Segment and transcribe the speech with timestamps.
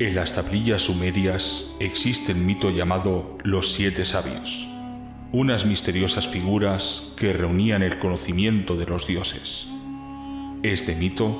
[0.00, 4.66] En las tablillas sumerias existe el mito llamado Los Siete Sabios,
[5.30, 9.68] unas misteriosas figuras que reunían el conocimiento de los dioses.
[10.62, 11.38] Este mito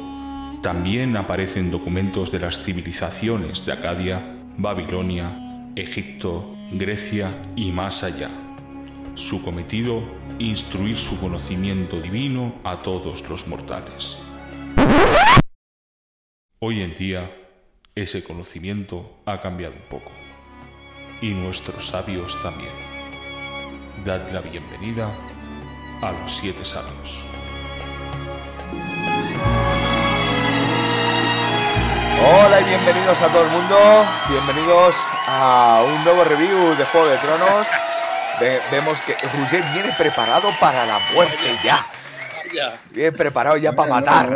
[0.63, 8.29] también aparece en documentos de las civilizaciones de Acadia, Babilonia, Egipto, Grecia y más allá.
[9.15, 10.03] Su cometido,
[10.39, 14.19] instruir su conocimiento divino a todos los mortales.
[16.59, 17.40] Hoy en día,
[18.03, 20.11] ese conocimiento ha cambiado un poco.
[21.21, 22.73] Y nuestros sabios también.
[24.05, 25.09] Dad la bienvenida
[26.03, 27.23] a los siete sabios.
[32.23, 33.77] Hola y bienvenidos a todo el mundo.
[34.29, 34.95] Bienvenidos
[35.27, 37.67] a un nuevo review de Juego de Tronos.
[38.41, 41.85] Ve- vemos que Roger viene preparado para la muerte ya.
[42.91, 44.29] Viene preparado ya para Bueno, matar.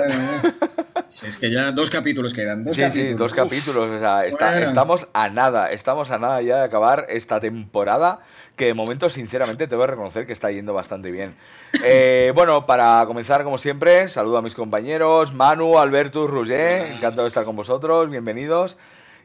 [1.08, 2.64] Si es que ya dos capítulos quedan.
[2.64, 3.36] Dos Sí, sí, dos Uf.
[3.36, 3.88] capítulos.
[3.88, 4.66] O sea, está- Bueno.
[4.66, 8.20] estamos a nada, estamos a nada ya de acabar esta temporada.
[8.56, 11.34] Que de momento, sinceramente, te voy a reconocer que está yendo bastante bien.
[11.84, 16.92] Eh, bueno, para comenzar, como siempre, saludo a mis compañeros, Manu, Albertus, Roger.
[16.92, 18.78] Encantado de estar con vosotros, bienvenidos.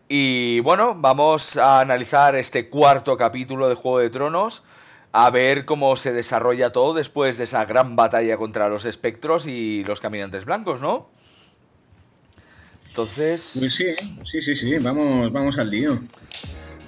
[0.08, 4.64] Y bueno, vamos a analizar este cuarto capítulo de Juego de Tronos.
[5.11, 9.83] A ver cómo se desarrolla todo después de esa gran batalla contra los espectros y
[9.83, 11.09] los caminantes blancos, ¿no?
[12.90, 13.52] Entonces.
[13.58, 13.86] Pues sí,
[14.26, 14.78] sí, sí, sí.
[14.80, 16.02] Vamos, vamos al lío.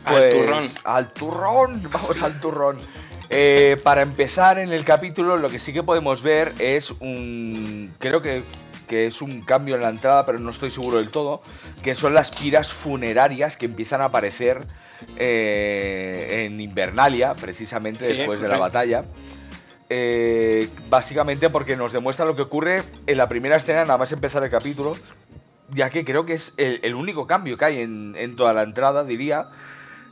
[0.05, 0.69] Al Pues, turrón.
[0.83, 2.77] Al turrón, vamos al turrón.
[3.29, 7.93] Eh, para empezar en el capítulo, lo que sí que podemos ver es un.
[7.99, 8.43] Creo que,
[8.87, 11.41] que es un cambio en la entrada, pero no estoy seguro del todo.
[11.81, 14.65] Que son las piras funerarias que empiezan a aparecer
[15.17, 19.03] eh, en Invernalia, precisamente Sí, después de la batalla.
[19.93, 24.43] Eh, básicamente porque nos demuestra lo que ocurre en la primera escena, nada más empezar
[24.43, 24.95] el capítulo.
[25.73, 28.63] Ya que creo que es el, el único cambio que hay en, en toda la
[28.63, 29.47] entrada, diría.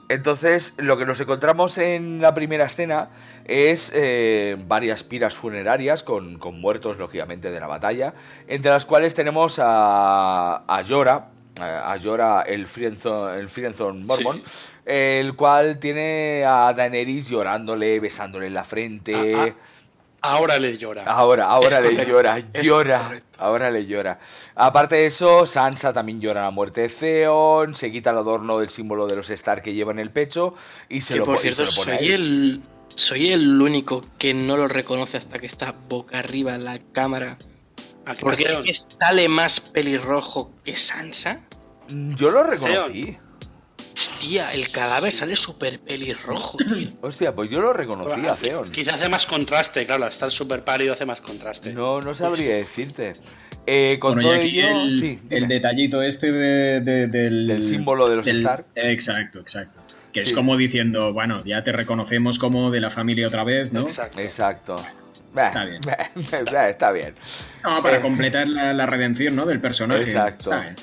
[0.07, 3.09] Entonces, lo que nos encontramos en la primera escena
[3.45, 8.13] es eh, varias piras funerarias con, con muertos, lógicamente, de la batalla,
[8.47, 11.27] entre las cuales tenemos a, a Yora,
[11.59, 14.43] a Yora el Friendzone, el Friendzone Mormon, Sí.
[14.85, 19.35] el cual tiene a Daenerys llorándole, besándole en la frente.
[19.35, 19.53] Ah,
[20.21, 21.03] Ahora le llora.
[21.03, 23.39] Ahora, ahora Es le correcto, llora, llora, correcto.
[23.39, 24.19] ahora le llora.
[24.55, 28.69] Aparte de eso, Sansa también llora la muerte de Theon, se quita el adorno del
[28.69, 30.55] símbolo de los Stark que lleva en el pecho
[30.89, 32.61] y se que lo, por cierto, lo pone a soy el,
[32.95, 37.37] soy el único que no lo reconoce hasta que está boca arriba en la cámara.
[38.19, 41.41] Porque es que sale más pelirrojo que Sansa.
[41.87, 43.17] Yo lo reconocí.
[43.99, 46.87] Hostia, el cadáver sale súper pelirrojo, tío.
[47.01, 48.71] Hostia, pues yo lo reconocí a Theon.
[48.71, 51.73] Quizá hace más contraste, claro, al estar súper pálido hace más contraste.
[51.73, 53.11] No, no sabría decirte.
[53.67, 55.53] Eh, con Bueno, y todo aquí ello, el, sí, el dime.
[55.53, 58.65] detallito este de- de- del, Del símbolo de los Stark.
[58.73, 59.81] Exacto, exacto.
[60.13, 60.29] Que Sí.
[60.31, 63.81] es como diciendo, bueno, ya te reconocemos como de la familia otra vez, ¿no?
[63.81, 64.19] Exacto.
[64.21, 64.75] Exacto.
[65.35, 65.81] Está bien.
[66.15, 67.15] está bien.
[67.63, 68.01] No, para Eh.
[68.01, 69.45] completar la, la redención, ¿no?
[69.45, 70.03] Del personaje.
[70.03, 70.51] Exacto.
[70.53, 70.75] Está bien.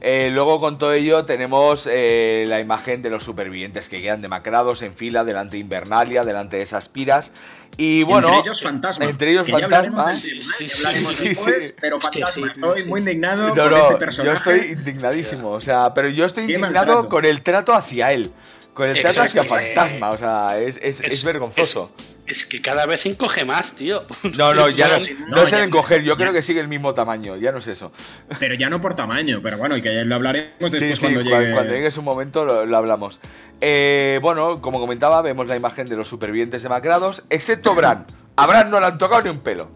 [0.00, 4.82] Eh, luego con todo ello tenemos eh, la imagen de los supervivientes que quedan demacrados
[4.82, 7.32] en fila delante de Invernalia, delante de esas piras.
[7.76, 9.04] Y bueno, entre ellos fantasma.
[9.04, 10.10] entre ellos fantasma.
[10.12, 11.74] Sí, sí, sí, ya hablaremos sí, después, sí.
[11.80, 12.88] Pero fantasma, sí, estoy sí.
[12.88, 14.36] muy indignado No, con no, este yo personaje.
[14.36, 18.30] estoy indignadísimo, o sea, pero yo estoy Qué indignado con el trato hacia él,
[18.78, 19.54] con el hacia Exacto.
[19.54, 21.92] Fantasma, o sea, es, es, es Es- vergonzoso.
[22.26, 24.04] Es que cada vez encoge más, tío.
[24.36, 24.98] No, no, ya no,
[25.30, 27.58] no no, es el encoger, yo ya- creo que sigue el mismo tamaño, ya no
[27.58, 27.90] es eso.
[28.38, 31.22] Pero ya no por tamaño, pero bueno, y que ya lo hablaremos después sí, cuando
[31.22, 31.52] cua- llegue.
[31.54, 33.18] cuando llegue su momento lo, lo hablamos.
[33.62, 38.04] Eh, bueno, como comentaba, vemos la imagen de los supervivientes demacrados, excepto Bran.
[38.36, 39.70] A Bran no le han tocado ni un pelo.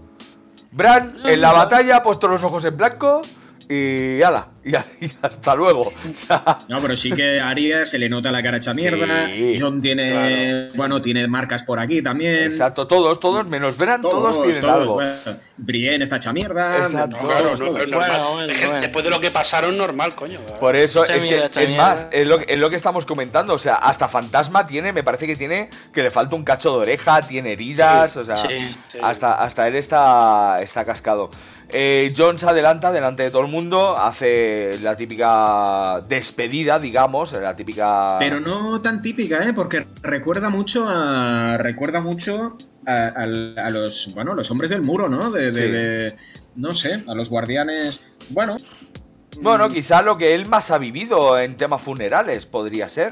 [0.71, 3.21] Bran en la batalla ha puesto los ojos en blanco
[3.69, 4.75] y ala, y,
[5.23, 5.83] hasta luego.
[5.83, 9.27] O sea, No, pero sí que a se le nota la cara hecha mierda.
[9.27, 12.45] Sí, John tiene, bueno, tiene marcas por aquí también.
[12.53, 14.95] exacto, todos, todos, menos Bran, todos, tienen todos, algo.
[14.95, 15.15] bueno.
[15.57, 16.79] Brienne está hecha mierda.
[16.79, 17.17] Exacto.
[17.21, 17.81] no, Claro, todos, no, todos.
[17.83, 18.11] es normal.
[18.11, 18.81] Bueno, bueno, Es que bueno.
[18.81, 20.41] Después de lo que pasaron, normal, coño.
[20.61, 23.55] Por eso es que mierda, mucha es más, es lo, es lo que estamos comentando,
[23.55, 26.77] o sea, hasta Fantasma tiene, me parece que tiene que le falta un cacho de
[26.79, 28.99] oreja, tiene heridas, Sí, o sea, sí, sí.
[29.03, 31.31] hasta hasta él está está cascado.
[31.75, 37.55] Eh, John se adelanta delante de todo el mundo, hace la típica despedida, digamos, la
[37.55, 39.55] típica Pero no tan típica, ¿eh?
[39.55, 41.57] Porque recuerda mucho a.
[41.57, 44.13] Recuerda mucho a, los.
[44.15, 45.31] Bueno, los hombres del muro, ¿no?
[45.31, 45.71] De, de- Sí.
[45.71, 46.17] de-
[46.57, 48.05] no sé, a los guardianes.
[48.31, 48.57] Bueno.
[49.41, 53.11] Bueno, quizá lo que él más ha vivido en temas funerales podría ser.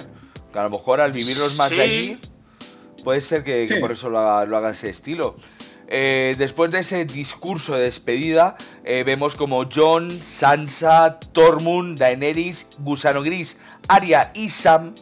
[0.52, 2.18] Que a lo mejor al vivirlos más de allí,
[3.04, 5.36] puede ser que, que por eso lo haga, lo haga ese estilo.
[5.90, 13.22] Eh, después de ese discurso de despedida, eh, vemos como John, Sansa, Tormund, Daenerys, Gusano
[13.22, 13.58] Gris,
[13.88, 14.94] Arya y Sam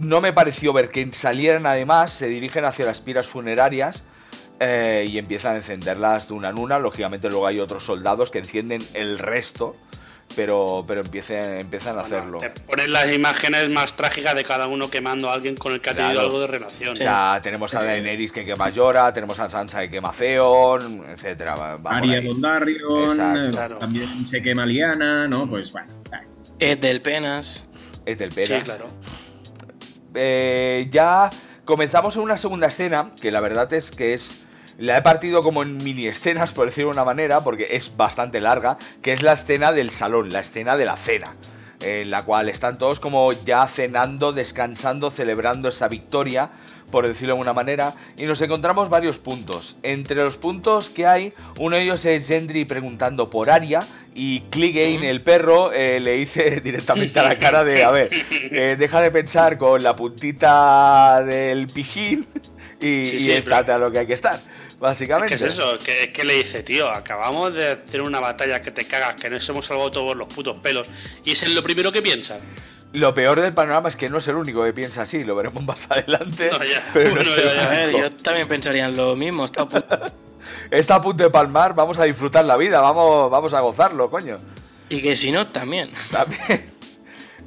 [0.00, 4.04] no me pareció ver que salieran además, se dirigen hacia las piras funerarias
[4.64, 6.78] eh, y empiezan a encenderlas de una en una.
[6.78, 9.74] Lógicamente luego hay otros soldados que encienden el resto,
[10.34, 12.38] pero, pero empiecen, empiezan a hacerlo.
[12.38, 15.90] Te ponen las imágenes más trágicas de cada uno quemando a alguien con el que
[15.90, 16.94] ha tenido algo de relación.
[16.94, 21.78] Ya tenemos a Daenerys que quema Llora, tenemos a Sansa que quema Theon, etcétera.
[21.84, 25.48] Arya Dondarrion, también se quema Liana, ¿no?
[25.48, 25.88] Pues bueno.
[26.58, 27.66] Es del Penas
[28.04, 28.56] es del Pera.
[28.56, 28.88] Sí, claro.
[30.14, 31.30] Eh, ya
[31.64, 34.42] comenzamos en una segunda escena, que la verdad es que es...
[34.82, 38.40] La he partido como en mini escenas, por decirlo de una manera, porque es bastante
[38.40, 41.36] larga, que es la escena del salón, la escena de la cena,
[41.80, 46.50] en la cual están todos como ya cenando, descansando, celebrando esa victoria,
[46.90, 49.76] por decirlo de alguna manera, y nos encontramos varios puntos.
[49.84, 53.78] Entre los puntos que hay, uno de ellos es Gendry preguntando por Arya,
[54.16, 58.08] y Clegane, el perro, eh, le dice directamente a la cara de, a ver,
[58.50, 62.26] eh, deja de pensar con la puntita del pijín
[62.80, 64.40] y, estate a lo que hay que estar.
[64.82, 65.28] Básicamente.
[65.28, 65.78] ¿Qué es eso?
[65.78, 66.90] ¿Qué, le dice, tío?
[66.90, 70.56] Acabamos de hacer una batalla que te cagas, que nos hemos salvado todos los putos
[70.60, 70.88] pelos.
[71.24, 72.38] Y es lo primero que piensa.
[72.92, 75.62] Lo peor del panorama es que no es el único que piensa así, lo veremos
[75.66, 76.50] más adelante.
[76.92, 79.98] pero a ver, yo también pensaría en lo mismo, está a punto,
[80.72, 84.36] está a punto de palmar, vamos a disfrutar la vida, vamos, vamos a gozarlo, coño.
[84.88, 85.90] Y que si no, también.
[86.10, 86.72] También.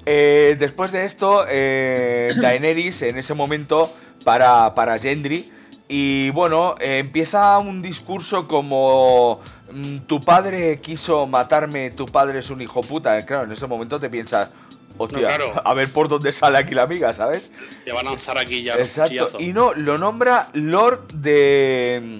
[0.08, 3.92] Eh, después de esto, eh, Daenerys en ese momento
[4.24, 5.52] para, para Gendry.
[5.88, 9.42] Y bueno, eh, empieza un discurso como
[9.72, 13.24] mm, tu padre quiso matarme, tu padre es un hijo puta.
[13.26, 14.50] Claro, en ese momento te piensas,
[14.98, 15.30] Hostia,
[15.66, 17.52] a ver por dónde sale aquí la amiga, ¿sabes?
[17.84, 18.76] Te va a lanzar aquí ya.
[18.76, 19.40] Exacto.
[19.40, 22.20] Y no, lo nombra Lord de.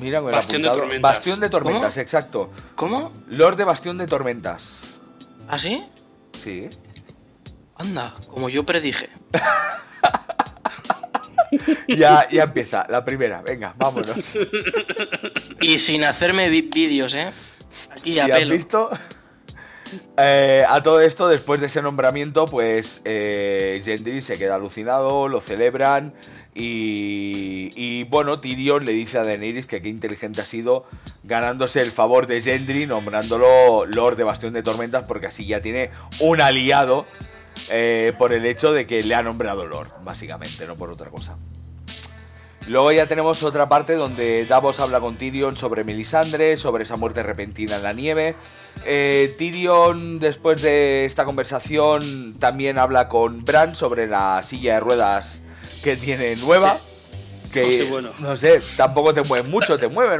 [0.00, 1.02] Mira, Bastión de Tormentas.
[1.02, 2.50] Bastión de Tormentas, exacto.
[2.74, 3.12] ¿Cómo?
[3.28, 4.94] Lord de Bastión de Tormentas.
[5.48, 5.84] ¿Ah, sí?
[6.32, 6.68] Sí.
[7.76, 9.08] Anda, como yo predije.
[11.88, 13.42] ya, ya empieza, la primera.
[13.42, 14.36] Venga, vámonos.
[15.60, 17.30] y sin hacerme vídeos, ¿eh?
[17.92, 18.90] Aquí a ¿Has visto?
[20.16, 25.40] Eh, a todo esto, después de ese nombramiento, pues eh, Gendry se queda alucinado, lo
[25.40, 26.14] celebran
[26.56, 30.86] y, bueno, Tyrion le dice a Daenerys que qué inteligente ha sido
[31.24, 35.90] ganándose el favor de Gendry, nombrándolo Lord de Bastión de Tormentas, porque así ya tiene
[36.20, 37.06] un aliado
[37.70, 41.36] eh, por el hecho de que le ha nombrado Lord, básicamente, no por otra cosa.
[42.66, 47.22] Luego ya tenemos otra parte donde Davos habla con Tyrion sobre Melisandre, sobre esa muerte
[47.22, 48.34] repentina en la nieve.
[48.86, 55.40] Eh, Tyrion, después de esta conversación, también habla con Bran sobre la silla de ruedas
[55.82, 56.78] que tiene nueva.
[57.52, 57.86] Que
[58.18, 60.18] no sé, tampoco te mueve mucho, te mueve,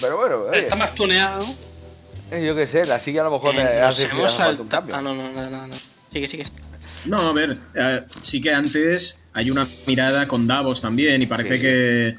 [0.00, 0.52] pero bueno.
[0.52, 1.44] Está más tuneado.
[2.30, 4.08] Eh, yo qué sé, la silla a lo mejor eh, hace,
[4.58, 4.94] un cambio.
[4.94, 5.74] Ah, no, no, no, no.
[6.12, 6.44] Sigue, sigue.
[7.06, 7.56] No, a ver,
[8.22, 12.16] sí que antes hay una mirada con Davos también y parece que,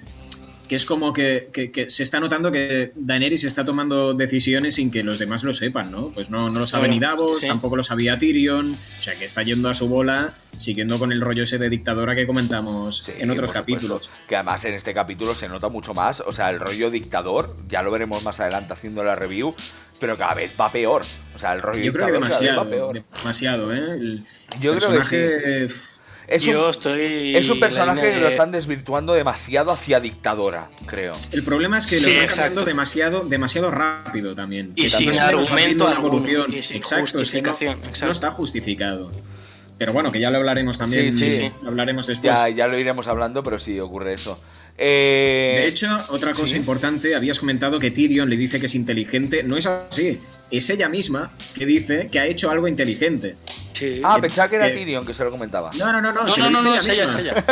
[0.75, 1.49] es como que,
[1.87, 6.09] se está notando que Daenerys está tomando decisiones sin que los demás lo sepan, ¿no?
[6.09, 9.43] Pues no, no lo sabe ni Davos, tampoco lo sabía Tyrion, o sea que está
[9.43, 13.51] yendo a su bola, siguiendo con el rollo ese de dictadora que comentamos en otros
[13.51, 14.09] capítulos.
[14.27, 17.81] Que además en este capítulo se nota mucho más, o sea, el rollo dictador, ya
[17.83, 19.53] lo veremos más adelante haciendo la review,
[19.99, 21.03] pero cada vez va peor.
[21.35, 24.23] O sea, el rollo Yo creo que demasiado, demasiado, ¿eh?
[24.59, 25.75] Yo creo que sí.
[26.31, 27.35] Es Yo un, estoy.
[27.35, 31.11] Es un personaje que lo están desvirtuando demasiado hacia dictadora, creo.
[31.33, 34.71] El problema es que lo están cambiando demasiado, demasiado rápido también.
[34.77, 36.53] Y sin argumento evolución.
[36.53, 37.79] Y sin justificación.
[38.01, 39.11] no, está justificado.
[39.77, 41.17] Pero bueno, que ya lo hablaremos también.
[41.17, 42.33] Sí, sí, Lo hablaremos después.
[42.33, 44.41] Ya, ya lo iremos hablando, pero sí ocurre eso.
[44.77, 45.59] Eh...
[45.63, 49.43] De hecho, otra cosa importante, habías comentado que Tyrion le dice que es inteligente.
[49.43, 50.21] No es así.
[50.49, 53.35] Es ella misma que dice que ha hecho algo inteligente.
[54.03, 55.71] Ah, pensaba que era Tyrion que se lo comentaba.
[55.77, 57.43] No, no, no, no, no, no, no, es ella, es ella.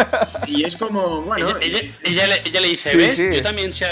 [0.48, 1.56] Y es como, bueno.
[1.62, 3.18] Ella, ella, le, dice, ¿ves?
[3.18, 3.86] Yo también sé,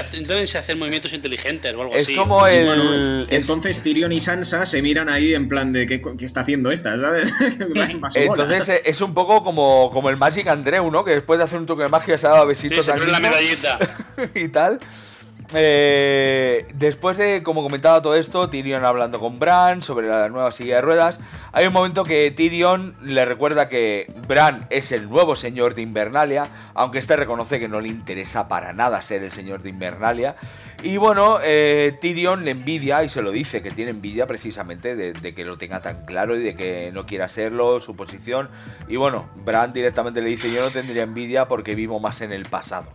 [0.48, 2.13] sé, hacer movimientos inteligentes o algo es así.
[2.13, 3.27] Es como el.
[3.29, 6.98] entonces Tyrion y Sansa se miran ahí en plan de ¿qué, qué está haciendo esta?
[6.98, 7.32] ¿Sabes?
[8.15, 11.03] entonces eh, es un poco como, como el Magic Andreu, ¿no?
[11.03, 13.79] Que después de hacer un toque de magia se ha dado besitos sí, la medallita.
[14.36, 14.79] y tal.
[15.53, 20.75] Eh, después de, como comentaba todo esto, Tyrion hablando con Bran sobre la nueva silla
[20.75, 21.21] de ruedas,
[21.53, 26.47] hay un momento que Tyrion le recuerda que Bran es el nuevo señor de Invernalia,
[26.73, 30.35] aunque este reconoce que no le interesa para nada ser el señor de Invernalia.
[30.83, 35.13] Y bueno, eh, Tyrion le envidia y se lo dice, que tiene envidia precisamente de,
[35.13, 38.49] de, que lo tenga tan claro y de que no quiera serlo, su posición.
[38.89, 42.43] Y bueno, Bran directamente le dice, yo no tendría envidia porque vivo más en el
[42.43, 42.91] pasado.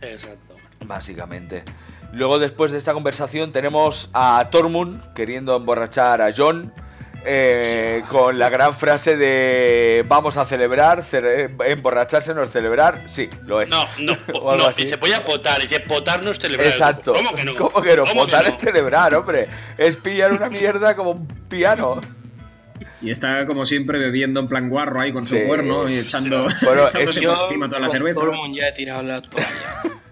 [0.00, 0.47] Exacto.
[0.84, 1.64] Básicamente.
[2.12, 6.72] Luego, después de esta conversación, tenemos a Tormund queriendo emborrachar a John.
[7.30, 13.28] eh, con la gran frase de vamos a celebrar, cele- emborracharse no es celebrar, sí,
[13.44, 13.68] lo es.
[13.68, 14.84] No, no, po- O algo no, así.
[14.84, 16.68] dice voy a potar, dice potar no es celebrar.
[16.68, 17.12] Exacto.
[17.12, 17.54] ¿Cómo que no?
[17.56, 18.04] ¿Cómo que no?
[18.06, 19.48] ¿Cómo Potar que es celebrar, hombre.
[19.76, 22.00] Es pillar una mierda como un piano.
[23.02, 25.42] Y está como siempre bebiendo en plan guarro ahí con su Sí.
[25.42, 28.20] cuerno y echando, Bueno, echándose es- por Yo encima toda la cerveza.
[28.20, 29.48] Tormund ya he tirado la toalla.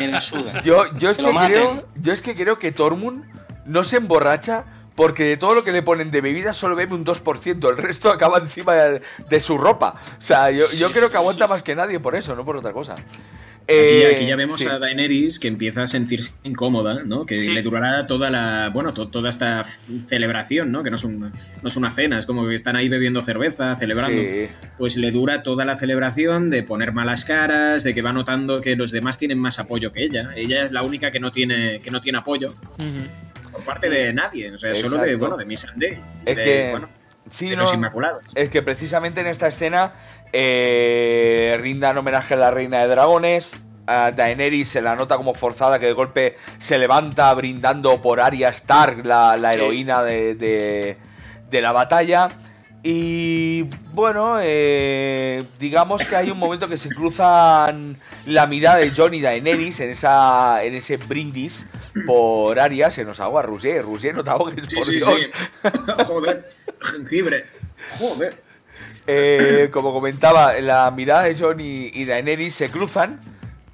[0.00, 0.62] Me la suda.
[0.62, 3.24] Yo, yo, es Que creo, yo es que creo que Tormund
[3.64, 4.64] no se emborracha
[4.96, 8.10] porque de todo lo que le ponen de bebida solo bebe un 2%, el resto
[8.10, 10.00] acaba encima de, de su ropa.
[10.18, 12.72] O sea, yo, yo creo que aguanta más que nadie por eso, no por otra
[12.72, 12.94] cosa.
[13.68, 14.66] Aquí, Eh, aquí ya vemos sí.
[14.68, 17.26] a Daenerys que empieza a sentirse incómoda, ¿no?
[17.26, 17.48] Que Sí.
[17.52, 19.64] le durará toda la, bueno, to- toda esta
[20.06, 20.84] celebración, ¿no?
[20.84, 21.32] Que no es, un- no
[21.68, 24.22] es una cena, es como que están ahí bebiendo cerveza, celebrando.
[24.22, 24.46] Sí.
[24.78, 28.76] Pues le dura toda la celebración de poner malas caras, de que va notando que
[28.76, 30.30] los demás tienen más apoyo que ella.
[30.36, 33.35] Ella es la única que no tiene, que no tiene apoyo por
[33.66, 35.98] parte de nadie, o sea, solo de, bueno, de Missandei.
[36.24, 36.88] Es de, que- bueno,
[37.30, 38.24] Sí, de no, los Inmaculados.
[38.36, 39.92] Es que precisamente en esta escena
[40.32, 43.52] eh, rindan homenaje a la reina de dragones.
[43.88, 48.48] A Daenerys se la nota como forzada que de golpe se levanta brindando por Arya
[48.50, 50.96] Stark, la, heroína de, de-
[51.50, 52.28] de la batalla.
[52.88, 53.62] Y
[53.94, 59.20] bueno, eh, digamos que hay un momento que se cruzan la mirada de Jon y
[59.20, 61.66] Daenerys en, esa, en ese brindis
[62.06, 62.92] por Arya.
[62.92, 65.10] Se nos agua Rouget, Rouget, no te ahogues, Sí, por sí, Dios.
[65.20, 65.70] sí.
[66.06, 66.48] Joder,
[66.80, 67.46] jengibre.
[67.98, 68.40] Joder.
[69.08, 73.20] Eh, como comentaba, la mirada de Jon y, y Daenerys se cruzan,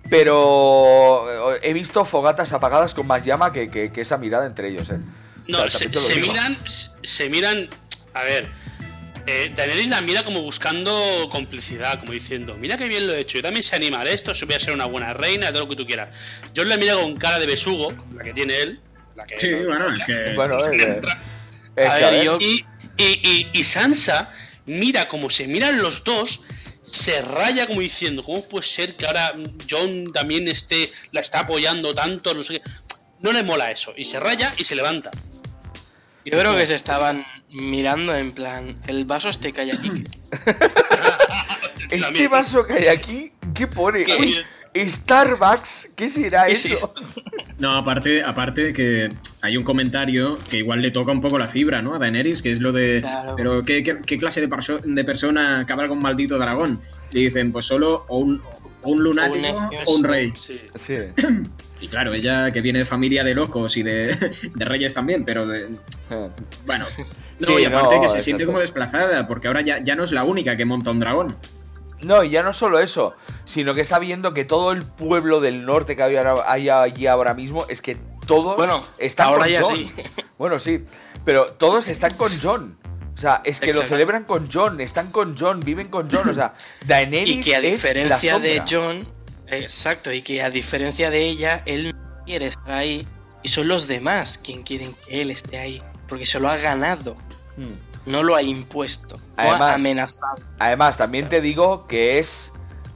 [0.09, 4.69] pero eh, he visto fogatas apagadas con más llama que, que- que esa mirada entre
[4.69, 4.89] ellos.
[4.89, 5.01] eh.
[5.49, 6.57] No, O sea, se, miran,
[7.03, 7.69] se miran.
[8.15, 8.51] A ver,
[9.27, 13.39] eh, Daenerys la mira como buscando complicidad, como diciendo, mira qué bien lo he hecho,
[13.39, 15.87] yo también sé animar esto, voy a ser una buena reina, todo lo que tú
[15.87, 16.11] quieras.
[16.57, 18.81] John la mira con cara de besugo, la que tiene él,
[19.17, 20.35] la que Sí, bueno, es que...
[20.35, 22.65] Bueno, es A que, ver, yo- y,
[22.97, 24.31] y, y- y Sansa
[24.67, 26.41] mira como se miran los dos,
[26.83, 29.35] se raya como diciendo, ¿cómo puede ser que ahora
[29.71, 32.35] John también esté, la está apoyando tanto?
[32.35, 32.63] No sé qué.
[33.21, 33.95] No le mola eso.
[33.97, 35.11] Y se raya y se levanta.
[36.25, 39.91] Yo creo que se estaban mirando en plan, el vaso este que hay aquí.
[41.91, 44.05] Este vaso que hay aquí, ¿qué pone?
[44.05, 44.35] ¿Qué Uy,
[44.73, 44.93] es?
[44.95, 46.87] Starbucks, ¿qué será ¿Qué es eso?
[46.97, 47.03] esto?
[47.59, 51.81] No, aparte, aparte que hay un comentario que igual le toca un poco la fibra,
[51.81, 51.95] ¿no?
[51.95, 53.03] A Daenerys, que es lo de.
[53.03, 53.35] Claro.
[53.37, 56.81] Pero ¿qué, qué, qué clase de, perso- de persona cabalga un maldito dragón?
[57.13, 58.43] Le dicen, pues solo o un,
[58.83, 60.33] o un lunático O un o un rey.
[60.35, 60.61] Sí.
[60.77, 60.95] Sí.
[61.83, 64.17] Y claro, ella que viene de familia de locos y de,
[64.55, 65.65] de reyes también, pero de-
[66.11, 66.29] Eh.
[66.65, 66.87] bueno.
[67.43, 70.05] No, Sí, y aparte no, que se siente como desplazada, porque ahora ya, ya no
[70.05, 71.37] es la única que monta un dragón.
[72.01, 75.65] No, y ya no solo eso, sino que está viendo que todo el pueblo del
[75.65, 77.97] norte que hay, allí ahora mismo es que
[78.27, 79.77] todos Bueno, están ahora con ya Jon.
[79.77, 79.93] sí.
[80.39, 80.85] Bueno, sí,
[81.25, 82.77] pero todos están con John.
[83.15, 86.29] O sea, es que lo celebran con John, están con John, viven con John.
[86.29, 86.55] O sea,
[86.87, 88.63] Daenerys Y que a es la diferencia de.
[88.69, 89.07] John,
[89.49, 93.07] exacto, y que a diferencia de ella, él no quiere estar ahí.
[93.45, 95.83] Y son los demás quien quieren que él esté ahí.
[96.09, 97.17] Porque se lo ha ganado.
[98.07, 100.39] No lo ha impuesto, no Además- ha amenazado.
[100.59, 102.53] Además, también te digo que es,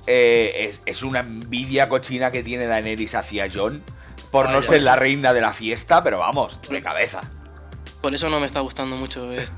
[0.07, 3.83] eh, es, es una envidia cochina que tiene Daenerys hacia John
[4.31, 7.21] por no ser la reina de la fiesta, pero vamos, de cabeza.
[8.01, 9.57] Por eso no me está gustando mucho esto,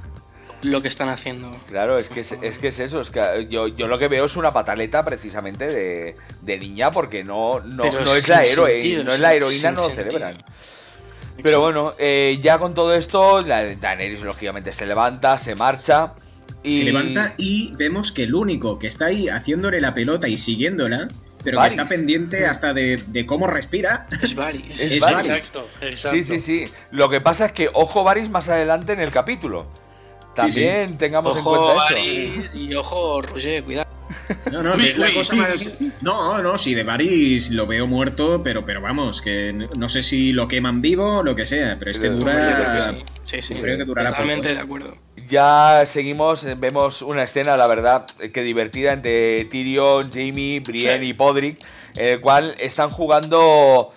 [0.63, 1.51] lo que están haciendo.
[1.69, 4.25] Claro, es que es, es que es eso, es que yo, yo lo que veo
[4.27, 9.13] es una pataleta precisamente de, de niña porque no, no, es la héroe, sentido, no
[9.13, 10.31] es la heroína, sin no lo sentido.
[11.43, 16.15] Pero bueno, eh, ya con todo esto, la Daenerys lógicamente se levanta, se marcha
[16.63, 20.37] y Se levanta y vemos que el único que está ahí haciéndole la pelota y
[20.37, 21.09] siguiéndola,
[21.45, 21.75] pero Varys.
[21.75, 24.81] que está pendiente hasta de, de cómo respira, Es Varys.
[24.81, 25.29] Es es Varys.
[25.29, 25.39] Varys.
[25.39, 26.17] Exacto, exacto.
[26.17, 26.65] Sí, sí, sí.
[26.91, 29.67] Lo que pasa es que ojo Varys más adelante en el capítulo.
[29.71, 30.61] Sí, sí.
[30.61, 33.88] También tengamos en Ojo cuenta Varys y ojo Roger, cuidado.
[34.53, 35.79] No, no, que es la cosa más.
[36.03, 40.33] No, no, sí, de Varys lo veo muerto, pero, pero vamos, que no- sé si
[40.33, 42.81] lo queman vivo o lo que sea, pero es que dura.
[42.81, 44.55] Sí, Sí, sí, Creo que durará totalmente poco.
[44.57, 44.97] de acuerdo.
[45.29, 51.01] Ya seguimos, eh, vemos una escena, la verdad, eh, que divertida entre Tyrion, Jamie, Brienne
[51.05, 51.09] Sí.
[51.11, 51.59] y Podrick,
[51.97, 53.93] en el cual están jugando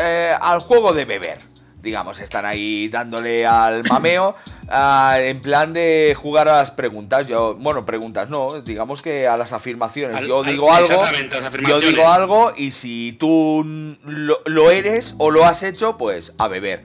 [0.00, 1.38] eh, al juego de beber.
[1.82, 4.36] Digamos, están ahí dándole al mameo
[4.68, 7.26] ah, en plan de jugar a las preguntas.
[7.26, 10.16] Yo, bueno, preguntas no, digamos que a las afirmaciones.
[10.18, 13.64] Al- yo al- digo algo, exactamente, las yo digo algo y si tú
[14.04, 16.82] lo, lo eres o lo has hecho, pues a beber.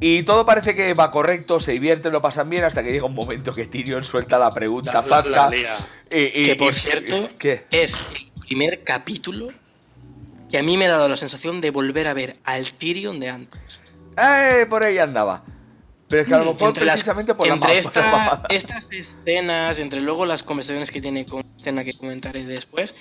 [0.00, 3.14] Y todo parece que va correcto, se divierten, lo pasan bien, hasta que llega un
[3.14, 5.50] momento que Tyrion suelta la pregunta La- la- la fasca.
[5.50, 5.76] lía.
[6.10, 7.64] y- y- Que por y- cierto, ¿Qué?
[7.70, 9.50] es el primer capítulo
[10.50, 13.30] que a mí me ha dado la sensación de volver a ver al Tyrion de
[13.30, 13.80] antes.
[14.16, 15.44] Eh, por ahí andaba.
[16.08, 20.42] Pero es que a lo mejor precisamente por entre la estas escenas, entre luego las
[20.42, 22.94] conversaciones que tiene con escena que comentaré después,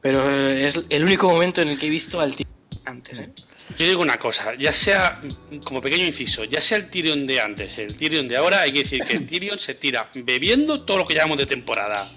[0.00, 2.46] pero es el único momento en el que he visto al tío
[2.86, 3.18] antes.
[3.18, 3.30] ¿eh?
[3.76, 5.20] Yo digo una cosa, ya sea,
[5.64, 8.84] como pequeño inciso, ya sea el Tyrion de antes, el Tyrion de ahora, hay que
[8.84, 12.10] decir que el Tyrion se tira bebiendo todo lo que llamamos de temporada.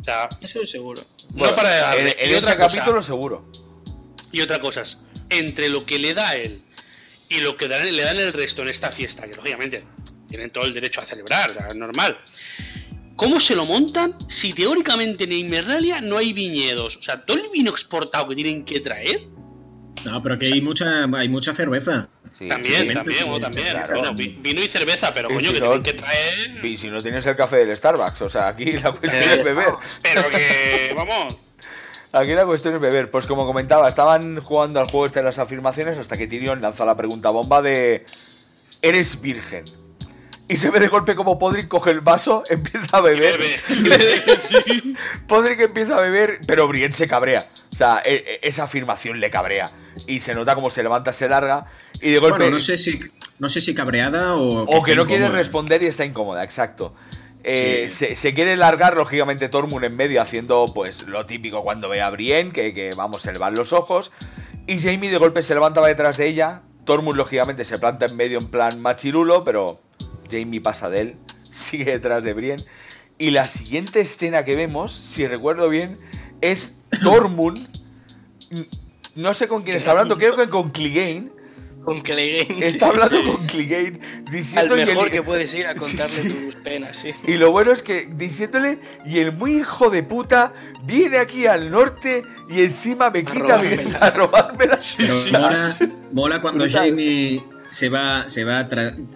[0.00, 1.04] O sea, eso es seguro.
[1.34, 3.52] no para en, en otro capítulo seguro.
[4.32, 4.82] Y otra cosa,
[5.28, 6.62] entre lo que le da él
[7.28, 9.84] y lo que le dan el resto en esta fiesta, que lógicamente
[10.28, 12.18] tienen todo el derecho a celebrar, es normal.
[13.16, 16.96] ¿Cómo se lo montan si teóricamente en Inmernalia no hay viñedos?
[16.96, 19.26] O sea, todo el vino exportado que tienen que traer
[20.04, 22.08] no, pero que hay mucha, hay mucha cerveza.
[22.38, 23.76] también, también, también.
[23.92, 26.64] Bueno, vino y cerveza, pero coño, que tienen que traer.
[26.64, 29.74] Y si no tienes el café del Starbucks, o sea, aquí la cuestión es beber.
[30.02, 31.36] Pero que, vamos.
[32.12, 33.10] Aquí la cuestión es beber.
[33.10, 36.84] Pues como comentaba, estaban jugando al juego este de las afirmaciones hasta que Tyrion lanza
[36.84, 38.04] la pregunta bomba de.
[38.80, 39.64] ¿Eres virgen?
[40.48, 43.38] y se ve de golpe como Podrick coge el vaso, empieza a beber.
[45.28, 47.46] Podrick empieza a beber, pero Brienne se cabrea.
[47.72, 49.70] O sea, e, e, esa afirmación le cabrea.
[50.06, 51.66] Y se nota como se levanta, se larga.
[52.00, 52.38] Y de golpe.
[52.38, 52.98] Bueno, no sé si,
[53.38, 54.66] no sé si cabreada o.
[54.66, 56.94] Que o que no quiere responder y está incómoda, exacto.
[57.44, 62.10] Eh, se, quiere largar, lógicamente, Tormund en medio, haciendo pues lo típico cuando ve a
[62.10, 64.10] Brienne, que, que vamos, se le van los ojos.
[64.66, 66.62] Y Jamie de golpe se levanta, va detrás de ella.
[66.84, 69.80] Tormund, lógicamente, se planta en medio en plan machirulo, pero
[70.30, 71.14] Jamie pasa de él,
[71.50, 72.62] sigue detrás de Brienne.
[73.18, 75.98] Y la siguiente escena que vemos, si recuerdo bien,
[76.40, 77.66] es Tormund.
[79.16, 81.37] No sé con quién está hablando, creo que con Clegane.
[81.84, 82.66] Con Clegane.
[82.66, 84.00] Está hablando con Clegane.
[84.56, 87.12] Al mejor que puedes ir a contarle tus penas, sí.
[87.26, 90.52] Y lo bueno es que diciéndole, y el muy hijo de puta
[90.84, 93.60] viene aquí al norte y encima me quita
[94.00, 94.80] a robármela.
[94.80, 95.76] Sí, sí, mola,
[96.12, 98.68] mola, cuando Jamie se va, se va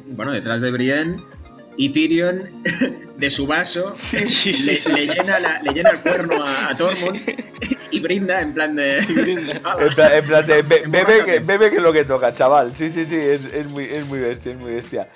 [0.07, 1.32] bueno, detrás de Brienne
[1.77, 2.51] y Tyrion
[3.17, 7.21] de su vaso le, llena le, llena el cuerno a, Tormund
[7.91, 8.99] y brinda en plan de.
[8.99, 10.63] en plan, de.
[10.63, 12.75] bebe, que, bebe que es lo que toca, chaval.
[12.75, 15.09] Sí, sí, sí, es, muy, es muy bestia, es muy bestia.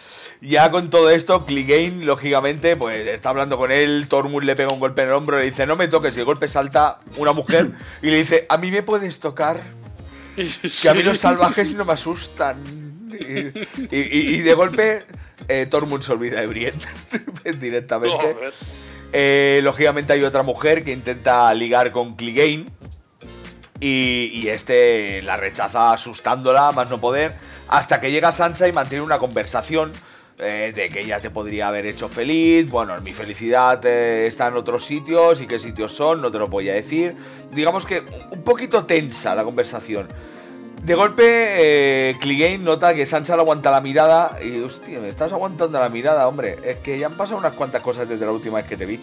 [0.43, 4.07] Ya con todo esto, Clegane, lógicamente, pues está hablando con él.
[4.09, 6.15] Tormund le pega un golpe en el hombro, le dice: No me toques.
[6.17, 9.61] Y el golpe salta una mujer y le dice: A mí me puedes tocar.
[10.37, 12.86] Que a mí los salvajes no me asustan
[13.91, 15.03] y, de golpe
[15.49, 16.81] eh, Tormund se olvida de Brienne
[17.61, 18.35] directamente.
[19.13, 22.67] Eh, lógicamente hay otra mujer que intenta ligar con Clegane
[23.79, 27.35] y, este la rechaza asustándola, más no poder,
[27.69, 29.93] hasta que llega Sansa y mantiene una conversación
[30.39, 34.85] eh, de que ella te podría haber hecho feliz, bueno, mi felicidad está en otros
[34.85, 37.15] sitios y qué sitios son, no te lo voy a decir.
[37.53, 40.09] Digamos que un poquito tensa la conversación.
[40.87, 45.33] De golpe, eh, Clegane nota que Sansa le aguanta la mirada y, hostia, me estás
[45.33, 46.59] aguantando la mirada, hombre.
[46.63, 49.01] Es que ya han pasado unas cuantas cosas desde la última vez que te vi,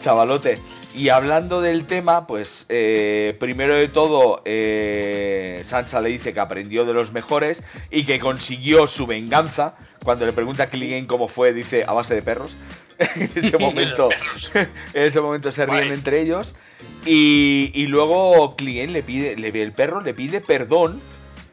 [0.00, 0.60] chavalote.
[0.94, 6.84] Y hablando del tema, pues, eh, primero de todo, eh, Sansa le dice que aprendió
[6.84, 9.74] de los mejores y que consiguió su venganza.
[10.04, 12.54] Cuando le pregunta a Clegane cómo fue, dice, a base de perros.
[13.16, 14.08] en ese momento,
[14.54, 16.56] en ese momento se ríen entre ellos.
[17.04, 21.00] Y, y luego Client le pide, le, el perro le pide perdón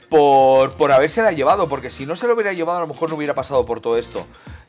[0.10, 3.16] por, por habérsela llevado, porque si no se lo hubiera llevado a lo mejor no
[3.16, 4.26] hubiera pasado por todo esto.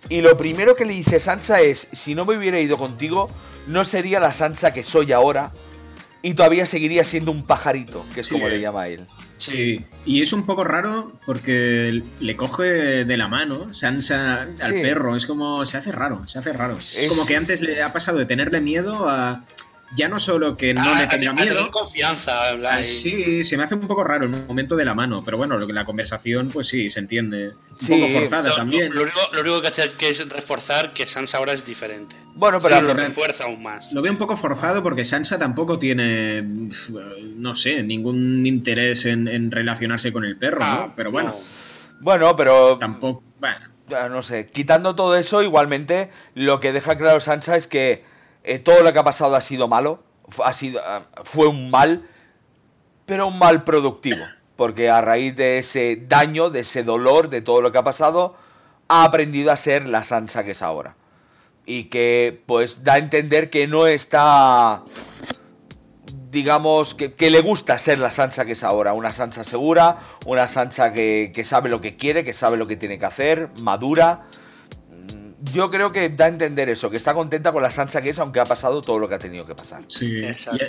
[0.09, 3.27] Y lo primero que le dice Sansa es, si no me hubiera ido contigo,
[3.67, 5.51] no sería la Sansa que soy ahora,
[6.27, 9.07] y todavía seguiría siendo un pajarito, que es como le llama él.
[9.37, 15.15] Sí, y es un poco raro porque le coge de la mano Sansa al perro,
[15.15, 16.79] es como, se hace raro, se hace raro.
[16.79, 19.45] es como que antes le ha pasado de tenerle miedo a
[19.95, 21.71] ya no solo que no le ah, tenga miedo.
[21.71, 25.23] confianza, ah, sí, se me hace un poco raro en un momento de la mano,
[25.25, 27.55] pero bueno, la conversación, pues sí, se entiende.
[27.83, 28.95] Un poco forzada también.
[28.95, 32.17] Lo, único, que hace que es reforzar que Sansa ahora es diferente.
[32.35, 33.93] Bueno, pero lo refuerza aún más.
[33.93, 36.43] Lo veo un poco forzado porque Sansa tampoco tiene,
[37.37, 40.67] no sé, ningún interés en, relacionarse con el perro, ¿no?
[40.67, 41.37] Ah, pero bueno.
[42.01, 42.77] Bueno, pero.
[42.79, 43.23] Tampoco.
[43.39, 43.77] Bueno.
[44.11, 48.03] No sé, quitando todo eso, igualmente, lo que deja claro Sansa es que
[48.47, 50.05] eh, todo lo que ha pasado ha sido malo,
[50.45, 52.09] ha sido, ah, fue un mal,
[53.05, 57.61] pero un mal productivo, porque a raíz de ese daño, de ese dolor, de todo
[57.61, 58.37] lo que ha pasado,
[58.87, 60.95] ha aprendido a ser la Sansa que es ahora.
[61.67, 64.85] Y que pues da a entender que no está,
[66.31, 70.93] digamos, que, le gusta ser la Sansa que es ahora, una Sansa segura, una Sansa
[70.93, 74.29] que, que sabe lo que quiere, que sabe lo que tiene que hacer, madura
[75.53, 78.19] yo creo que da a entender eso, que está contenta con la Sansa que es,
[78.19, 79.85] aunque ha pasado todo lo que ha tenido que pasar.
[79.89, 80.23] Sí,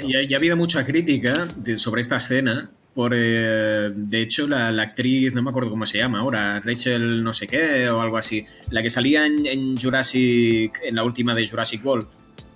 [0.07, 5.41] y, ha habido mucha crítica sobre esta escena, por eh, de hecho, la, actriz, no
[5.41, 8.89] me acuerdo cómo se llama ahora, Rachel no sé qué o algo así, la que
[8.89, 12.07] salía en, Jurassic, en la última de Jurassic World.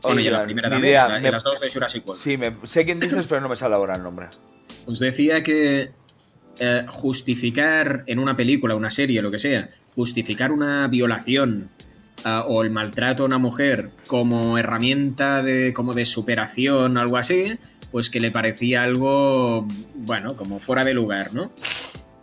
[0.03, 2.21] Bueno, y la primera también, las dos de Jurassic World.
[2.21, 4.27] Sí, sé quién dices, pero no me sale ahora el nombre.
[4.87, 5.91] Os decía que
[6.59, 11.69] eh, justificar en una película, una serie, lo que sea, justificar una violación
[12.25, 17.57] ah, o el maltrato a una mujer como herramienta de, como de superación, algo así,
[17.91, 21.51] pues que le parecía algo, bueno, como fuera de lugar, ¿no?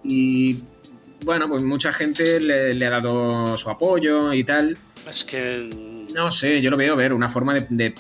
[0.03, 0.61] Y
[1.25, 4.79] bueno, pues mucha gente le, ha dado su apoyo y tal.
[5.09, 5.69] Es que...
[6.15, 7.95] No sé, yo lo veo, ver, una forma de...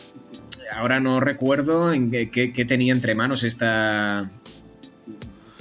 [0.73, 4.31] ahora no recuerdo en qué, tenía entre manos esta...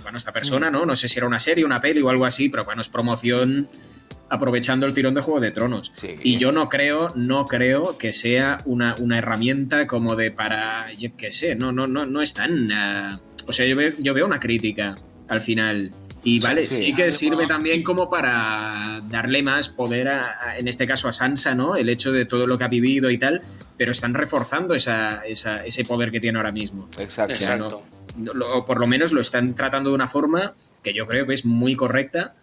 [0.02, 0.86] Bueno, esta persona, ¿no?
[0.86, 3.68] No sé si era una serie, una peli o algo así, pero bueno, es promoción
[4.30, 5.94] aprovechando el tirón de Juego de Tronos.
[6.22, 11.10] Y yo no creo, no creo que sea una, una, herramienta como de para, yo
[11.18, 12.72] qué sé, no, no, no, no es tan...
[12.72, 14.96] Ah, o sea, yo veo, yo veo una crítica
[15.28, 15.94] al final.
[16.24, 21.08] Y vale, sí, que sirve también como para darle más poder, a, en este caso
[21.08, 21.76] a Sansa, ¿no?
[21.76, 23.44] El hecho de todo lo que ha vivido y tal,
[23.78, 26.90] pero están reforzando esa, ese poder que tiene ahora mismo.
[27.00, 27.84] Exacto.
[28.52, 31.46] O, por lo menos lo están tratando de una forma que yo creo que es
[31.46, 32.36] muy correcta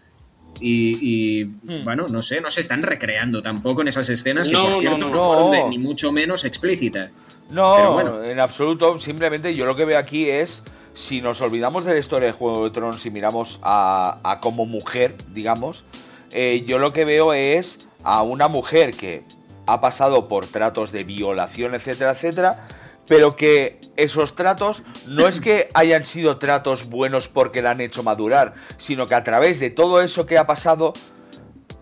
[0.60, 1.84] y, hmm.
[1.84, 5.50] bueno, no sé, no se están recreando tampoco en esas escenas que por cierto no,
[5.50, 7.10] fueron ni mucho menos explícitas.
[7.50, 8.98] No, en absoluto.
[8.98, 10.62] Simplemente yo lo que veo aquí es,
[10.94, 15.14] si nos olvidamos de la historia de Juego de Tronos y miramos a, como mujer,
[15.32, 15.84] digamos,
[16.32, 19.24] eh, yo lo que veo es a una mujer que
[19.66, 22.68] ha pasado por tratos de violación, etcétera, etcétera,
[23.06, 28.02] pero que esos tratos no es que hayan sido tratos buenos porque la han hecho
[28.02, 30.92] madurar, sino que a través de todo eso que ha pasado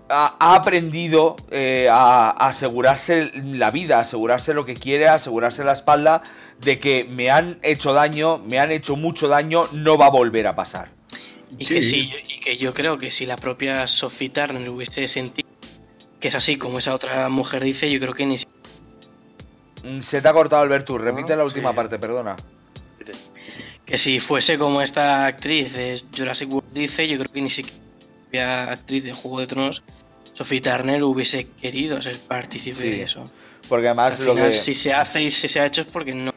[0.08, 6.22] ha, aprendido eh, a, asegurarse la vida, asegurarse lo que quiere, asegurarse la espalda
[6.60, 10.46] de que me han hecho daño, me han hecho mucho daño, no va a volver
[10.46, 10.90] a pasar.
[11.58, 15.42] Y que sí, y que yo creo que si la propia Sophie Turner hubiese sentido
[16.22, 18.51] que es así como esa otra mujer dice, yo creo que ni siquiera
[20.02, 22.36] se te ha cortado Alberto, repite la última parte, perdona.
[23.84, 28.70] Que si fuese como esta actriz de Jurassic World dice, yo creo que ni siquiera
[28.70, 29.82] actriz de Juego de Tronos,
[30.32, 33.24] Sophie Turner hubiese querido ser partícipe de eso.
[33.68, 34.52] Porque además lo que...
[34.52, 36.32] si se hace y si se ha hecho es porque no.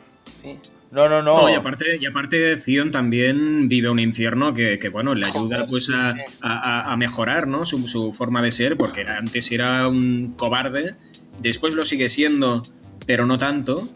[0.91, 1.49] No, no, no.
[1.49, 6.95] y aparte, y aparte Zion también vive un infierno que, bueno, le ayuda pues a,
[6.97, 7.65] mejorar, ¿no?
[7.65, 10.95] Su, su, forma de ser, porque antes era un cobarde,
[11.41, 12.62] después lo sigue siendo
[13.05, 13.87] pero no tanto.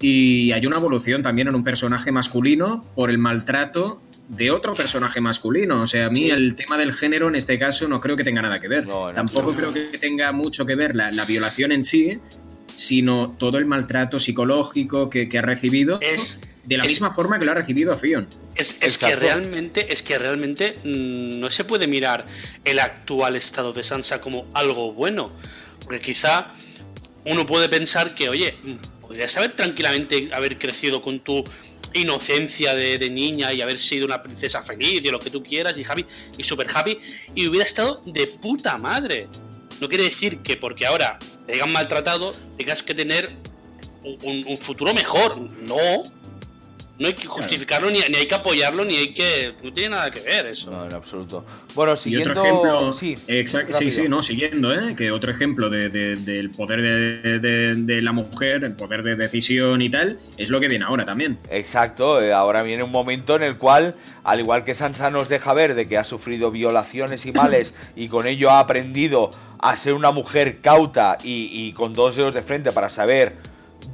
[0.00, 5.20] Y hay una evolución también en un personaje masculino por el maltrato de otro personaje
[5.20, 5.82] masculino.
[5.82, 8.42] O sea, a mí el tema del género en este caso no creo que tenga
[8.42, 8.86] nada que ver.
[9.14, 12.18] Tampoco creo que tenga mucho que ver la, violación en sí,
[12.74, 15.98] sino todo el maltrato psicológico que, ha recibido.
[16.00, 18.26] Es, de la misma forma que lo ha recibido Fion.
[18.54, 22.24] Es, es que realmente, es que realmente mm, no se puede mirar
[22.64, 25.32] el actual estado de Sansa como algo bueno.
[25.84, 26.54] Porque quizá
[27.24, 28.54] uno puede pensar que, oye,
[29.00, 31.44] podrías haber tranquilamente haber crecido con tu
[31.94, 35.84] inocencia de, niña y haber sido una princesa feliz y lo que tú quieras y
[35.84, 36.04] happy
[36.36, 36.98] y super happy
[37.34, 39.28] y hubiera estado de puta madre.
[39.80, 43.32] No quiere decir que porque ahora te hayan maltratado tengas que tener
[44.02, 45.38] un futuro mejor.
[45.66, 46.02] No,
[46.96, 49.54] no hay que justificarlo, ni, hay que apoyarlo, ni hay que.
[49.62, 50.70] No tiene nada que ver eso.
[50.70, 51.44] No, en absoluto.
[51.74, 52.30] Bueno, siguiendo.
[52.30, 52.92] otro ejemplo.
[52.92, 53.16] Sí,
[53.72, 54.94] sí, sí, no, siguiendo, ¿eh?
[54.96, 56.82] Que otro ejemplo del poder
[57.40, 61.38] de, la mujer, el poder de decisión y tal, es lo que viene ahora también.
[61.50, 65.52] Exacto, eh, ahora viene un momento en el cual, al igual que Sansa nos deja
[65.52, 69.94] ver de que ha sufrido violaciones y males y con ello ha aprendido a ser
[69.94, 73.34] una mujer cauta y, y con dos dedos de frente para saber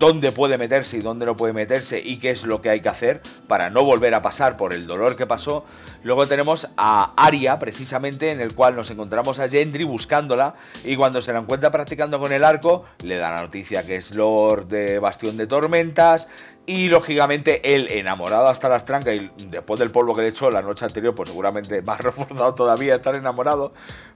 [0.01, 2.89] dónde puede meterse y dónde no puede meterse y qué es lo que hay que
[2.89, 5.65] hacer para no volver a pasar por el dolor que pasó.
[6.03, 11.21] Luego tenemos a Aria, precisamente, en el cual nos encontramos a Gendry buscándola y cuando
[11.21, 14.99] se la encuentra practicando con el arco, le da la noticia que es Lord de
[14.99, 16.29] Bastión de Tormentas
[16.65, 20.63] y lógicamente él, enamorado hasta las trancas y después del polvo que le echó la
[20.63, 23.75] noche anterior, pues seguramente más reforzado todavía estar enamorado,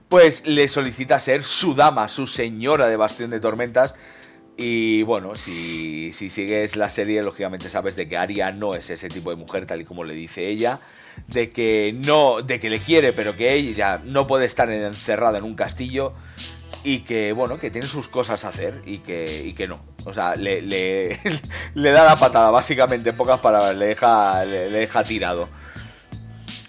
[0.09, 3.95] pues le solicita ser su dama, su señora de Bastión de Tormentas
[4.57, 9.09] y bueno, si, si, sigues la serie, lógicamente sabes de que Aria no es ese
[9.09, 10.79] tipo de mujer, tal y como le dice ella,
[11.27, 15.43] de que no, de que le quiere, pero que ella no puede estar encerrada en
[15.43, 16.13] un castillo
[16.85, 19.79] y que bueno, que tiene sus cosas a hacer y que, y que no.
[20.05, 21.19] O sea, le, le,
[21.91, 25.49] da la patada, básicamente, en pocas palabras, le deja, le, deja tirado.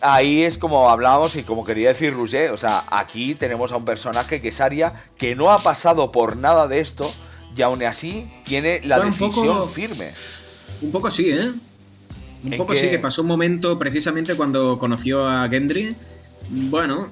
[0.01, 3.85] Ahí es como hablábamos y como quería decir Roger, o sea, aquí tenemos a un
[3.85, 7.11] personaje que es Aria, que no ha pasado por nada de esto,
[7.56, 10.11] y aún así tiene la decisión firme.
[10.82, 11.50] Un poco sí, ¿eh?
[12.44, 15.94] Un ¿En poco sí que pasó un momento precisamente cuando conoció a Gendry.
[16.50, 17.09] Bueno,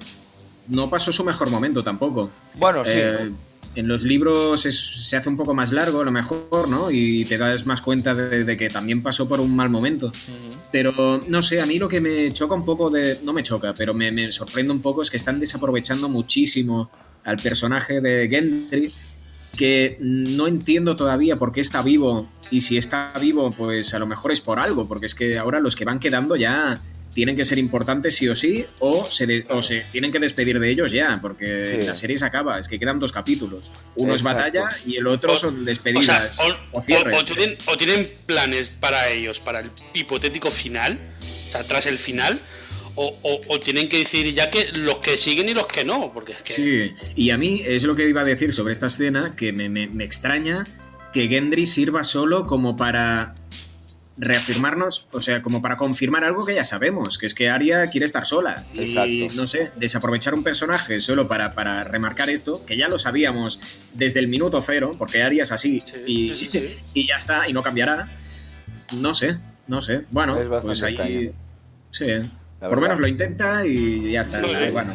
[0.68, 2.30] no pasó su mejor momento tampoco.
[2.54, 2.90] Bueno, sí.
[2.94, 3.30] Eh,
[3.76, 6.90] en los libros es- se hace un poco más largo, a lo mejor, ¿no?
[6.92, 10.12] Y te das más cuenta de, de que también pasó por un mal momento.
[10.70, 13.18] Pero no sé, a mí lo que me choca un poco de.
[13.24, 16.90] No me choca, pero me, me sorprende un poco es que están desaprovechando muchísimo
[17.24, 18.92] al personaje de Gendry.
[19.56, 22.28] Que no entiendo todavía por qué está vivo.
[22.50, 24.86] Y si está vivo, pues a lo mejor es por algo.
[24.88, 26.76] Porque es que ahora los que van quedando ya
[27.14, 28.66] tienen que ser importantes sí o sí.
[28.80, 31.20] O se, de- o se tienen que despedir de ellos ya.
[31.22, 31.86] Porque Sí.
[31.86, 32.58] la serie se acaba.
[32.58, 33.70] Es que quedan dos capítulos.
[33.96, 36.38] Uno es batalla y el otro O- son O, sea, despedidas.
[36.40, 37.16] o- o cierres.
[37.16, 40.98] o- o tienen, o tienen planes para ellos, para el hipotético final,
[41.48, 42.40] o sea, tras el final,
[42.96, 46.12] o, o- o tienen que decidir ya que los que siguen y los que no,
[46.12, 46.52] porque es que...
[46.52, 49.68] Sí, y a mí es lo que iba a decir sobre esta escena, que me,
[49.68, 50.64] me- me extraña
[51.12, 53.34] que Gendry sirva solo como para
[54.16, 58.06] reafirmarnos, o sea, como para confirmar algo que ya sabemos, que es que Arya quiere
[58.06, 58.64] estar sola.
[58.74, 58.80] Y
[59.24, 59.34] Exacto.
[59.40, 63.58] no sé, desaprovechar un personaje solo para, para remarcar esto, que ya lo sabíamos
[63.92, 66.78] desde el minuto cero, porque Arya es así Sí, y, sí, sí, sí.
[66.94, 68.16] y ya está, y no cambiará.
[69.00, 70.02] No sé, no sé.
[70.10, 70.94] Bueno, pues ahí...
[70.94, 71.32] extraño.
[71.90, 72.28] Sí,
[72.60, 74.40] por lo menos lo intenta y ya está.
[74.72, 74.94] Bueno,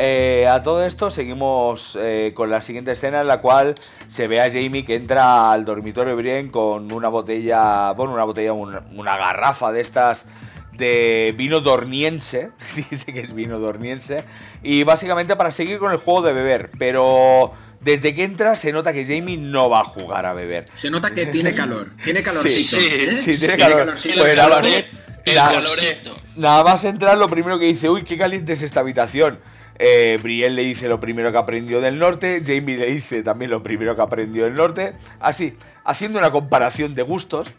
[0.00, 3.74] Eh, a todo esto seguimos eh, con la siguiente escena en la cual
[4.08, 8.22] se ve a Jamie que entra al dormitorio de Brienne con una botella, bueno, una
[8.24, 10.26] botella, una, una garrafa de estas
[10.72, 14.24] de vino dorniense, dice que es vino dorniense,
[14.62, 18.92] y básicamente para seguir con el juego de beber, pero desde que entra se nota
[18.92, 20.66] que Jamie no va a jugar a beber.
[20.74, 22.80] Se nota que tiene calor, tiene calorcito.
[22.80, 23.18] Sí, ¿eh?
[23.18, 23.78] sí, tiene calor.
[23.80, 24.20] calorcito.
[24.20, 24.86] Pues caloré,
[25.28, 29.38] el nada, más entrar, lo primero que dice, uy, qué caliente es esta habitación.
[29.78, 33.62] Eh, Brienne le dice lo primero que aprendió del norte, Jamie le dice también lo
[33.62, 37.52] primero que aprendió del norte, así, haciendo una comparación de gustos.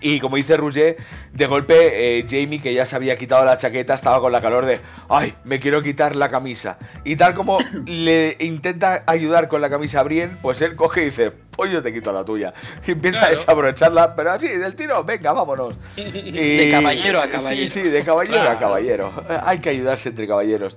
[0.00, 0.98] Y como dice Rouget,
[1.32, 4.66] de golpe eh, Jamie, que ya se había quitado la chaqueta, estaba con la calor
[4.66, 4.78] de,
[5.08, 6.78] ay, me quiero quitar la camisa.
[7.04, 11.04] Y tal como le intenta ayudar con la camisa a Brienne, pues él coge y
[11.06, 12.52] dice, pues yo te quito la tuya.
[12.86, 13.34] Y empieza Claro.
[13.34, 15.74] a desabrocharla, pero así, del tiro, venga, vámonos.
[15.96, 17.70] Y- De caballero a caballero.
[17.72, 19.12] Sí, sí, de caballero a caballero.
[19.44, 20.76] Hay que ayudarse entre caballeros.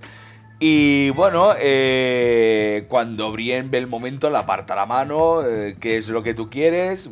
[0.60, 6.08] Y bueno, eh, cuando Brienne ve el momento, le aparta la mano, eh, qué es
[6.08, 7.10] lo que tú quieres,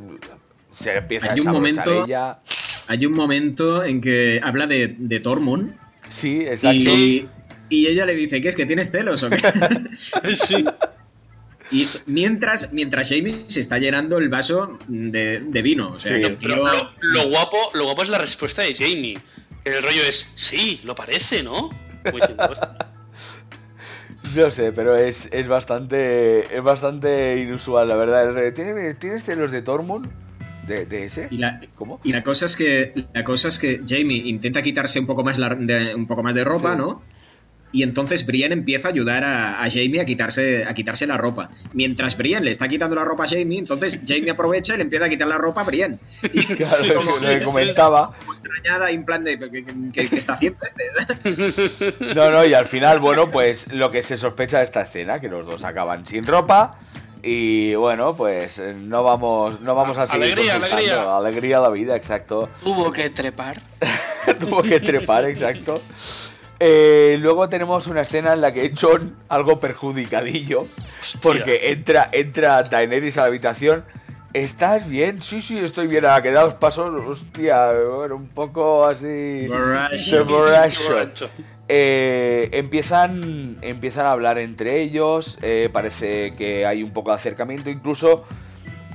[0.82, 2.40] se empieza Hay a un momento- ella.
[2.88, 5.76] Hay un momento en que habla de, de Tormund
[6.10, 6.76] Sí, exacto.
[6.76, 7.28] y,
[7.70, 9.38] y ella le dice, ¿qué es que tienes celos o qué?
[10.36, 10.64] Sí.
[11.72, 15.90] y mientras, mientras Jamie se está llenando el vaso de, de vino.
[15.94, 16.22] O sea, Sí.
[16.22, 19.18] que el Pero tío- lo, lo guapo, lo guapo es la respuesta de Jamie.
[19.64, 21.70] El rollo es, sí, lo parece, ¿no?
[22.14, 22.36] "Hostia".
[24.36, 28.54] No sé, pero es, es bastante es bastante inusual, la verdad.
[28.54, 30.12] ¿Tiene- ¿Tienes celos de Tormund?
[30.68, 31.28] ¿De, de ese?
[31.32, 32.00] y la, ¿Cómo?
[32.04, 35.38] y la cosa es que la cosa es que Jamie intenta quitarse un poco más
[35.38, 36.78] la- de, un poco más de ropa, Sí.
[36.80, 37.02] ¿no?
[37.72, 41.50] Y entonces Brienne empieza a ayudar a, a Jamie a quitarse, a quitarse la ropa.
[41.74, 45.06] Mientras Brienne le está quitando la ropa a Jamie, entonces Jamie aprovecha y le empieza
[45.06, 46.00] a quitar la ropa a Brienne.
[46.34, 48.16] Y Claro, Sí, lo que comentaba.
[48.20, 52.14] como extrañada, en plan de ¿qué, qué- qué está haciendo este?
[52.16, 55.28] No, no, y al final, bueno, pues lo que se sospecha de esta escena, que
[55.28, 56.80] los dos acaban sin ropa.
[57.28, 60.26] Y bueno, pues eh, no vamos, no vamos a seguir.
[60.26, 61.18] Alegría, alegría.
[61.18, 62.50] Alegría a la vida, exacto.
[62.64, 63.60] Tuvo que trepar.
[64.40, 65.82] Tuvo que trepar, exacto.
[66.60, 70.68] Eh, luego tenemos una escena en la que John, algo perjudicadillo,
[71.24, 73.84] porque entra, entra Daenerys a la habitación.
[74.36, 75.22] ¿Estás bien?
[75.22, 76.06] Sí, sí, estoy bien.
[76.06, 79.48] A quedaos pasos, hostia, bueno, un poco así.
[80.28, 81.30] Borracho.
[81.70, 87.70] Eh, empiezan, empiezan a hablar entre ellos, eh, parece que hay un poco de acercamiento,
[87.70, 88.26] incluso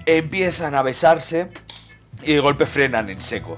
[0.04, 1.48] empiezan a besarse
[2.22, 3.56] y de golpe frenan en seco.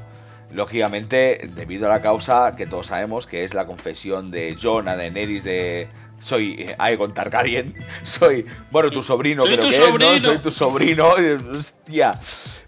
[0.52, 4.94] Lógicamente, debido a la causa que todos sabemos, que es la confesión de Jon a
[4.94, 5.88] Daenerys de
[6.22, 9.86] soy eh, Aegon Targaryen, soy, bueno, tu sobrino Soy creo tu que es, ¿no?
[9.86, 10.28] sobrino.
[10.28, 11.08] Soy tu sobrino,
[11.58, 12.14] hostia,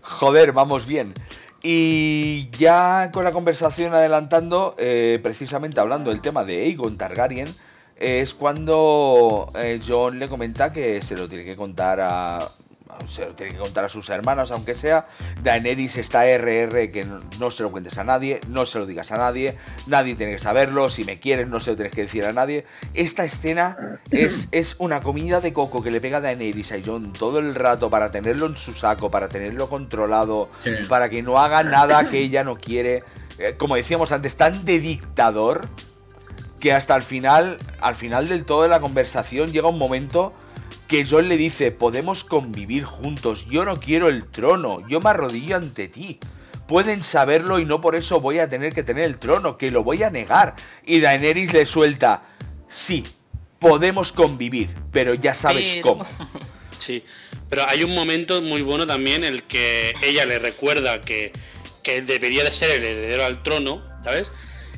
[0.02, 1.14] joder, vamos bien.
[1.62, 7.48] Y ya con la conversación adelantando, eh, precisamente hablando del tema de Aegon Targaryen,
[7.96, 12.38] es cuando eh, John le comenta que se lo tiene que contar a.
[13.08, 15.06] Se lo tiene que contar a sus hermanos, aunque sea.
[15.42, 19.10] Daenerys está RR, que no, no se lo cuentes a nadie, no se lo digas
[19.12, 20.88] a nadie, nadie tiene que saberlo.
[20.88, 22.64] Si me quieres, no se lo tienes que decir a nadie.
[22.94, 23.76] Esta escena
[24.10, 27.90] es, es una comida de coco que le pega Daenerys a John todo el rato
[27.90, 30.70] para tenerlo en su saco, para tenerlo controlado, Sí.
[30.88, 33.02] para que no haga nada que ella no quiere.
[33.38, 35.68] Eh, como decíamos antes, tan de dictador
[36.60, 40.32] que hasta el final, al final del todo de la conversación llega un momento
[40.88, 45.56] que John le dice, podemos convivir juntos, yo no quiero el trono, yo me arrodillo
[45.56, 46.18] ante ti.
[46.68, 49.84] Pueden saberlo y no por eso voy a tener que tener el trono, que lo
[49.84, 50.54] voy a negar.
[50.86, 52.22] Y Daenerys le suelta,
[52.68, 53.04] sí,
[53.58, 56.06] podemos convivir, pero ya sabes Pero- cómo.
[56.76, 57.02] Sí,
[57.48, 61.32] pero hay un momento muy bueno también en el que ella le recuerda que,
[61.82, 64.32] que debería de ser el heredero al trono, ¿sabes?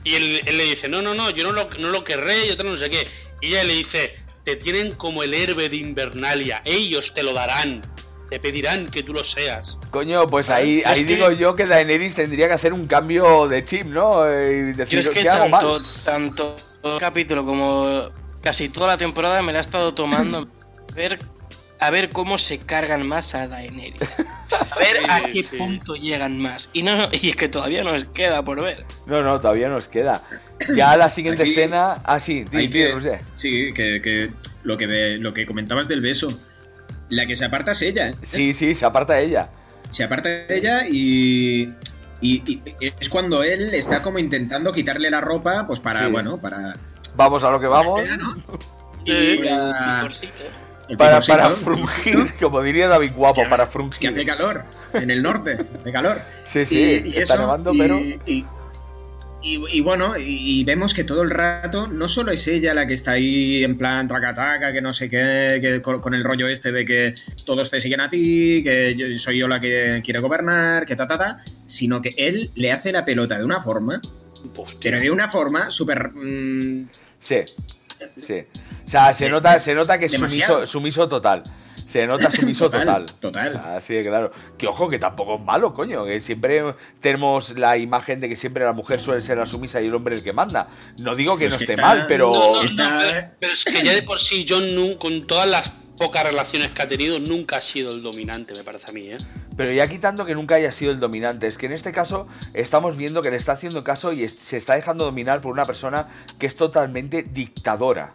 [0.05, 2.63] Y él, él le dice, no, no, no, yo no lo, no lo querré, yo
[2.63, 3.09] no sé qué.
[3.41, 4.15] Y ella le dice,
[4.47, 7.83] te tienen como el héroe de Invernalia, ellos te lo darán,
[8.31, 9.77] te pedirán que tú lo seas.
[9.91, 13.49] Coño, pues ahí, Es ahí que- digo yo que Daenerys tendría que hacer un cambio
[13.49, 14.25] de chip, ¿no?
[14.31, 16.55] Eh, Y Yo decir, es que tanto, tanto
[16.85, 18.09] el capítulo como
[18.41, 20.47] casi toda la temporada me la he estado tomando
[20.95, 21.19] ver,
[21.79, 24.19] a ver cómo se cargan más a Daenerys.
[24.19, 25.57] A ver a qué sí.
[25.57, 26.71] punto llegan más.
[26.73, 28.85] Y no y es que todavía nos queda por ver.
[29.07, 30.23] No, no, todavía nos queda.
[30.75, 31.99] Ya la siguiente Aquí- escena.
[32.05, 33.21] Ah, sí, Roger.
[33.35, 34.31] sí, que, que
[34.63, 36.33] lo que ve- lo que comentabas del beso.
[37.09, 38.09] La que se aparta es ella.
[38.09, 38.15] ¿eh?
[38.25, 39.49] Sí, sí, se aparta ella.
[39.91, 41.69] Se aparta de ella y,
[42.21, 42.63] y- y
[43.01, 46.11] es cuando él está como intentando quitarle la ropa, pues para, Sí.
[46.13, 46.75] bueno, para...
[47.15, 48.01] Vamos a lo que vamos.
[48.03, 48.37] Escena, ¿no?
[49.05, 49.49] Y, Y- y
[50.97, 54.11] Para, para frungir, como diría David Guapo, para Es que frungir.
[54.11, 56.21] hace calor, en el norte, hace calor.
[56.47, 57.99] Sí, sí, está nevando, y- pero.
[57.99, 58.47] Y, y-
[59.43, 60.23] y bueno, y,
[60.61, 63.77] y vemos que todo el rato no solo es ella la que está ahí en
[63.79, 67.71] plan traca-traca, que no sé qué, que con, con el rollo este de que todos
[67.71, 71.19] te siguen a ti, que yo- soy yo la que quiere gobernar, que ta, ta,
[71.19, 74.01] ta, sino que él le hace la pelota de una forma,
[74.57, 74.79] Hostia.
[74.83, 76.11] pero de una forma súper...
[76.13, 76.89] mm,
[77.21, 77.37] Sí,
[78.21, 78.45] sí.
[78.87, 81.43] O sea, se nota, se nota que es sumiso, sumiso total.
[81.89, 83.05] Se nota sumiso total.
[83.07, 83.77] Total, total.
[83.77, 84.33] Así de claro.
[84.57, 86.05] Que ojo, que tampoco es malo, coño.
[86.05, 86.63] Que siempre
[87.01, 90.15] tenemos la imagen de que siempre la mujer suele ser la sumisa y el hombre
[90.15, 90.69] el que manda.
[91.01, 92.33] No digo que Pues no que esté está- mal, pero.
[92.33, 94.67] No, no, no, Está- pero, pero es que ya de por sí John
[94.99, 98.91] con todas las pocas relaciones que ha tenido nunca ha sido el dominante, me parece
[98.91, 99.17] a mí, ¿eh?
[99.57, 102.97] Pero ya quitando que nunca haya sido el dominante, es que en este caso estamos
[102.99, 106.07] viendo que le está haciendo caso y se está dejando dominar por una persona
[106.39, 108.13] que es totalmente dictadora.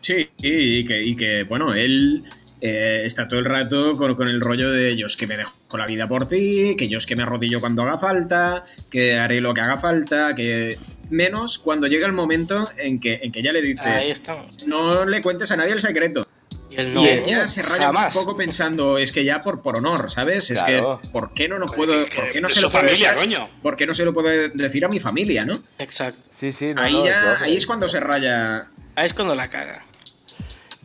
[0.00, 2.24] Sí, y que, y que bueno, él
[2.60, 5.52] eh, está todo el rato con, con el rollo de yo es que me dejo
[5.76, 9.40] la vida por ti, que yo es que me arrodillo cuando haga falta, que haré
[9.40, 10.78] lo que haga falta, que
[11.10, 14.66] menos cuando llega el momento en que, en que ella le Ahí dice estamos.
[14.66, 16.26] no le cuentes a nadie el secreto.
[16.70, 17.04] Y él y no.
[17.04, 18.16] ella se raya jamás.
[18.16, 20.50] un poco pensando, es que ya por, por honor, ¿sabes?
[20.50, 20.98] Es Claro.
[21.02, 23.20] que, ¿por qué no Joder, puedo, que- por qué no se lo puedo familia, decir-
[23.36, 23.48] coño.
[23.62, 25.54] ¿Por qué no se lo puedo decir a mi familia, no?
[25.78, 26.18] Exacto.
[26.36, 27.44] Sí, sí, no, ahí, no, ya- claro.
[27.44, 28.66] ahí es cuando se raya.
[28.96, 29.82] Ahí es cuando la caga.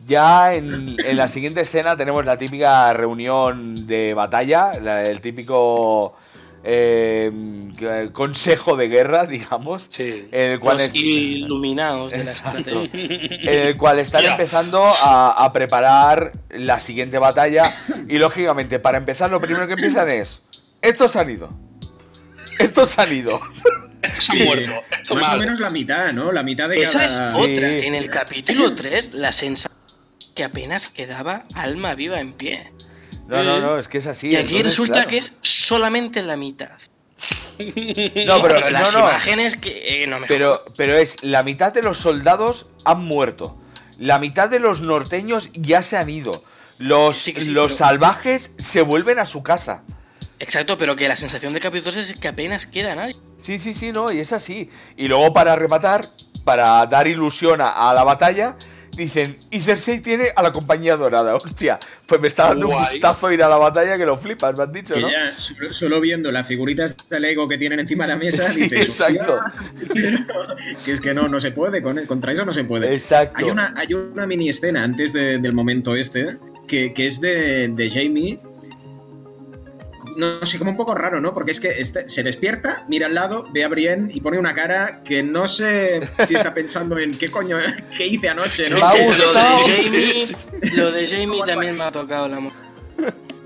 [0.06, 6.16] Ya en, en la siguiente escena tenemos la típica reunión de batalla, la- el típico
[6.64, 7.30] eh,
[8.12, 10.26] consejo de guerra, digamos, Sí.
[10.32, 12.90] en el cual, Los es- iluminados de la estrategia.
[12.92, 17.70] en el cual están empezando a, a preparar la siguiente batalla
[18.08, 20.42] y lógicamente para empezar lo primero que empiezan es
[20.82, 21.50] estos han ido,
[22.58, 23.38] estos han ido.
[24.20, 24.82] Se ha muerto.
[25.14, 26.32] Más o menos la mitad, ¿no?
[26.32, 27.68] La mitad de Esa es otra.
[27.68, 27.86] Sí.
[27.86, 29.78] En el capítulo 3, la sensación
[30.34, 32.72] que apenas quedaba alma viva en pie.
[33.26, 34.28] No, no, no, es que es así.
[34.28, 35.08] y aquí entonces, resulta claro.
[35.08, 36.70] que es solamente la mitad.
[38.26, 40.02] No, pero, las no, no, imágenes que.
[40.02, 43.58] eh, no me Pero, pero es la mitad de los soldados han muerto.
[43.98, 46.42] La mitad de los norteños ya se han ido.
[46.78, 49.82] Los, Sí que sí, los pero- salvajes se vuelven a su casa.
[50.40, 53.14] Exacto, pero que la sensación de capítulo 3 es que apenas queda nadie.
[53.42, 54.70] Sí, sí, sí, no, y es así.
[54.96, 56.04] Y luego para rematar,
[56.44, 58.56] para dar ilusión a, a la batalla,
[58.96, 61.34] dicen, y Cersei tiene a la compañía dorada.
[61.36, 64.64] Hostia, pues me está dando un gustazo ir a la batalla que lo flipas, me
[64.64, 65.10] han dicho, Que ¿no?
[65.10, 68.60] ya, solo, solo viendo las figuritas de Lego que tienen encima de la mesa, Sí,
[68.62, 69.38] dices, exacto.
[70.84, 72.92] Que es que no, no se puede, con, contra eso no se puede.
[72.94, 73.36] Exacto.
[73.38, 76.28] Hay una, hay una mini escena antes de- del momento este,
[76.66, 78.40] que, que es de, de Jamie.
[80.20, 81.32] No sé, como un poco raro, ¿no?
[81.34, 84.54] Porque es que este- se despierta, mira al lado, ve a Brienne y pone una
[84.54, 87.56] cara que no sé si está pensando en qué coño,
[87.96, 88.76] qué hice anoche, ¿no?
[88.76, 89.82] Lo de.
[89.82, 90.26] Jamie,
[90.76, 92.38] lo de Jamie también me ha tocado la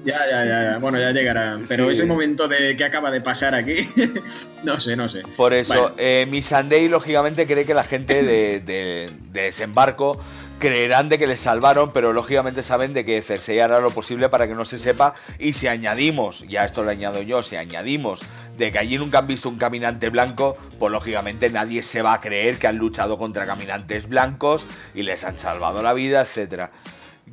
[0.04, 0.78] Ya, ya, ya, ya.
[0.78, 1.58] Bueno, ya llegará.
[1.66, 1.92] Pero Sí.
[1.92, 3.88] ese momento de que acaba de pasar aquí,
[4.64, 5.22] no sé, no sé.
[5.36, 10.20] Por eso, eh, Miss Sunday lógicamente cree que la gente de, de- de desembarco
[10.58, 14.46] creerán de que les salvaron, pero lógicamente saben de que Cersei hará lo posible para
[14.46, 15.14] que no se sepa.
[15.38, 18.20] Y si añadimos, ya esto lo añado yo, si añadimos
[18.56, 22.20] de que allí nunca han visto un caminante blanco, pues lógicamente nadie se va a
[22.20, 26.70] creer que han luchado contra caminantes blancos y les han salvado la vida, etcétera.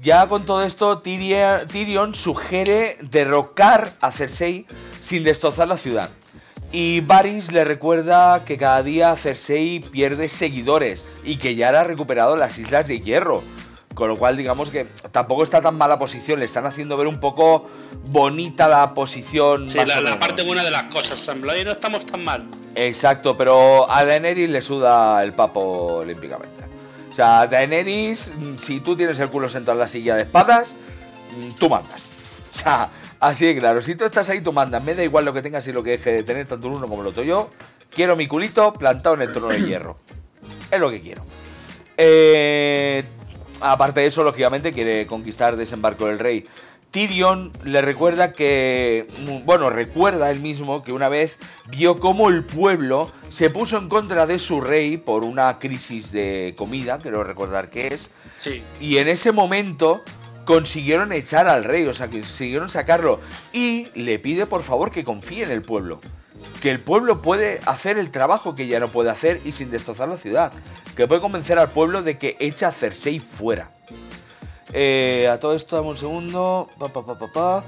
[0.01, 4.65] Ya con todo esto, Tyrion sugiere derrocar a Cersei
[5.01, 6.09] sin destrozar la ciudad.
[6.71, 12.37] Y Varys le recuerda que cada día Cersei pierde seguidores y que ya ha recuperado
[12.37, 13.43] las Islas de Hierro.
[13.93, 16.39] Con lo cual, digamos que tampoco está tan mala posición.
[16.39, 17.69] Le están haciendo ver un poco
[18.05, 19.69] bonita la posición.
[19.69, 22.45] Sí, la, parte buena de las cosas, Sam no estamos tan mal.
[22.75, 26.63] Exacto, pero a Daenerys le suda el papo olímpicamente.
[27.11, 30.73] O sea, Daenerys, si tú tienes el culo sentado en la silla de espadas,
[31.59, 32.07] tú mandas.
[32.53, 32.89] O sea,
[33.21, 33.81] así de claro.
[33.81, 34.83] Si tú estás ahí, tú mandas.
[34.83, 37.01] Me da igual lo que tengas y lo que deje de tener tanto uno como
[37.01, 37.23] el otro.
[37.23, 37.49] Yo
[37.89, 39.97] quiero mi culito plantado en el trono de hierro.
[40.69, 41.23] Es lo que quiero.
[41.95, 43.03] Eh,
[43.61, 46.45] aparte de eso, lógicamente, quiere conquistar Desembarco del Rey.
[46.91, 49.07] Tyrion le recuerda que,
[49.45, 51.37] bueno, recuerda él mismo que una vez
[51.69, 56.53] vio cómo el pueblo se puso en contra de su rey por una crisis de
[56.57, 58.09] comida, quiero recordar que es.
[58.37, 58.61] Sí.
[58.81, 60.01] Y en ese momento
[60.45, 63.19] consiguieron echar al rey, o sea, consiguieron sacarlo.
[63.53, 65.99] Y le pide por favor que confíe en el pueblo.
[66.61, 70.09] Que el pueblo puede hacer el trabajo que ya no puede hacer y sin destrozar
[70.09, 70.51] la ciudad.
[70.95, 73.71] Que puede convencer al pueblo de que echa a Cersei fuera.
[74.73, 76.69] Eh, a todo esto, dame un segundo.
[76.79, 77.63] Pa, pa, pa, pa,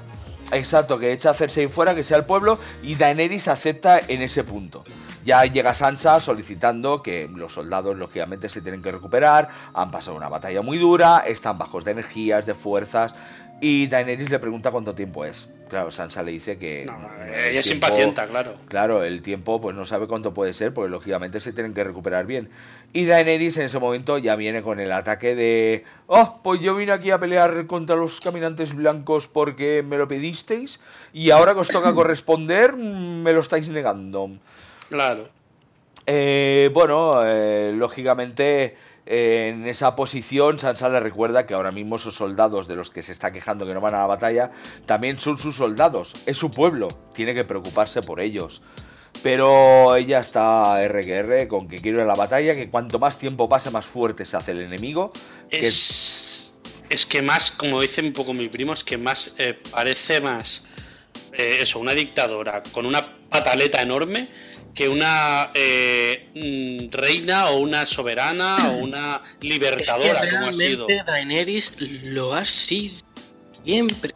[0.52, 4.44] Exacto, que echa a Cersei fuera, que sea el pueblo, y Daenerys acepta en ese
[4.44, 4.84] punto.
[5.24, 10.28] Ya llega Sansa solicitando que los soldados, lógicamente, se tienen que recuperar, han pasado una
[10.28, 13.14] batalla muy dura, están bajos de energías, de fuerzas,
[13.60, 15.48] y Daenerys le pregunta cuánto tiempo es.
[15.68, 16.84] Claro, Sansa le dice que.
[16.84, 16.96] No,
[17.26, 18.54] ella es impacienta, claro.
[18.68, 22.26] Claro, el tiempo, pues no sabe cuánto puede ser, porque lógicamente se tienen que recuperar
[22.26, 22.50] bien.
[22.92, 25.84] Y Daenerys en ese momento ya viene con el ataque de.
[26.06, 30.80] Oh, pues yo vine aquí a pelear contra los caminantes blancos porque me lo pedisteis.
[31.12, 34.30] Y ahora que os toca corresponder, me lo estáis negando.
[34.88, 35.28] Claro.
[36.06, 38.76] Eh, bueno, eh, lógicamente
[39.06, 43.12] en esa posición, Sansa le recuerda que ahora mismo esos soldados de los que se
[43.12, 44.50] está quejando que no van a la batalla,
[44.86, 48.62] también son sus soldados, es su pueblo, tiene que preocuparse por ellos.
[49.22, 53.48] Pero ella está RQR con que quiere ir a la batalla, que cuanto más tiempo
[53.48, 55.12] pase, más fuerte se hace el enemigo.
[55.50, 56.54] Es,
[56.88, 60.64] es que más, como dice un poco mi primo, es que más eh, parece más
[61.32, 64.28] eh, eso, una dictadora con una pataleta enorme
[64.74, 70.86] que una eh, mm, reina o una soberana o una libertadora como ha sido.
[71.06, 72.96] Daenerys lo ha sido
[73.64, 74.12] siempre.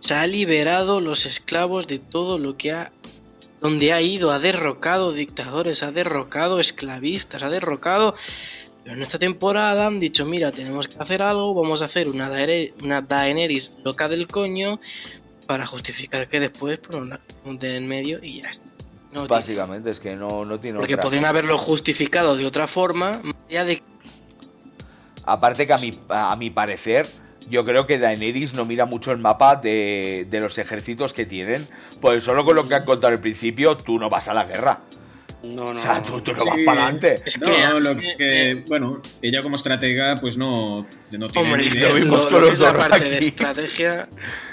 [0.00, 2.92] Se ha liberado los esclavos de todo lo que ha
[3.60, 8.16] donde ha ido, ha derrocado dictadores, ha derrocado esclavistas, ha derrocado
[8.82, 12.30] pero en esta temporada han dicho, mira, tenemos que hacer algo, vamos a hacer una,
[12.82, 14.80] una Daenerys loca del coño
[15.46, 18.71] para justificar que después por de en medio y ya está.
[19.28, 23.82] Básicamente es que no, no tiene Porque podrían haberlo justificado de otra forma, de...
[25.24, 27.06] Aparte que a mi, a mi parecer,
[27.48, 31.68] yo creo que Daenerys no mira mucho el mapa de, de los ejércitos que tienen,
[32.00, 34.80] pues solo con lo que han contado al principio, tú no vas a la guerra.
[35.42, 35.80] No, no.
[35.80, 37.16] O sea, tú, no vas para adelante.
[37.24, 42.26] Es que, lo que, bueno, ella como estratega, pues no, no tiene Hombre, Lo vimos
[42.28, 42.60] con los
[43.20, 44.08] estrategia.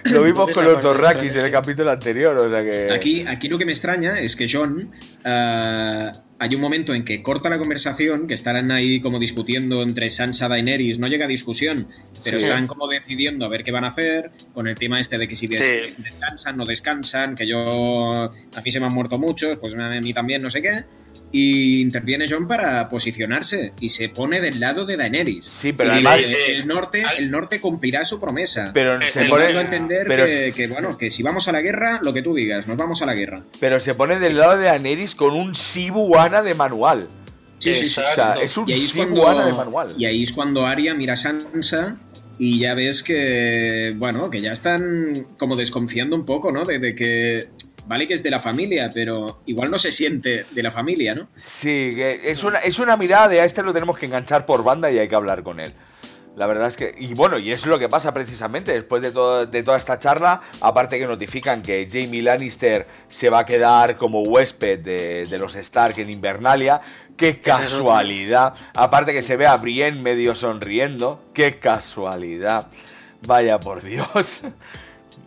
[0.05, 2.91] Lo vimos con los Dorrakis en el capítulo anterior, o sea que.
[2.91, 4.91] Aquí, aquí lo que me extraña es que John.
[5.25, 10.09] Uh, hay un momento en que corta la conversación, que estarán ahí como discutiendo entre
[10.09, 11.87] Sansa y Daenerys, no llega a discusión,
[12.23, 15.27] pero están como decidiendo a ver qué van a hacer con el tema este de
[15.27, 19.89] que si descansan, no descansan, que yo, aquí se me han muerto muchos, pues a
[19.99, 20.85] mí también, no sé qué.
[21.31, 25.45] Y interviene John para posicionarse y se pone del lado de Daenerys.
[25.45, 28.71] Sí, pero además el norte, el norte cumplirá su promesa.
[28.73, 32.23] Pero se pone a entender que, bueno, que si vamos a la guerra, lo que
[32.23, 33.43] tú digas, nos vamos a la guerra.
[33.59, 37.07] Pero se pone del lado de Daenerys con un Sibuana de manual.
[37.59, 38.01] Sí, sí, sí.
[38.01, 39.89] O sea, es un Sibuana de manual.
[39.97, 41.97] Y ahí es cuando Arya mira a Sansa
[42.39, 46.63] y ya ves que, bueno, que ya están como desconfiando un poco, ¿no?
[46.63, 47.49] de que
[47.89, 51.27] vale que es de la familia, pero igual no se siente de la familia, ¿no?
[51.35, 54.91] Sí, es una, es una mirada de a este lo tenemos que enganchar por banda
[54.91, 55.73] y hay que hablar con él.
[56.35, 59.43] La verdad es que, y bueno, y es lo que pasa precisamente después de, todo,
[59.43, 64.21] de toda esta charla, aparte que notifican que Jamie Lannister se va a quedar como
[64.21, 66.81] huésped de, los Stark en Invernalia,
[67.17, 72.67] qué casualidad, aparte que se ve a Brienne medio sonriendo, qué casualidad,
[73.25, 74.43] vaya por Dios.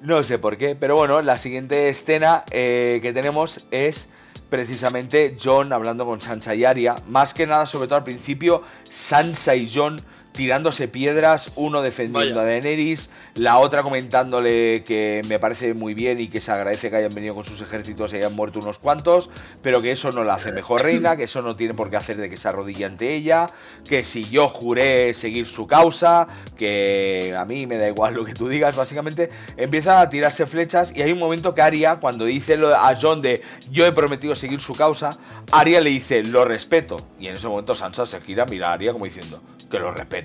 [0.02, 4.08] No sé por qué, pero bueno, la siguiente escena eh, que tenemos es
[4.50, 6.96] precisamente John hablando con Sansa y Arya.
[7.06, 9.96] Más que nada, sobre todo al principio, Sansa y John
[10.32, 16.28] tirándose piedras, uno defendiendo a Daenerys, la otra comentándole que me parece muy bien y
[16.28, 19.30] que se agradece que hayan venido con sus ejércitos y hayan muerto unos cuantos,
[19.62, 22.16] pero que eso no la hace mejor reina, que eso no tiene por qué hacer
[22.16, 23.46] de que se arrodille ante ella,
[23.88, 26.28] que si yo juré seguir su causa,
[26.58, 30.92] que a mí me da igual lo que tú digas, básicamente empiezan a tirarse flechas
[30.94, 34.60] y hay un momento que Arya, cuando dice a John de yo he prometido seguir
[34.60, 35.10] su causa,
[35.52, 38.92] Arya le dice lo respeto y en ese momento Sansa se gira, mira a Arya
[38.92, 40.21] como diciendo que lo respete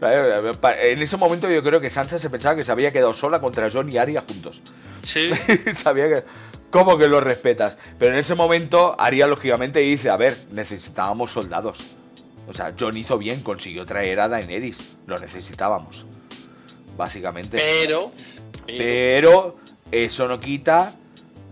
[0.00, 3.70] En ese momento yo creo que Sansa se pensaba que se había quedado sola contra
[3.70, 4.62] John y Arya juntos.
[5.02, 5.30] Sí.
[5.74, 6.24] Sabía que...
[6.70, 7.78] ¿Cómo que lo respetas?
[7.98, 11.92] Pero en ese momento Arya lógicamente dice, a ver, necesitábamos soldados.
[12.46, 14.96] O sea, John hizo bien, consiguió traer a Daenerys.
[15.06, 16.06] Lo necesitábamos.
[16.96, 17.58] Básicamente.
[17.58, 18.12] Pero...
[18.66, 19.56] Pero,
[19.90, 20.94] eso no quita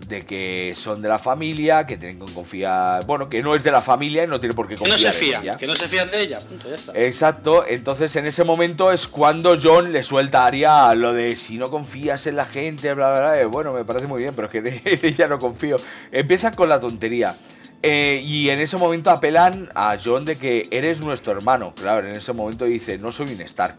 [0.08, 3.70] de que son de la familia, que tienen que confiar, bueno, que no es de
[3.70, 5.56] la familia y no tiene por qué confiar que no se fían, en ella.
[5.56, 6.92] Que no se fían de ella, punto, ya está.
[6.94, 11.58] Exacto, entonces en ese momento es cuando John le suelta a Arya lo de si
[11.58, 13.46] no confías en la gente, bla, bla, bla.
[13.46, 15.76] Bueno, me parece muy bien, pero es que de ella no confío.
[16.12, 17.36] Empiezan con la tontería.
[17.82, 21.72] Eh, y en ese momento apelan a John de que eres nuestro hermano.
[21.74, 23.76] Claro, en ese momento dice, no soy un Stark.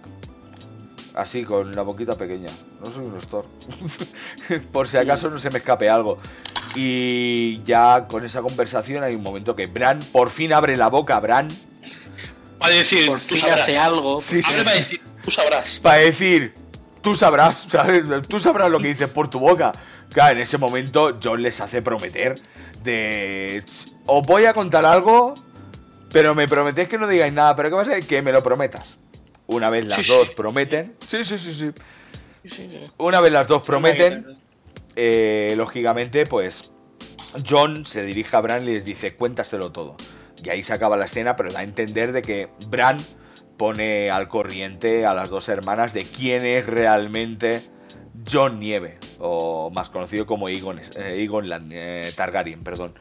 [1.17, 2.49] Así, con la boquita pequeña.
[2.79, 3.47] No soy un Storm.
[4.71, 6.19] Por si acaso no se me escape algo.
[6.75, 11.19] Y ya con esa conversación hay un momento que Bran por fin abre la boca,
[11.19, 11.47] Bran.
[12.59, 13.61] Para decir, Por tú fin sabrás.
[13.61, 14.21] hace algo.
[14.21, 15.79] Sí, Abre para decir, tú sabrás.
[15.79, 16.53] Para decir,
[17.01, 18.03] tú sabrás, ¿sabes?
[18.27, 19.71] Tú sabrás lo que dices por tu boca.
[20.11, 22.35] Claro, en ese momento John les hace prometer
[22.83, 23.63] de...
[24.05, 25.33] Os voy a contar algo,
[26.11, 27.55] pero me prometéis que no digáis nada.
[27.55, 28.07] Pero ¿qué pasa?
[28.07, 28.97] Que me lo prometas.
[29.47, 30.33] Una vez las Sí, dos sí.
[30.35, 30.95] prometen.
[31.05, 31.71] Sí, sí, sí, sí.
[32.43, 32.79] Sí, sí.
[32.97, 34.37] Una vez las dos prometen,
[34.95, 36.73] eh, lógicamente, pues
[37.47, 39.95] John se dirige a Bran y les dice, cuéntaselo todo.
[40.43, 42.97] Y ahí se acaba la escena, pero da a entender de que Bran
[43.57, 47.61] pone al corriente a las dos hermanas de quién es realmente
[48.31, 52.93] John Nieve, o más conocido como Egon, eh, Aegon Lan- eh, Targaryen, perdón.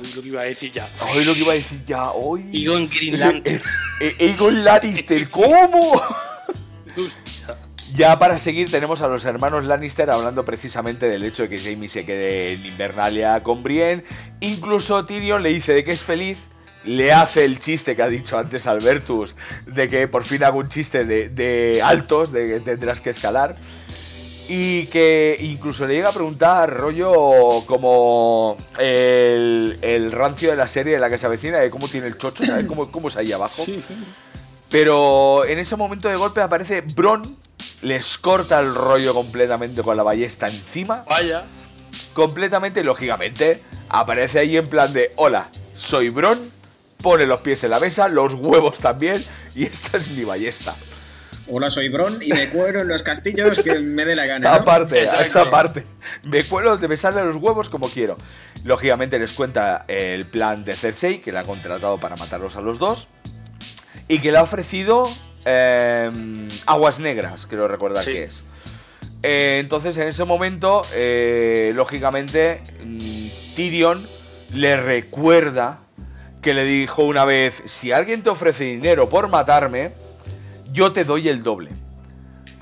[0.00, 0.90] Uy, lo que iba a decir ya.
[1.14, 2.44] Hoy lo que iba a decir ya, hoy...
[2.52, 3.62] Egon Green Lantern.
[4.00, 6.02] Eh, Aegon Lannister, ¿cómo?
[6.96, 7.56] Hostia.
[7.94, 11.88] Ya para seguir tenemos a los hermanos Lannister hablando precisamente del hecho de que Jamie
[11.88, 14.02] se quede en Invernalia con Brienne.
[14.40, 16.38] Incluso Tyrion le dice de que es feliz,
[16.84, 19.36] le hace el chiste que ha dicho antes Albertus,
[19.66, 23.54] de que por fin hago un chiste de, de altos, de que tendrás que escalar.
[24.48, 30.96] Y que incluso le llega a preguntar rollo como el, el rancio de la serie
[30.96, 32.66] en la que se avecina, de cómo tiene el chocho, ¿sabes?
[32.66, 33.64] ¿Cómo, cómo es ahí abajo?
[34.68, 37.22] Pero en ese momento de golpe aparece Bron,
[37.82, 41.04] les corta el rollo completamente con la ballesta encima.
[41.08, 41.44] Vaya.
[42.12, 46.38] Completamente, lógicamente, aparece ahí en plan de: Hola, soy Bron,
[47.00, 49.24] pone los pies en la mesa, los huevos también,
[49.54, 50.74] y esta es mi ballesta.
[51.46, 54.48] Hola, soy Bron y me cuero en los castillos que me dé la gana.
[54.50, 54.54] ¿no?
[54.56, 55.24] Aparte, Exacto.
[55.26, 55.84] esa parte.
[56.28, 58.16] Me cuelo de besarle los huevos como quiero.
[58.64, 62.78] Lógicamente les cuenta el plan de Cersei, que la ha contratado para matarlos a los
[62.78, 63.08] dos.
[64.08, 65.02] Y que le ha ofrecido
[65.44, 66.10] eh,
[66.66, 68.12] aguas negras, quiero recordar Sí.
[68.12, 68.42] que es.
[69.22, 73.26] Eh, entonces, en ese momento, eh, lógicamente, mm,
[73.56, 74.06] Tyrion
[74.52, 75.80] le recuerda
[76.42, 79.92] que le dijo una vez: Si alguien te ofrece dinero por matarme,
[80.74, 81.70] yo te doy el doble.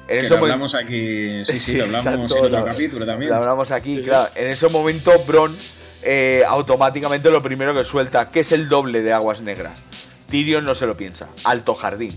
[0.08, 3.30] En Que lo hablamos aquí, sí, sí, lo hablamos exacto, en otro lo- capítulo también.
[3.30, 4.28] Lo hablamos aquí, claro.
[4.34, 5.56] En ese momento, Bron
[6.02, 9.82] eh, automáticamente lo primero que suelta, que es el doble de aguas negras.
[10.28, 11.28] Tyrion no se lo piensa.
[11.44, 12.10] Alto jardín.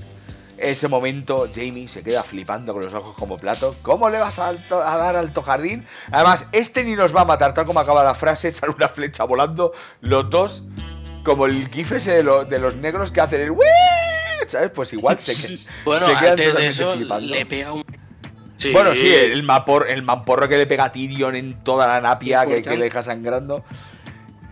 [0.58, 3.76] Ese momento, Jamie se queda flipando con los ojos como plato.
[3.82, 5.86] ¿Cómo le vas a, alto- a dar alto jardín?
[6.12, 9.24] Además, este ni nos va a matar, tal como acaba la frase, echar una flecha
[9.26, 9.74] volando.
[10.02, 10.64] Los dos,
[11.24, 13.60] como el gif ese de, lo- de los negros que hacen el "Wii",
[14.48, 14.72] ¿sabes?
[14.72, 17.34] Pues igual se, que- Bueno, se antes de eso flipando.
[17.34, 17.84] le pega un
[18.58, 18.72] Sí.
[18.72, 22.46] Bueno, sí, el, mapor, el mamporro que le pega a Tyrion en toda la napia
[22.46, 23.64] que, le deja sangrando.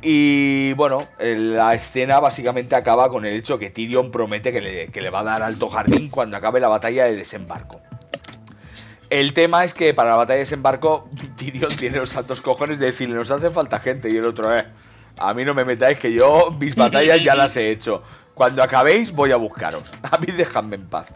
[0.02, 5.02] Y bueno, la escena básicamente acaba con el hecho que Tyrion promete que le, que
[5.02, 7.82] le va a dar alto jardín cuando acabe la batalla de desembarco.
[9.10, 11.08] El tema es que para la batalla de desembarco,
[11.38, 14.10] Tyrion tiene los altos cojones de decirle, nos hace falta gente.
[14.10, 14.66] Y el otro, eh,
[15.20, 18.04] a mí no me metáis que yo mis batallas ya las he hecho.
[18.34, 19.84] Cuando acabéis voy a buscaros.
[20.04, 21.08] A mí dejadme en paz.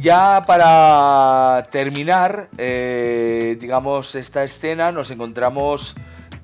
[0.00, 5.94] Ya para terminar, eh, digamos, esta escena, nos encontramos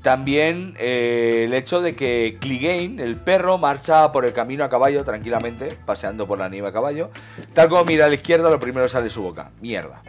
[0.03, 5.03] también eh, el hecho de que Clegane, el perro, marcha por el camino a caballo
[5.03, 7.11] tranquilamente, paseando por la nieve a caballo.
[7.55, 9.51] Tal como mira a la izquierda, lo primero sale su boca.
[9.63, 10.03] Mierda.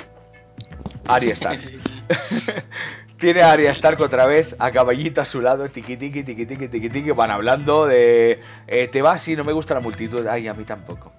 [1.08, 1.60] Arya Stark.
[3.20, 6.68] Tiene a Arya Stark otra vez, a caballito a su lado, tiqui tiqui, tiqui tiqui,
[6.70, 8.40] tiqui tiqui, van hablando de...
[8.68, 10.26] eh, te vas y no me gusta la multitud.
[10.26, 11.12] Ay, a mí tampoco.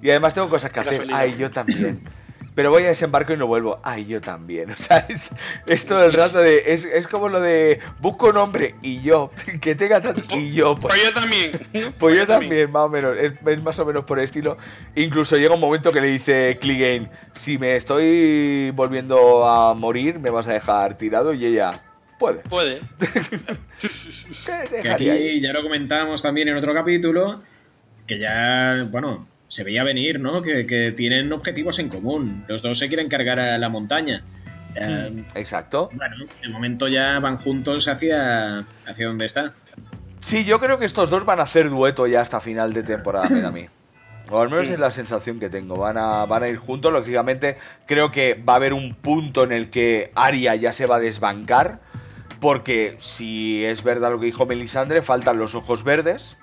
[0.00, 1.06] Y además tengo cosas que hacer.
[1.12, 2.00] Ay, yo también.
[2.54, 3.80] Pero voy a desembarco y no vuelvo.
[3.82, 4.70] Ay, yo también.
[4.72, 5.30] O sea, es,
[5.66, 6.72] es todo el rato de.
[6.72, 9.30] Es, es como lo de busco un hombre y yo.
[9.60, 10.22] Que tenga tanto.
[10.36, 10.74] Y yo.
[10.74, 11.94] Pues, Pues yo también.
[11.98, 13.16] pues yo también, más o menos.
[13.16, 14.58] Es, es más o menos por el estilo.
[14.94, 20.30] Incluso llega un momento que le dice Clegane: Si me estoy volviendo a morir, me
[20.30, 21.32] vas a dejar tirado.
[21.32, 21.70] Y ella.
[22.18, 22.38] Puede.
[22.48, 22.80] Puede.
[24.80, 27.42] Que aquí ya lo comentábamos también en otro capítulo,
[28.06, 30.40] que ya, bueno, se veía venir, ¿no?
[30.40, 32.42] Que, tienen objetivos en común.
[32.48, 34.24] Los dos se quieren cargar a la montaña.
[34.74, 35.90] Eh, Exacto.
[35.92, 39.52] Bueno, de momento ya van juntos hacia, hacia donde está.
[40.22, 43.28] Sí, yo creo que estos dos van a hacer dueto ya hasta final de temporada,
[43.46, 43.66] a mí.
[44.30, 45.76] O al menos es la sensación que tengo.
[45.76, 46.90] Van a, van a ir juntos.
[46.90, 50.96] Lógicamente, creo que va a haber un punto en el que Aria ya se va
[50.96, 51.80] a desbancar.
[52.40, 56.38] Porque si es verdad lo que dijo Melisandre, faltan los ojos verdes.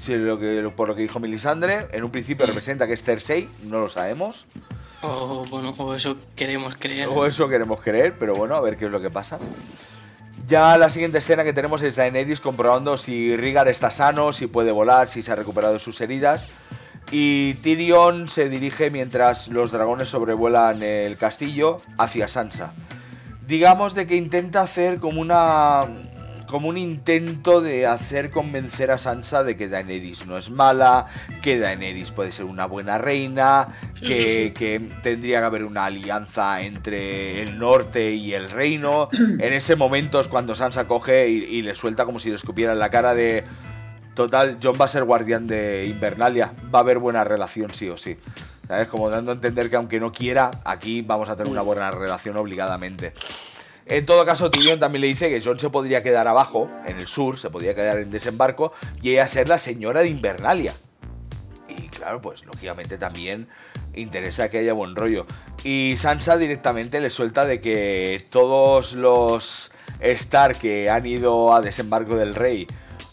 [0.00, 3.50] Si lo que, por lo que dijo Melisandre, en un principio representa que es Cersei,
[3.64, 4.46] no lo sabemos.
[5.02, 7.08] O bueno, o eso queremos creer.
[7.12, 9.38] O eso queremos creer, pero bueno, a ver qué es lo que pasa.
[10.48, 14.72] Ya la siguiente escena que tenemos es Daenerys comprobando si Rigar está sano, si puede
[14.72, 16.48] volar, si se ha recuperado sus heridas.
[17.12, 22.72] Y Tyrion se dirige mientras los dragones sobrevuelan el castillo hacia Sansa.
[23.46, 25.82] Digamos de que intenta hacer como una
[26.50, 31.06] como un intento de hacer convencer a Sansa de que Daenerys no es mala,
[31.42, 33.68] que Daenerys puede ser una buena reina,
[34.00, 34.52] que,
[35.02, 39.08] tendría que haber una alianza entre el norte y el reino.
[39.40, 42.78] En ese momento es cuando Sansa coge y, le suelta como si le escupiera en
[42.78, 43.44] la cara de...
[44.14, 47.96] Total, John va a ser guardián de Invernalia, va a haber buena relación sí o
[47.96, 48.18] sí.
[48.66, 48.88] ¿Sabes?
[48.88, 52.36] Como dando a entender que aunque no quiera, aquí vamos a tener una buena relación
[52.36, 53.14] obligadamente.
[53.86, 57.06] En todo caso, Tyrion también le dice que John se podría quedar abajo, en el
[57.06, 58.72] sur, se podría quedar en desembarco,
[59.02, 60.72] y ella ser la señora de Invernalia.
[61.68, 63.48] Y claro, pues lógicamente también
[63.94, 65.26] interesa que haya buen rollo.
[65.64, 72.16] Y Sansa directamente le suelta de que todos los Star que han ido a desembarco
[72.16, 72.66] del rey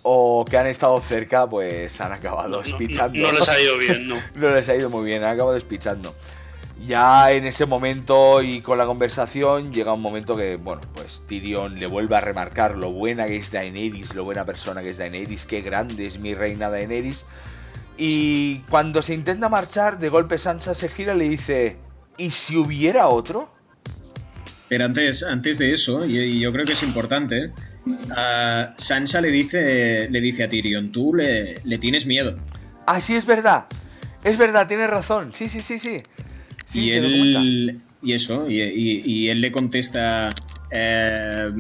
[0.04, 3.20] o que han estado cerca, pues han acabado despichando.
[3.20, 4.16] No, les ha ido bien, no.
[4.36, 6.16] no les ha ido muy bien, han acabado despichando.
[6.86, 11.80] Ya en ese momento y con la conversación llega un momento que, bueno, pues Tyrion
[11.80, 15.46] le vuelve a remarcar lo buena que es Daenerys, lo buena persona que es Daenerys,
[15.46, 17.26] qué grande es mi reina Daenerys.
[17.98, 21.78] Y cuando se intenta marchar, de golpe Sansa se gira y le dice,
[22.18, 23.52] ¿y si hubiera otro?
[24.70, 27.54] Pero antes, antes de eso, y, yo creo que es importante,
[28.76, 32.38] Sansa le dice, le dice a Tyrion, tú le, le tienes miedo.
[32.86, 33.66] Ah, sí, es verdad.
[34.24, 35.34] Es verdad, tienes razón.
[35.34, 35.98] Sí, sí, sí, sí
[36.74, 37.82] y él.
[38.02, 40.30] Y eso, y, él le contesta.
[40.72, 41.52] Eh,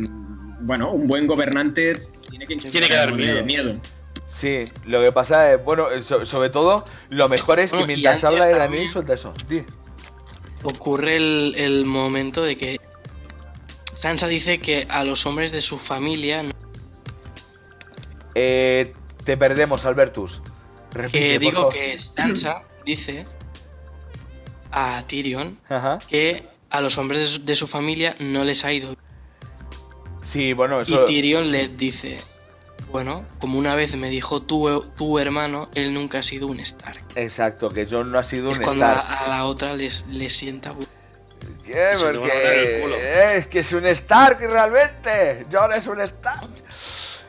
[0.62, 1.95] bueno, un buen gobernante
[2.30, 3.80] tiene que, tiene que dar miedo.
[4.28, 8.53] Sí, lo que pasa es, bueno, sobre todo, lo mejor es que mientras habla de
[8.53, 9.34] Daniel, suelta eso.
[10.64, 12.80] Ocurre el, momento de que
[13.95, 16.43] Sansa dice que a los hombres de su familia.
[18.36, 18.93] Eh,
[19.26, 20.41] te perdemos, Albertus.
[21.12, 23.26] que digo que Sansa dice
[24.78, 25.57] a Tyrion
[26.07, 28.95] que a los hombres de su familia no les ha ido.
[30.23, 31.03] Sí, bueno, eso...
[31.03, 32.19] Y Tyrion le dice,
[32.91, 37.01] bueno, como una vez me dijo tu, tu hermano, él nunca ha sido un Stark.
[37.15, 39.05] Exacto, que John no ha sido es un cuando Stark.
[39.07, 40.75] A, la otra le sienta...
[41.65, 41.93] ¿Qué?
[42.01, 45.45] Porque es que es un Stark realmente.
[45.51, 46.47] John es un Stark.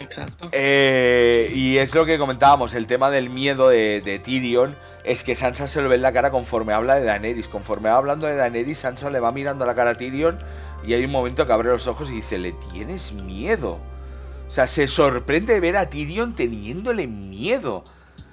[0.00, 0.48] Exacto.
[0.52, 4.76] Eh, y es lo que comentábamos, el tema del miedo de, de Tyrion
[5.08, 7.48] es que Sansa se lo ve en la cara conforme habla de Daenerys.
[7.48, 10.36] Conforme va hablando de Daenerys, Sansa le va mirando la cara a Tyrion
[10.84, 13.78] y hay un momento que abre los ojos y dice, le tienes miedo.
[14.46, 17.84] O sea, se sorprende de ver a Tyrion teniéndole miedo.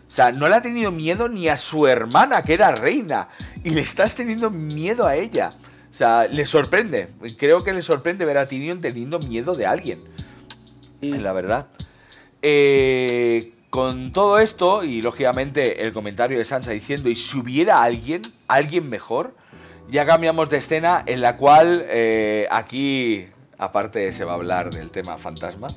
[0.08, 3.30] O sea, no le ha tenido miedo ni a su hermana, que era reina.
[3.64, 5.52] Y le estás teniendo miedo a ella.
[5.92, 7.08] O sea, le sorprende.
[7.38, 10.00] Creo que le sorprende ver a Tyrion teniendo miedo de alguien.
[11.00, 11.68] La verdad.
[12.42, 18.22] Eh, con todo esto, y lógicamente el comentario de Sansa diciendo, ¿y si hubiera alguien,
[18.48, 19.36] alguien mejor?
[19.90, 24.92] Ya cambiamos de escena en la cual eh, aquí, aparte se va a hablar del
[24.92, 25.68] tema fantasma,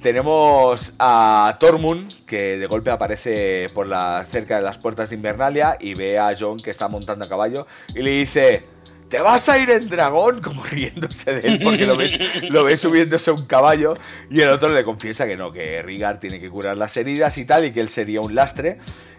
[0.00, 5.76] tenemos a Tormund, que de golpe aparece por la, cerca de las puertas de Invernalia
[5.80, 8.64] y ve a John que está montando a caballo y le dice,
[9.08, 10.40] ¿te vas a ir en dragón?
[10.42, 12.18] Como riéndose de él, porque lo ves,
[12.50, 13.94] lo ves subiéndose a un caballo.
[14.30, 17.44] Y el otro le confiesa que no, que Rigar tiene que curar las heridas y
[17.44, 18.78] tal, y que él sería un lastre.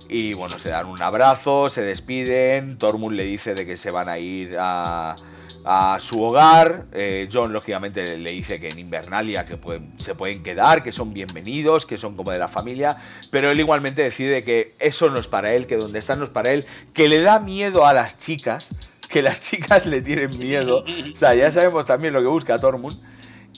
[0.10, 2.78] Y bueno, se dan un abrazo, se despiden.
[2.78, 5.16] Tormund le dice de que se van a ir a,
[6.00, 6.86] su hogar.
[6.94, 9.60] Eh, John, lógicamente, le dice que en Invernalia que
[9.98, 12.96] se pueden quedar, que son bienvenidos, que son como de la familia.
[13.32, 16.30] Pero él igualmente decide que eso no es para él, que donde están no es
[16.30, 18.70] para él, que le da miedo a las chicas
[19.10, 20.84] que las chicas le tienen miedo.
[21.14, 22.96] O sea, ya sabemos también lo que busca Tormund.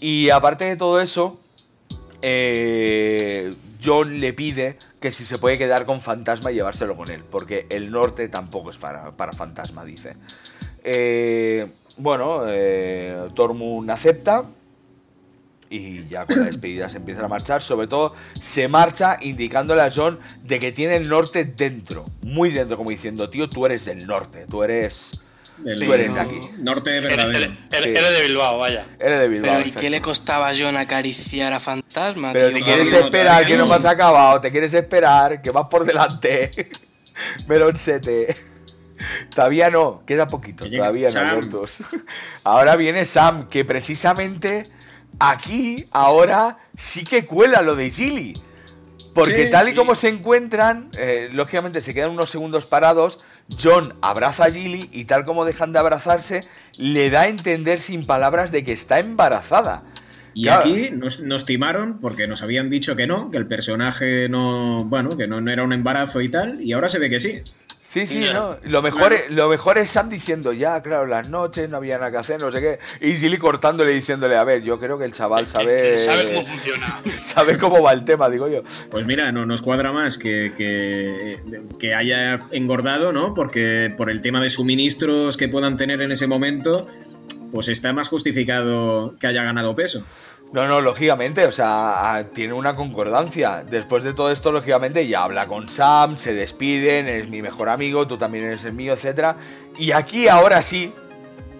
[0.01, 1.39] Y aparte de todo eso,
[2.21, 7.23] eh, John le pide que si se puede quedar con Fantasma y llevárselo con él,
[7.29, 10.15] porque el norte tampoco es para, para Fantasma, dice.
[10.83, 14.45] Eh, bueno, eh, Tormund acepta
[15.69, 17.61] y ya con la despedida se empiezan a marchar.
[17.61, 22.77] Sobre todo se marcha indicándole a John de que tiene el norte dentro, muy dentro,
[22.77, 25.23] como diciendo, tío, tú eres del norte, tú eres...
[25.63, 26.39] Tú eres de aquí.
[26.59, 27.53] norte verdadero.
[27.71, 28.87] Eres de Bilbao, vaya.
[28.99, 29.51] Eres de Bilbao.
[29.57, 32.31] Pero ¿y qué le costaba a John acariciar a Fantasma?
[32.33, 32.57] Pero tío?
[32.57, 35.85] te quieres no, esperar, que no me has acabado, te quieres esperar, que vas por
[35.85, 36.51] delante.
[37.47, 38.35] Melón sete.
[39.33, 41.27] Todavía no, queda poquito, Que todavía no, Sam.
[41.27, 41.83] Albertos.
[42.43, 44.63] Ahora viene Sam, que precisamente
[45.19, 48.33] aquí, ahora, sí que cuela lo de Gilly.
[49.13, 49.77] Porque Sí, tal y sí.
[49.77, 53.25] como se encuentran, eh, lógicamente se quedan unos segundos parados.
[53.61, 56.41] John abraza a Gilly y tal como dejan de abrazarse,
[56.77, 59.83] le da a entender sin palabras de que está embarazada.
[60.33, 60.61] Y Claro.
[60.61, 65.17] aquí nos, nos timaron porque nos habían dicho que no, que el personaje no, bueno,
[65.17, 67.41] que no, no era un embarazo y tal, y ahora se ve que sí.
[67.89, 68.55] Sí, sí, no.
[68.61, 72.11] Lo mejor, es, lo mejor es Sam diciendo, ya, claro, las noches no había nada
[72.11, 72.79] que hacer, no sé qué.
[73.01, 75.97] Y Gilly cortándole y diciéndole, a ver, yo creo que el chaval sabe.
[75.97, 77.01] sabe cómo funciona.
[77.23, 78.61] sabe cómo va el tema, digo yo.
[78.91, 81.39] Pues mira, no nos cuadra más que, que,
[81.79, 83.33] que haya engordado, ¿no?
[83.33, 86.87] Porque por el tema de suministros que puedan tener en ese momento,
[87.51, 90.05] pues está más justificado que haya ganado peso.
[90.51, 93.63] No, no, lógicamente, o sea, a- tiene una concordancia.
[93.63, 98.07] Después de todo esto, lógicamente, ya habla con Sam, se despiden, eres mi mejor amigo,
[98.07, 99.35] tú también eres el mío, etcétera.
[99.77, 100.91] Y aquí, ahora sí,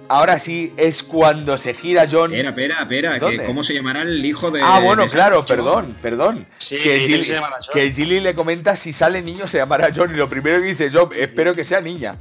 [0.09, 2.33] ahora sí, es cuando se gira John.
[2.33, 4.61] Espera, espera, espera, ¿cómo se llamará el hijo de.
[4.61, 6.45] Ah, bueno, de claro, perdón, perdón.
[6.57, 7.73] Sí, que, Gilly, se llamará John.
[7.73, 10.89] que Gilly le comenta si sale niño se llamará John y lo primero que dice
[10.91, 12.17] John, espero que sea niña.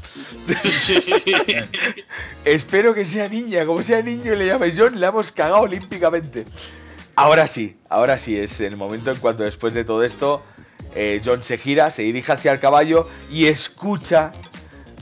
[0.64, 0.98] Sí.
[2.44, 6.46] Espero que sea niña, como sea niño y le llames John, le hemos cagado olímpicamente.
[7.14, 10.42] Ahora sí, ahora sí, es el momento en cuanto después de todo esto,
[10.94, 14.32] eh, John se gira, se dirige hacia el caballo y escucha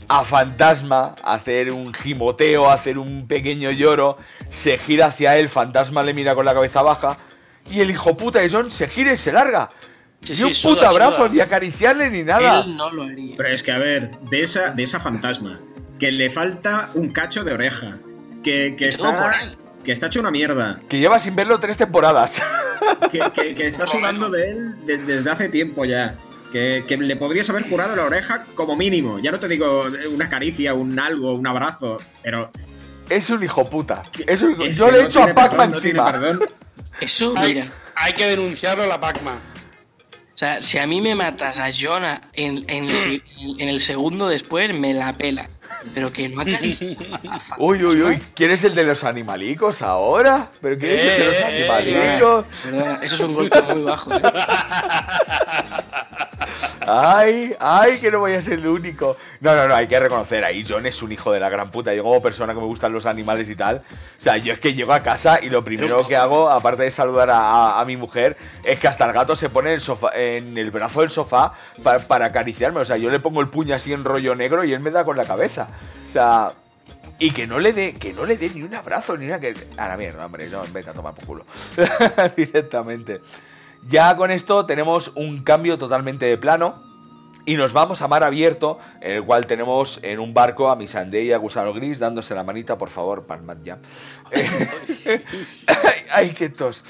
[0.09, 4.18] a Fantasma hacer un gimoteo, hacer un pequeño lloro,
[4.50, 7.16] se gira hacia él, Fantasma le mira con la cabeza baja
[7.70, 9.68] y el hijo puta de John se gira y se larga.
[10.22, 11.28] Sí, ni sí, un suda, puto abrazo, suda.
[11.28, 12.61] ni acariciarle, ni nada.
[12.61, 13.34] Él no lo haría.
[13.36, 15.61] Pero es que, a ver, de esa, de esa fantasma,
[15.98, 17.98] que le falta un cacho de oreja,
[18.42, 19.57] que, que, está, él.
[19.84, 22.40] que está hecho una mierda, Que lleva sin verlo tres temporadas.
[23.11, 26.16] que, que- que está sudando de él de- desde hace tiempo ya.
[26.57, 29.18] Que, que le podrías haber curado la oreja como mínimo.
[29.18, 32.50] Ya no te digo una caricia, un algo, un abrazo, pero.
[33.11, 34.02] es un hijo puta.
[34.26, 36.11] Es un- es yo le he no hecho a Pac-Man no encima.
[36.11, 36.40] perdón.
[36.98, 37.66] Eso, mira.
[37.94, 39.32] hay que denunciarlo a la Pacma.
[39.32, 43.22] O sea, si a mí me matas a John a- en, en el, se-
[43.59, 45.50] en el segundo después, me la pela.
[45.94, 47.57] Pero que no acaricie a Fantasma.
[47.61, 48.18] Uy, uy, uy.
[48.34, 50.50] ¿Quién es el de los animalicos ahora?
[50.61, 52.46] ¿Pero quién es el de los Eh, eh, animalicos?
[52.64, 54.11] Perdona, eso es un golpe muy bajo.
[56.87, 59.16] Ay, ay, que no voy a ser el único.
[59.41, 60.64] No, no, no, hay que reconocer ahí.
[60.68, 61.93] John es un hijo de la gran puta.
[61.95, 63.82] Yo, como persona que me gustan los animales y tal.
[64.18, 66.91] O sea, yo es que llego a casa y lo primero que hago, aparte de
[66.91, 70.11] saludar a, a- mi mujer, es que hasta el gato se pone en el, sofá,
[70.14, 72.80] en el brazo del sofá pa- para acariciarme.
[72.80, 75.05] O sea, yo le pongo el puño así en rollo negro y él me da
[75.05, 75.68] con la cabeza.
[76.09, 76.53] O sea.
[77.18, 79.55] Y que no le dé, que no le dé ni un abrazo, ni una que.
[79.78, 81.47] A la mierda, hombre, no, vete a tomar por culo.
[82.37, 83.20] Directamente.
[83.89, 86.84] Ya con esto tenemos un cambio totalmente de plano.
[87.49, 91.26] Y nos vamos a mar abierto, en el cual tenemos en un barco a Missandei
[91.28, 93.78] y a Gusano Gris dándose la manita, por favor, palmad ya.
[94.32, 95.22] Eh,
[96.11, 96.84] ay, qué tos.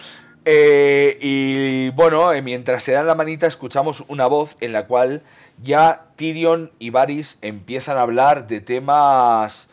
[0.47, 5.23] Eh, y bueno, eh, mientras se dan la manita, escuchamos una voz en la cual
[5.63, 9.69] ya Tyrion y Varys empiezan a hablar de temas,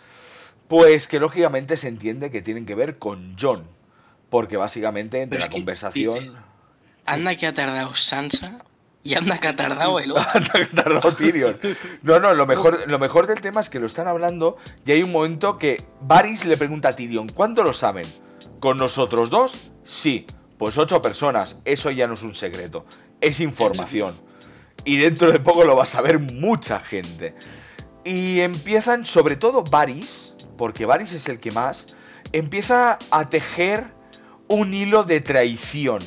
[0.67, 3.63] pues que lógicamente se entiende que tienen que ver con John.
[4.29, 6.15] Porque básicamente entre la conversación.
[6.15, 6.35] dices,
[7.05, 8.59] Anda que ha tardado Sansa
[9.03, 10.25] y anda que ha tardado el otro.
[10.33, 11.57] Anda que tardó Tyrion.
[12.01, 15.03] No, no, lo mejor, lo mejor del tema es que lo están hablando y hay
[15.03, 18.05] un momento que Varys le pregunta a Tyrion, ¿cuándo lo saben?
[18.59, 19.71] ¿Con nosotros dos?
[19.83, 20.25] Sí.
[20.57, 22.85] Pues ocho personas, eso ya no es un secreto,
[23.19, 24.15] es información.
[24.85, 27.35] Y dentro de poco lo va a saber mucha gente.
[28.05, 31.97] Y empiezan, sobre todo Varys, porque Varys es el que más,
[32.31, 33.87] empieza a tejer
[34.47, 35.99] un hilo de traición.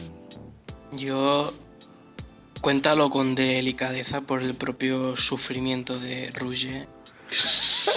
[0.93, 1.53] Yo
[2.61, 6.87] cuéntalo con delicadeza por el propio sufrimiento de Rouge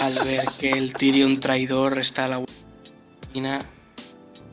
[0.02, 2.42] al ver que el Tyrion traidor está a la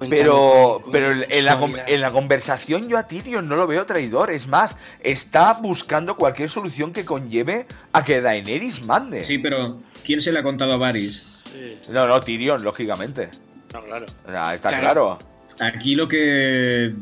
[0.09, 4.29] Pero, con- pero en, la, en la conversación yo a Tyrion no lo veo traidor.
[4.31, 9.21] Es más, está buscando cualquier solución que conlleve a que Daenerys mande.
[9.21, 11.43] Sí, pero ¿quién se le ha contado a Varys?
[11.51, 13.29] Sí, No, no, Tyrion, lógicamente.
[13.73, 14.05] no, claro.
[14.27, 15.17] O sea, está Claro.
[15.17, 15.19] claro.
[15.59, 16.93] Aquí lo que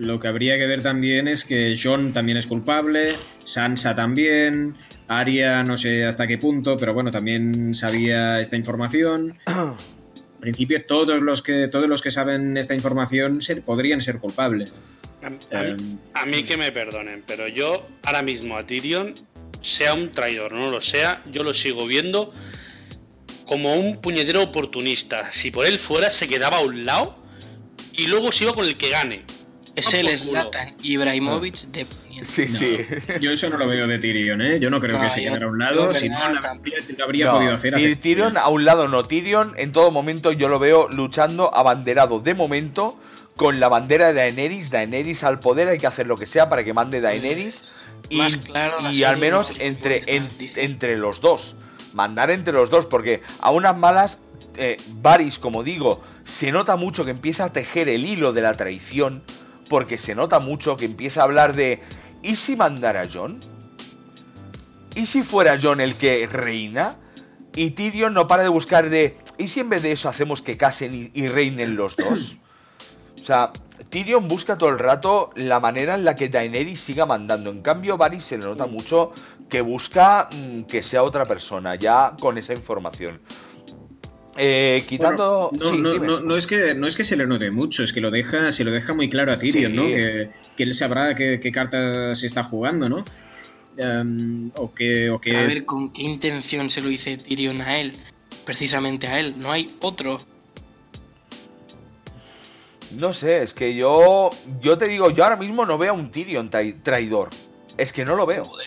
[0.00, 4.74] lo que habría que ver también es que John también es culpable, Sansa también,
[5.08, 9.38] Arya no sé hasta qué punto, pero bueno, también sabía esta información.
[9.46, 14.80] en principio todos los que todos los que saben esta información ser, podrían ser culpables.
[15.22, 19.12] A, a mí, a mí que me perdonen, pero yo ahora mismo a Tyrion,
[19.60, 22.32] sea un traidor no lo sea, yo lo sigo viendo
[23.44, 25.30] como un puñetero oportunista.
[25.30, 27.22] Si por él fuera, se quedaba a un lado
[27.92, 29.24] y luego se iba con el que gane.
[29.80, 30.18] Es Ah, el.
[30.18, 32.30] Zlatan Ibrahimovic de Poniente.
[32.30, 32.76] Sí, No, sí.
[33.20, 34.60] Yo eso no lo veo de Tyrion, ¿eh?
[34.60, 36.40] Yo no creo No, que se yo- quedara a un lado, si no, la
[37.04, 37.74] habría No, podido hacer.
[37.74, 39.02] Ty- hace Tyrion a un lado no.
[39.02, 42.98] Tyrion en todo momento yo lo veo luchando abanderado de momento
[43.36, 44.70] con la bandera de Daenerys.
[44.70, 47.86] Daenerys al poder hay que hacer lo que sea para que mande Daenerys.
[48.10, 51.54] Y, Más claro la y al menos no, entre, en- entre los dos.
[51.94, 54.18] Mandar entre los dos, porque a unas malas,
[54.56, 58.52] eh, Varys, como digo, se nota mucho que empieza a tejer el hilo de la
[58.54, 59.22] traición,
[59.70, 61.80] porque se nota mucho que empieza a hablar de,
[62.24, 63.38] ¿y si mandara John?
[64.96, 66.96] ¿Y si fuera John el que reina?
[67.54, 70.56] Y Tyrion no para de buscar de, ¿y si en vez de eso hacemos que
[70.56, 72.36] casen y, y reinen los dos?
[73.22, 73.52] O sea,
[73.90, 77.50] Tyrion busca todo el rato la manera en la que Daenerys siga mandando.
[77.50, 79.12] En cambio, Varys se le nota mucho
[79.48, 83.20] que busca mm, que sea otra persona, ya con esa información.
[84.42, 85.50] Eh, quitando...
[85.52, 86.06] Bueno, no, sí, no, dime.
[86.06, 88.50] no, no es que, no es que se le note mucho, es que lo deja,
[88.52, 89.76] se lo deja muy claro a Tyrion, Sí.
[89.76, 89.86] ¿no?
[89.86, 93.04] Que, que él sabrá qué, qué cartas está jugando, ¿no?
[93.76, 97.78] Em, o que, o que A ver con qué intención se lo dice Tyrion a
[97.80, 97.92] él.
[98.46, 100.18] Precisamente a él, no hay otro.
[102.96, 104.30] No sé, es que yo...
[104.60, 107.28] Yo te digo, yo ahora mismo no veo a un Tyrion trai- traidor.
[107.76, 108.44] Es que no lo veo.
[108.44, 108.66] Joder.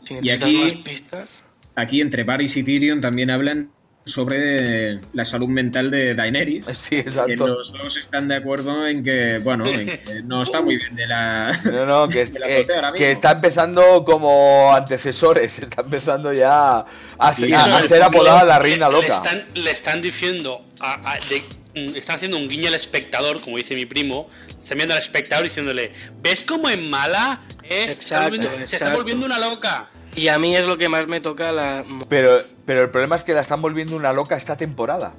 [0.00, 1.44] Si Y necesitas aquí- más pistas.
[1.74, 3.70] aquí entre Varys y Tyrion también hablan
[4.06, 6.66] sobre la salud mental de Daenerys.
[6.66, 7.48] Sí, Que exacto.
[7.48, 11.06] los dos están de acuerdo en que, bueno, en que no está muy bien de
[11.08, 11.52] la...
[11.64, 12.64] No, no, que, es- eh,
[12.96, 16.86] que está empezando como antecesores, está empezando ya
[17.18, 19.06] a, Sí, a- a ser apodada la reina loca.
[19.08, 21.42] Le están, le están diciendo, a- a- de-
[21.74, 24.30] mm, están haciendo un guiño al espectador, como dice mi primo.
[24.48, 25.92] Están viendo al espectador diciéndole,
[26.22, 27.40] ¿ves cómo es mala?
[27.64, 27.86] ¿Eh?
[27.86, 29.90] Se está Exacto, volviendo- Se está volviendo una loca.
[30.16, 31.84] Y a mí es lo que más me toca la.
[32.08, 35.14] Pero, pero el problema es que la están volviendo una loca esta temporada.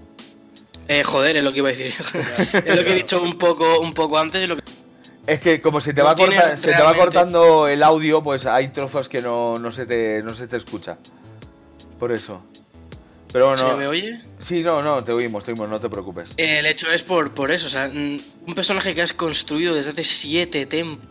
[0.88, 1.93] Eh, joder, es lo que iba a decir.
[2.66, 4.64] es lo que he dicho un poco, un poco antes y lo que.
[5.28, 8.24] Es que como se te, No va, corta- se te va realmente- cortando el audio,
[8.24, 10.98] pues hay trozos que no, no, se, te, no se te escucha.
[12.00, 12.41] Por eso.
[13.34, 13.68] Pero bueno.
[13.68, 14.22] ¿Se me oye?
[14.39, 16.30] Sí, no, no, te oímos, te oímos, no te preocupes.
[16.38, 18.20] El hecho es por, por eso, o sea, un
[18.56, 21.08] personaje que has construido desde hace siete temporadas,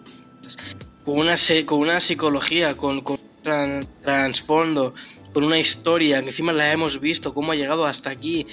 [1.05, 1.35] con una,
[1.67, 3.03] con una psicología, con,
[3.47, 4.95] tran- trasfondo,
[5.33, 8.47] con una historia, que encima la hemos visto, cómo ha llegado hasta aquí,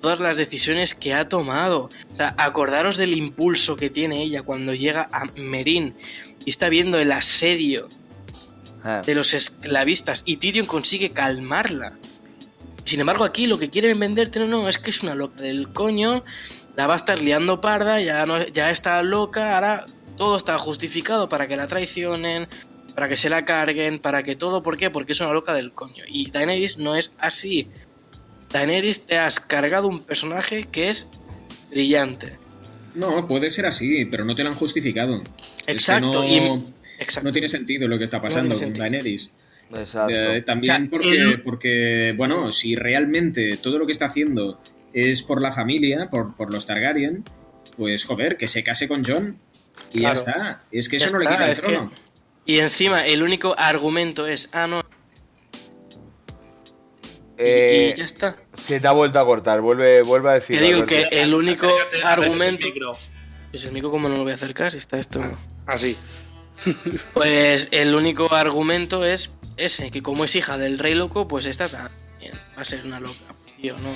[0.00, 1.88] todas las decisiones que ha tomado.
[2.12, 5.94] O sea, acordaros del impulso que tiene ella cuando llega a Merín
[6.46, 7.88] y está viendo el asedio
[8.82, 9.02] Ah.
[9.04, 11.98] de los esclavistas y Tyrion consigue calmarla.
[12.86, 15.68] Sin embargo, aquí lo que quieren venderte no, no, es que es una loca del
[15.70, 16.24] coño,
[16.76, 19.84] la va a estar liando parda, ya, no, ya está loca, ahora
[20.16, 22.48] todo está justificado para que la traicionen,
[23.00, 24.90] para que se la carguen, para que todo, ¿por qué?
[24.90, 26.04] Porque es una loca del coño.
[26.06, 27.66] Y Daenerys no es así.
[28.52, 31.08] Daenerys te has cargado un personaje que es
[31.70, 32.36] brillante.
[32.94, 35.22] No, puede ser así, pero no te lo han justificado.
[35.22, 37.26] Es que Exacto, no, y- Exacto.
[37.30, 38.82] no tiene sentido lo que está pasando con sentido.
[38.82, 39.32] Daenerys.
[39.74, 40.14] Exacto.
[40.14, 44.60] Eh, también O sea, porque, el- porque, bueno, si realmente todo lo que está haciendo
[44.92, 47.24] es por la familia, por, por los Targaryen,
[47.78, 49.38] pues joder, que se case con John
[49.94, 50.14] y Claro.
[50.16, 50.64] ya está.
[50.70, 51.92] Es que Ya eso no le quita el que- trono.
[52.50, 54.80] Y encima, el único argumento es, ah, no.
[54.80, 54.82] y-
[57.42, 58.36] Eh, y ya está.
[58.56, 60.58] se te ha vuelto a cortar, vuelve, vuelve a decir.
[60.58, 62.66] Te digo que el único Acércate- acércate al argumento.
[63.52, 65.22] Pues el único, como no lo voy a acercar, si está esto.
[65.66, 65.96] Así.
[67.14, 71.68] Pues el único argumento es ese, que como es hija del rey loco, pues esta
[71.68, 73.14] también va a ser una loca.
[73.62, 73.94] Tío, no.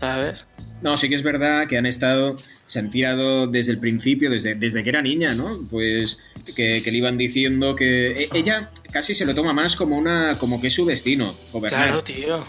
[0.00, 0.46] ¿Sabes?
[0.82, 2.36] No, sí que es verdad que han estado,
[2.66, 5.58] se han tirado desde el principio, desde, desde que era niña, ¿no?
[5.70, 6.20] Pues
[6.56, 10.36] que, que le iban diciendo que e- ella casi se lo toma más como una,
[10.38, 11.84] como que es su destino, gobernar.
[11.88, 12.42] Claro, tío.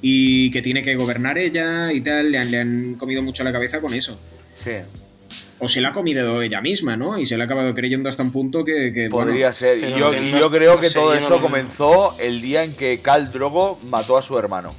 [0.00, 3.52] Y que tiene que gobernar ella y tal, le han, le han comido mucho la
[3.52, 4.18] cabeza con eso.
[4.56, 4.70] Sí,
[5.58, 7.18] O se la ha comido ella misma, ¿no?
[7.18, 8.94] Y se la ha acabado creyendo hasta un punto que...
[8.94, 9.76] que, bueno, podría ser.
[9.78, 13.78] Y yo, no- creo no que todo eso comenzó el día en que Cal Drogo
[13.90, 14.74] mató a su hermano.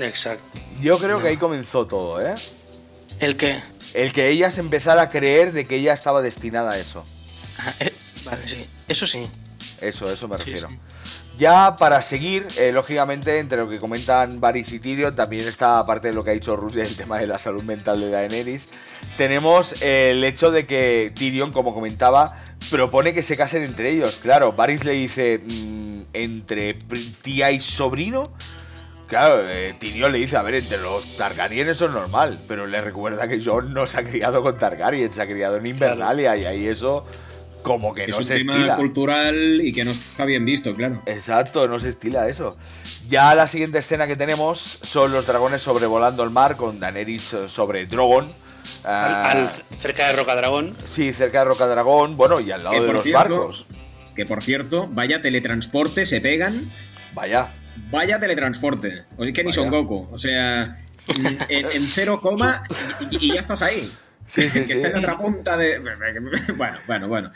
[0.00, 0.58] Exacto.
[0.80, 2.34] Yo creo que ahí comenzó todo, ¿eh?
[3.20, 3.60] ¿El qué?
[3.94, 7.04] El que ella se empezara a creer de que ella estaba destinada a eso.
[7.58, 7.92] Ah, eh,
[8.24, 8.66] vale, sí.
[8.88, 9.26] Eso sí.
[9.80, 10.68] Eso, eso me Sí, refiero.
[10.70, 10.78] sí.
[11.38, 16.08] Ya para seguir, eh, lógicamente, entre lo que comentan Varys y Tyrion, también está, aparte
[16.08, 18.68] de lo que ha dicho Rusia, el tema de la salud mental de Daenerys,
[19.16, 24.18] tenemos eh, el hecho de que Tyrion, como comentaba, propone que se casen entre ellos.
[24.22, 26.74] Claro, Varys le dice, mm, entre
[27.22, 28.24] tía y sobrino,
[29.10, 32.80] Claro, eh, Tyrion le dice, a ver, entre los Targaryen eso es normal, pero le
[32.80, 36.44] recuerda que Jon no se ha criado con Targaryen, se ha criado en Invernalia y
[36.46, 37.04] ahí eso
[37.62, 38.76] como que es no un se tema estila.
[38.76, 41.02] cultural y que no está bien visto, claro.
[41.06, 42.56] Exacto, no se estila eso.
[43.08, 47.86] Ya la siguiente escena que tenemos son los dragones sobrevolando el mar con Daenerys sobre
[47.86, 48.26] Drogon.
[48.84, 50.74] Al- Ah, al- cerca de Rocadragón.
[50.86, 53.66] Sí, cerca de Rocadragón, bueno, y al lado Que, de los cierto- barcos.
[54.14, 56.70] Que por cierto, vaya teletransporte, se pegan.
[57.12, 57.54] Vaya.
[57.90, 59.04] Vaya teletransporte.
[59.16, 59.52] O sea, que ni.
[59.52, 60.08] Son Goku.
[60.10, 60.78] O sea,
[61.48, 62.62] en, en cero coma
[63.10, 63.90] y, y ya estás ahí.
[64.26, 64.72] Sí, sí, que sí.
[64.74, 65.80] está en la otra punta de.
[66.56, 67.32] Bueno, bueno, bueno.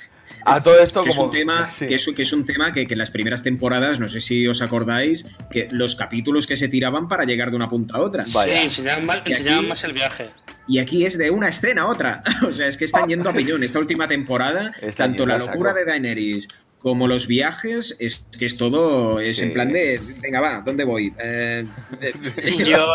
[0.47, 1.29] A todo esto Que es como...
[1.29, 1.87] un tema, sí.
[1.87, 4.47] que es, que es un tema que, que en las primeras temporadas, no sé si
[4.47, 8.25] os acordáis, que los capítulos que se tiraban para llegar de una punta a otra.
[8.33, 8.53] Vaya.
[8.55, 10.31] Sí, enseñaban, mal- Y enseñaban aquí- más el viaje.
[10.67, 12.23] Y aquí es de una escena a otra.
[12.49, 13.63] O sea, es que están yendo a piñón.
[13.63, 16.49] Esta última temporada, tanto la locura de Daenerys
[16.85, 19.45] como los viajes, es que es todo, es Sí.
[19.45, 21.15] en plan de, venga, va, ¿dónde voy?
[21.19, 21.65] Eh,
[22.67, 22.87] Yo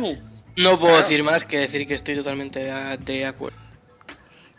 [0.56, 3.56] no puedo decir más que decir que estoy totalmente de, de acuerdo.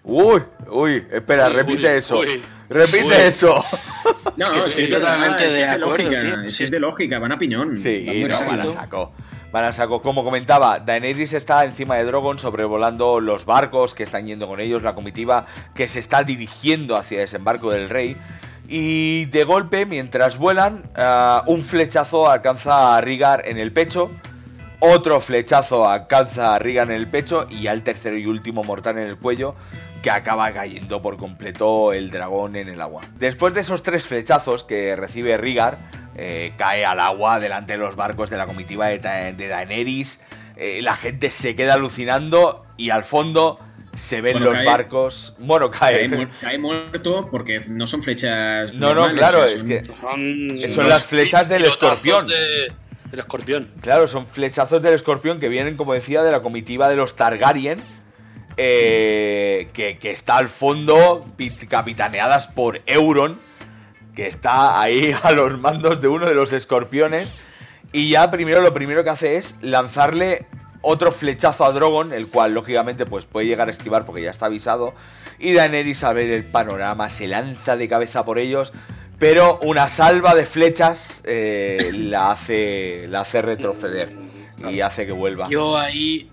[0.05, 2.19] Uy, uy, espera, Uy, repite uy, eso.
[2.19, 2.41] uy.
[2.69, 3.13] Repite Uy.
[3.13, 3.61] eso.
[4.37, 6.41] No, que estoy totalmente de es acuerdo, lógica, tío.
[6.63, 7.77] Es, de lógica, van a piñón.
[7.81, 9.11] Sí, no, van a saco.
[9.51, 10.01] Van a saco.
[10.01, 14.83] Como comentaba, Daenerys está encima de Drogon sobrevolando los barcos que están yendo con ellos,
[14.83, 18.15] la comitiva que se está dirigiendo hacia desembarco del rey.
[18.67, 24.11] Y de golpe, mientras vuelan, ah, un flechazo alcanza a Rigar en el pecho.
[24.79, 27.47] Otro flechazo alcanza a Rigar en el pecho.
[27.49, 29.55] Y ya el tercero y último mortal en el cuello.
[30.03, 33.01] Que acaba cayendo por completo el dragón en el agua.
[33.17, 35.79] Después de esos tres flechazos que recibe Rigar,
[36.21, 40.21] eh, cae al agua delante de los barcos de la comitiva de, Ta- de Daenerys.
[40.57, 43.57] Eh, la gente se queda alucinando y al fondo
[43.97, 45.35] se ven Bueno, los cae- barcos.
[45.39, 46.09] Bueno, cae.
[46.09, 48.73] Cae, mu- cae muerto porque no son flechas.
[48.73, 52.27] No, no, claro, o sea, es son- que Son, Son las flechas del escorpión.
[52.27, 52.71] de-
[53.11, 53.71] del escorpión.
[53.81, 57.79] Claro, son flechazos del escorpión que vienen, como decía, de la comitiva de los Targaryen.
[58.61, 63.39] eh, que, que está al fondo, pi- capitaneadas por Euron,
[64.19, 67.39] que está ahí a los mandos de uno de los escorpiones.
[67.91, 70.45] Y ya primero lo primero que hace es lanzarle
[70.81, 74.45] otro flechazo a Drogon, el cual lógicamente pues puede llegar a esquivar porque ya está
[74.47, 74.93] avisado.
[75.39, 78.73] Y Daenerys al ver el panorama se lanza de cabeza por ellos.
[79.17, 84.13] Pero una salva de flechas eh, la, hace, la hace retroceder
[84.69, 85.49] y hace que vuelva.
[85.49, 86.29] Yo ahí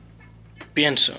[0.74, 1.14] pienso,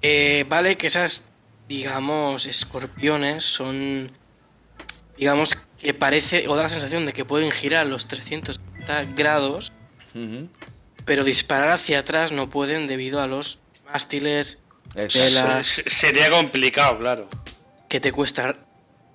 [0.00, 1.24] eh, vale que esas,
[1.68, 4.10] digamos, escorpiones son,
[5.16, 9.72] digamos, que parece, o da la sensación de que pueden girar los 360 grados,
[11.04, 13.58] pero disparar hacia atrás no pueden debido a los
[13.92, 14.62] mástiles
[15.64, 17.28] Sería complicado, claro.
[17.88, 18.54] que te cuesta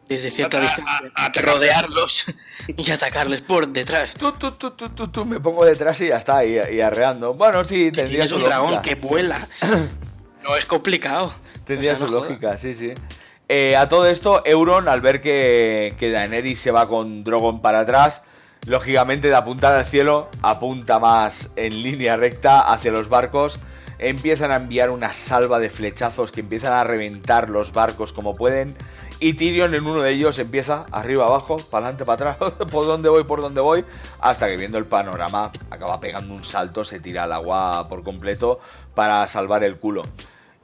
[0.09, 2.26] desde cierta A- distancia a- rodearlos
[2.78, 4.13] y atacarles por detrás.
[4.15, 7.34] Tú, tú, tú, tú, tú, tú, me pongo detrás y ya está, y, y arreando.
[7.34, 9.47] Bueno, sí, Que tendría tienes su un dragón que vuela.
[10.43, 11.34] No es complicado.
[11.65, 12.93] Tendría O sea, su no lógica, sí, sí.
[13.50, 17.80] Eh, a todo esto, Euron, al ver que, que Daenerys se va con Drogon para
[17.80, 18.24] atrás,
[18.66, 23.58] lógicamente de apuntar al cielo, apunta más en línea recta hacia los barcos.
[24.00, 28.76] Empiezan a enviar una salva de flechazos que empiezan a reventar los barcos como pueden.
[29.22, 33.08] Y Tyrion en uno de ellos empieza arriba abajo, para adelante, para atrás, por dónde
[33.08, 33.86] voy, por dónde voy,
[34.20, 38.60] hasta que viendo el panorama acaba pegando un salto, se tira al agua por completo
[38.93, 40.04] para salvar el culo.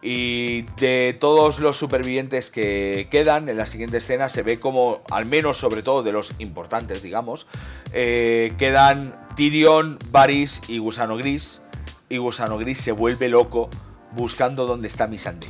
[0.05, 5.25] Y de todos los supervivientes que quedan en la siguiente escena se ve como, al
[5.25, 7.47] menos sobre todo de los importantes, digamos,
[7.93, 11.61] eh, quedan Tyrion, Varys y Gusano Gris.
[12.09, 13.69] Y Gusano Gris se vuelve loco
[14.11, 15.49] buscando dónde está Missandei.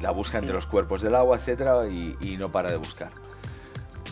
[0.00, 3.12] La busca entre los cuerpos del agua, etcétera, y, y no para de buscar.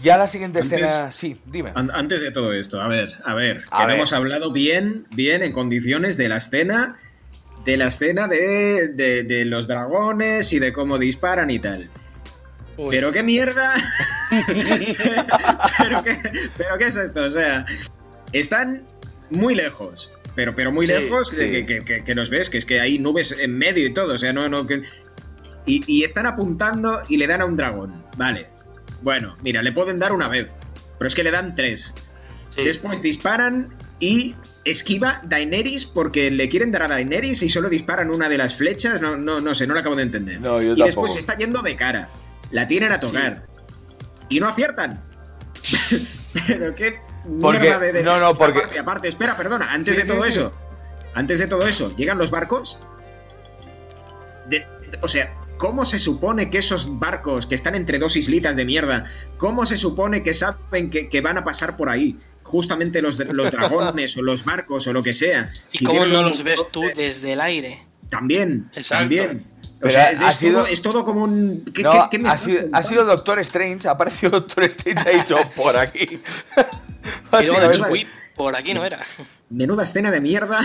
[0.03, 1.73] Ya la siguiente Antes- escena, sí, dime.
[1.75, 5.07] An- Antes de todo esto, a ver, a ver, A que no hemos hablado bien,
[5.15, 6.99] bien en condiciones de la escena,
[7.69, 11.91] de la escena de, de- de los dragones y de cómo disparan y tal.
[12.79, 12.87] Uy.
[12.89, 13.75] Pero qué mierda.
[15.79, 16.19] pero, qué,
[16.57, 17.67] pero qué es esto, o sea,
[18.33, 18.85] están
[19.31, 20.11] muy lejos.
[20.35, 21.37] Pero, pero muy Sí, lejos sí.
[21.37, 24.15] que, que- que- que los ves, que es que hay nubes en medio y todo,
[24.15, 24.67] o sea, no, no.
[25.67, 28.03] Y, y están apuntando y le dan a un dragón.
[28.17, 28.47] Vale.
[29.03, 30.47] Bueno, mira, le pueden dar una vez.
[30.99, 31.93] Pero es que le dan tres.
[32.49, 32.65] Sí.
[32.65, 34.35] Después disparan y
[34.65, 39.01] esquiva Daenerys porque le quieren dar a Daenerys y solo disparan una de las flechas.
[39.01, 40.41] No, no, no sé, no lo acabo de entender.
[40.41, 41.09] No, yo y después tampoco.
[41.15, 42.09] se está yendo de cara.
[42.51, 43.47] La tienen a tocar.
[44.29, 45.03] Y no aciertan.
[46.47, 46.99] Pero qué
[47.41, 49.73] Porque- mierda de, de- no, no, porque- Aparte, aparte, espera, perdona.
[49.73, 50.29] Antes Sí, de todo sí.
[50.31, 50.53] eso.
[51.15, 52.79] Antes de todo eso, llegan los barcos.
[54.49, 54.67] De-
[55.03, 59.07] o sea, ¿cómo se supone que esos barcos que están entre dos islitas de mierda,
[59.37, 62.19] cómo se supone que saben que, que van a pasar por ahí?
[62.49, 65.53] Justamente los, los dragones o los barcos o lo que sea.
[65.73, 67.85] ¿Y cómo no los ves tú desde el aire?
[68.09, 69.03] También, Exacto.
[69.03, 69.45] también.
[69.77, 71.65] O Pero sea, ha es, es sido- todo, es todo como un...
[71.73, 75.09] ¿Qué, No, qué- qué me ha, sido, ha sido Doctor Strange, ha aparecido Doctor Strange,
[75.09, 76.21] ha dicho por aquí.
[77.41, 78.99] Y luego de hecho, uy, por aquí no era.
[79.51, 80.59] Menuda escena de mierda.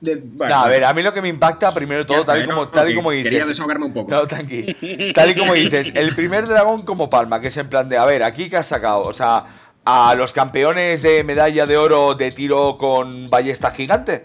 [0.00, 2.42] De, bueno, No, a ver, a mí lo que me impacta, primero todo, está, tal,
[2.42, 3.30] y como, No, tal y como dices.
[3.30, 4.10] quería desahogarme un poco.
[4.10, 5.12] No, tranqui.
[5.14, 8.04] Tal y como dices, el primer dragón como palma, que es en plan de, a
[8.06, 9.44] ver, aquí que has sacado, o sea,
[9.90, 14.20] a los campeones de medalla de oro de tiro con ballesta gigante.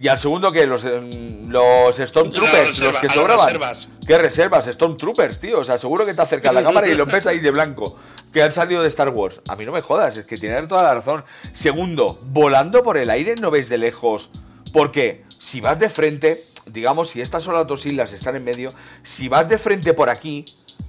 [0.00, 3.46] Y al segundo que los, em, los Stormtroopers, los que sobraban.
[3.46, 3.88] reservas.
[4.04, 4.66] ¿Qué reservas?
[4.66, 5.60] Stormtroopers, tío.
[5.60, 7.96] O sea, seguro que te acercas a la cámara y los ves ahí de blanco.
[8.32, 9.40] Que han salido de Star Wars.
[9.48, 11.22] A mí no me jodas, es que tienen toda la razón.
[11.54, 14.30] Segundo, volando por el aire no ves de lejos.
[14.72, 18.70] Porque si vas de frente, digamos, si estas son las dos islas están en medio,
[19.04, 20.44] si vas de frente por aquí,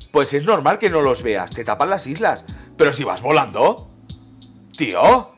[0.09, 1.51] pues es normal que no los veas.
[1.51, 2.43] Te tapan las islas.
[2.77, 3.89] Pero si vas volando,
[4.77, 5.31] tío,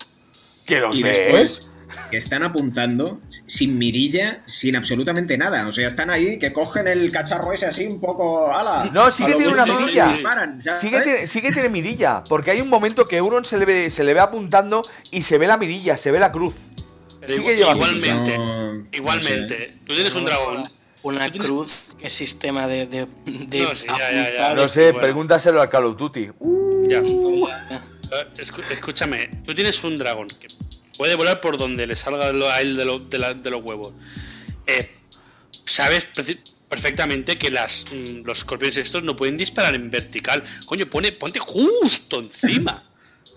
[0.66, 1.18] que los Y ves.
[1.18, 1.70] después
[2.12, 5.68] que están apuntando sin mirilla, sin absolutamente nada.
[5.68, 8.52] O sea, están ahí que cogen el cacharro ese así un poco.
[8.52, 8.90] ¡Hala!
[8.92, 10.08] No, sí A que lo tiene una mirilla.
[10.10, 10.60] disparan,
[10.90, 14.20] que, tiene, mirilla, porque hay un momento que Euron se le ve, se le ve
[14.20, 14.82] apuntando
[15.12, 16.56] y se ve la mirilla, se ve la cruz.
[17.22, 19.74] Pero igual- lleva igualmente, No, igualmente.
[19.86, 20.64] Tú tienes un dragón.
[21.04, 24.22] Una cruz, que sistema de, de, de No, sí, ya, ya, ya.
[24.24, 24.56] apuntar.
[24.56, 25.00] No sé, bueno.
[25.02, 26.30] pregúntaselo al Call of Duty.
[26.40, 27.02] Uh, Ya.
[28.38, 30.48] Escu- escúchame, tú tienes un dragón que
[30.98, 33.94] puede volar por donde le salga a él de, lo- de la- de los huevos.
[34.68, 34.96] Eh,
[35.66, 36.08] sabes
[36.70, 40.44] perfectamente que las, mm, los escorpiones estos no pueden disparar en vertical.
[40.66, 42.84] Coño, pone, ponte justo encima.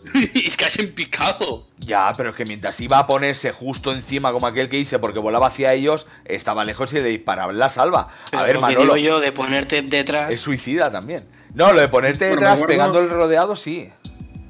[0.34, 1.66] y casi en picado.
[1.78, 5.18] Ya, pero es que mientras iba a ponerse justo encima como aquel que hice porque
[5.18, 8.14] volaba hacia ellos, estaba lejos y le disparaban la salva.
[8.30, 10.32] Pero A ver, lo que Manolo, digo yo de ponerte detrás.
[10.32, 11.24] es suicida también.
[11.59, 13.90] No, lo de ponerte Bueno, detrás guardo- pegando el rodeado, sí.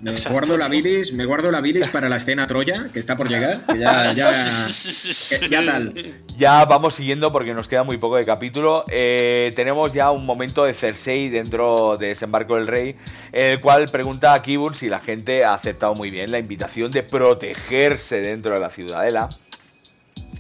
[0.01, 3.17] Me Exacto, guardo la bilis, me guardo la bilis para la escena Troya, que está
[3.17, 3.67] por llegar.
[3.67, 4.29] que ya, ya,
[5.41, 5.93] que ya tal.
[6.37, 8.85] Ya vamos siguiendo porque nos queda muy poco de capítulo.
[8.91, 12.95] Eh, tenemos ya un momento de Cersei dentro de Desembarco del Rey,
[13.33, 17.03] el cual pregunta a Kibur si la gente ha aceptado muy bien la invitación de
[17.03, 19.29] protegerse dentro de la ciudadela.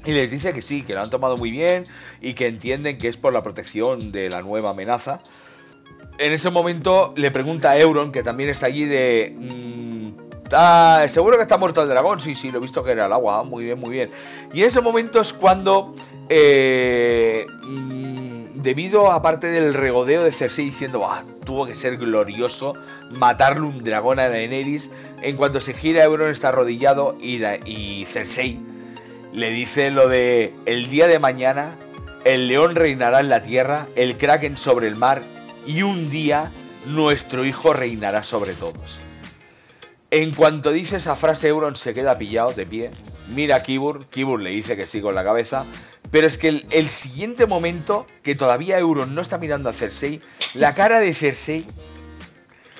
[0.04, 1.82] Y les dice que sí, que lo han tomado muy bien
[2.20, 5.18] y que entienden que es por la protección de la nueva amenaza.
[6.18, 9.34] En ese momento le pregunta a Euron, que también está allí, de...
[9.38, 10.08] mm,
[10.52, 12.20] "Ah, ¿Seguro que está muerto el dragón?
[12.20, 13.40] Sí, sí, lo he visto que era el agua.
[13.40, 14.10] Ah, Muy bien, muy bien.
[14.52, 15.94] Y en ese momento es cuando,
[16.28, 22.72] eh, mm, debido aparte del regodeo de Cersei diciendo, ah, tuvo que ser glorioso
[23.12, 24.90] matarle un dragón a Daenerys,
[25.22, 28.58] en cuanto se gira Euron está arrodillado y, y Cersei
[29.32, 31.76] le dice lo de el día de mañana
[32.24, 35.22] el león reinará en la tierra, el kraken sobre el mar
[35.68, 36.50] y un día
[36.86, 38.98] nuestro hijo reinará sobre todos.
[40.10, 42.90] En cuanto dice esa frase, Euron se queda pillado de pie.
[43.34, 45.66] Mira a Kibur, Kibur le dice que sí con la cabeza.
[46.10, 50.22] Pero es que el, el siguiente momento, que todavía Euron no está mirando a Cersei,
[50.54, 51.66] la cara de Cersei,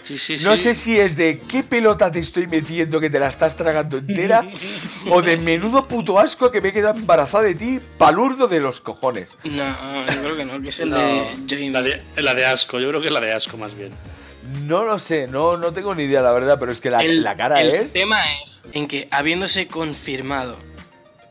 [0.08, 0.62] Sí, sí, no sí.
[0.62, 4.42] sé si es de qué pelota te estoy metiendo que te la estás tragando entera,
[5.10, 8.80] o de menudo puto asco que me he quedado embarazada de ti, palurdo de los
[8.80, 9.36] cojones.
[9.44, 11.70] No, yo creo que no, que es el No, de Jamie.
[11.70, 13.92] la de, la de asco, yo creo que es la de asco más bien.
[14.66, 17.22] No lo sé, no, no tengo ni idea, la verdad, pero es que la, el,
[17.22, 17.92] la cara el es.
[17.92, 20.56] tema es en que habiéndose confirmado,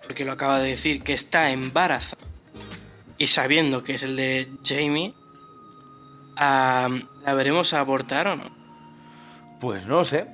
[0.04, 2.22] porque lo acaba de decir, que está embarazada
[3.18, 5.16] y sabiendo que es el de Jamie,
[6.36, 6.90] ah,
[7.26, 8.57] ¿la veremos abortar o no?
[9.60, 10.26] Pues no sé.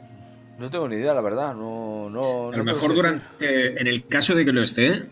[0.59, 1.53] No tengo ni idea, la verdad.
[1.55, 2.51] No, no.
[2.51, 5.09] A lo mejor durante, en el caso de que lo esté,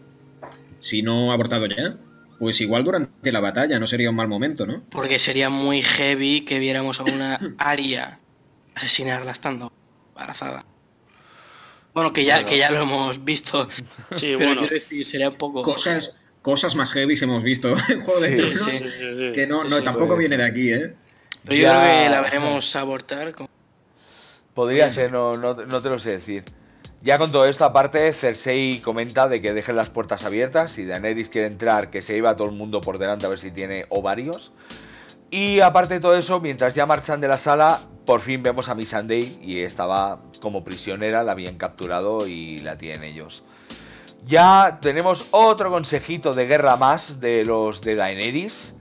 [0.80, 1.96] si no ha abortado ya,
[2.40, 4.84] pues igual durante la batalla no sería un mal momento, ¿no?
[4.90, 8.20] Porque sería muy heavy que viéramos a una Aria
[8.76, 9.72] asesinarla estando
[10.10, 10.66] embarazada.
[11.94, 13.68] Bueno, que ya, que ya lo hemos visto.
[14.16, 14.62] Sí, pero bueno.
[14.62, 15.62] quiero decir, sería un poco.
[15.62, 18.78] Cosas, cosas más heavy hemos visto en Juego de Sí, Tronos, sí.
[18.78, 19.32] Sí, sí, sí.
[19.34, 20.20] que no, no Sí, tampoco pues.
[20.20, 20.94] viene de aquí, ¿eh?
[21.44, 23.34] Pero yo Ya- creo que la veremos abortar.
[23.34, 23.50] como-
[24.54, 24.94] Podría Bien.
[24.94, 26.44] ser, no, no, no te lo sé decir.
[27.04, 30.74] Ya con todo esto, aparte, Cersei comenta de que dejen las puertas abiertas.
[30.74, 33.50] Si Daenerys quiere entrar, que se iba todo el mundo por delante a ver si
[33.50, 34.52] tiene ovarios.
[35.32, 38.76] Y aparte de todo eso, mientras ya marchan de la sala, por fin vemos a
[38.76, 43.44] Missandei y estaba como prisionera, la habían capturado y la tienen ellos.
[44.28, 48.76] Ya tenemos otro consejito de guerra más de los de Daenerys,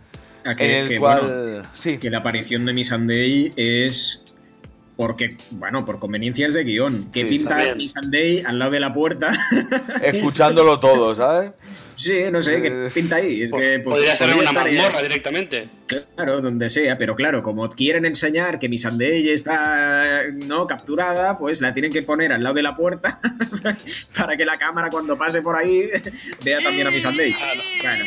[0.45, 1.21] A en que, el que, cual...
[1.23, 4.30] bueno, sí, que la aparición de Missandei es
[5.01, 7.11] porque, bueno, por conveniencias de guion.
[7.11, 7.75] Que Sí, pinta.
[7.75, 9.33] Miss Sunday al lado de la puerta.
[10.03, 11.53] Escuchándolo todo, ¿sabes?
[11.97, 13.45] sí, no sé, Eh, ¿qué pinta ahí?
[13.45, 15.69] Es que, pues, Podría ser una mazmorra directamente.
[15.87, 21.63] Claro, donde sea, pero claro, como quieren enseñar que Miss Sunday está no capturada, pues
[21.63, 23.21] la tienen que poner al lado de la puerta
[24.17, 25.89] para que la cámara cuando pase por ahí
[26.45, 27.35] vea también a Miss Sunday.
[27.83, 28.05] Bueno,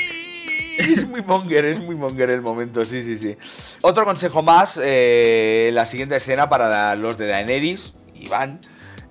[0.77, 3.37] Es muy monger, es muy monger el momento, sí, sí, sí.
[3.81, 8.59] Otro consejo más, eh, la siguiente escena para los de Daenerys, Iván,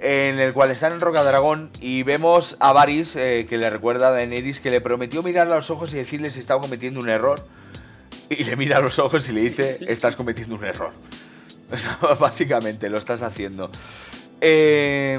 [0.00, 4.10] en el cual están en Rocadragón y vemos a Varys eh, que le recuerda a
[4.10, 7.38] Daenerys que le prometió mirar a los ojos y decirle si estaba cometiendo un error.
[8.28, 10.92] Y le mira a los ojos y le dice, estás cometiendo un error.
[12.18, 13.70] Básicamente, lo estás haciendo.
[14.40, 15.18] Eh,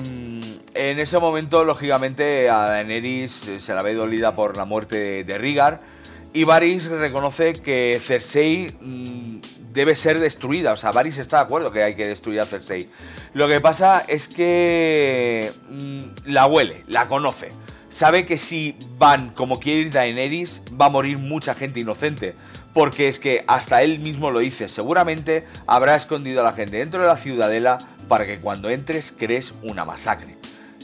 [0.73, 5.37] en ese momento, lógicamente, a Daenerys eh, se la ve dolida por la muerte de,
[5.37, 5.92] Rhaegar.
[6.35, 9.39] Y Varys reconoce que Cersei mm,
[9.71, 10.71] debe ser destruida.
[10.71, 12.89] O sea, Varys está de acuerdo que hay que destruir a Cersei.
[13.35, 17.49] Lo que pasa es que mm, la huele, la conoce.
[17.91, 22.33] Sabe que si van como quiere ir Daenerys, va a morir mucha gente inocente.
[22.73, 27.01] Porque es que hasta él mismo lo dice, seguramente habrá escondido a la gente dentro
[27.01, 27.77] de la ciudadela
[28.07, 30.35] para que cuando entres crees una masacre.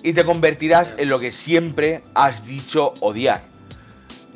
[0.03, 3.48] Y te convertirás en lo que siempre has dicho odiar.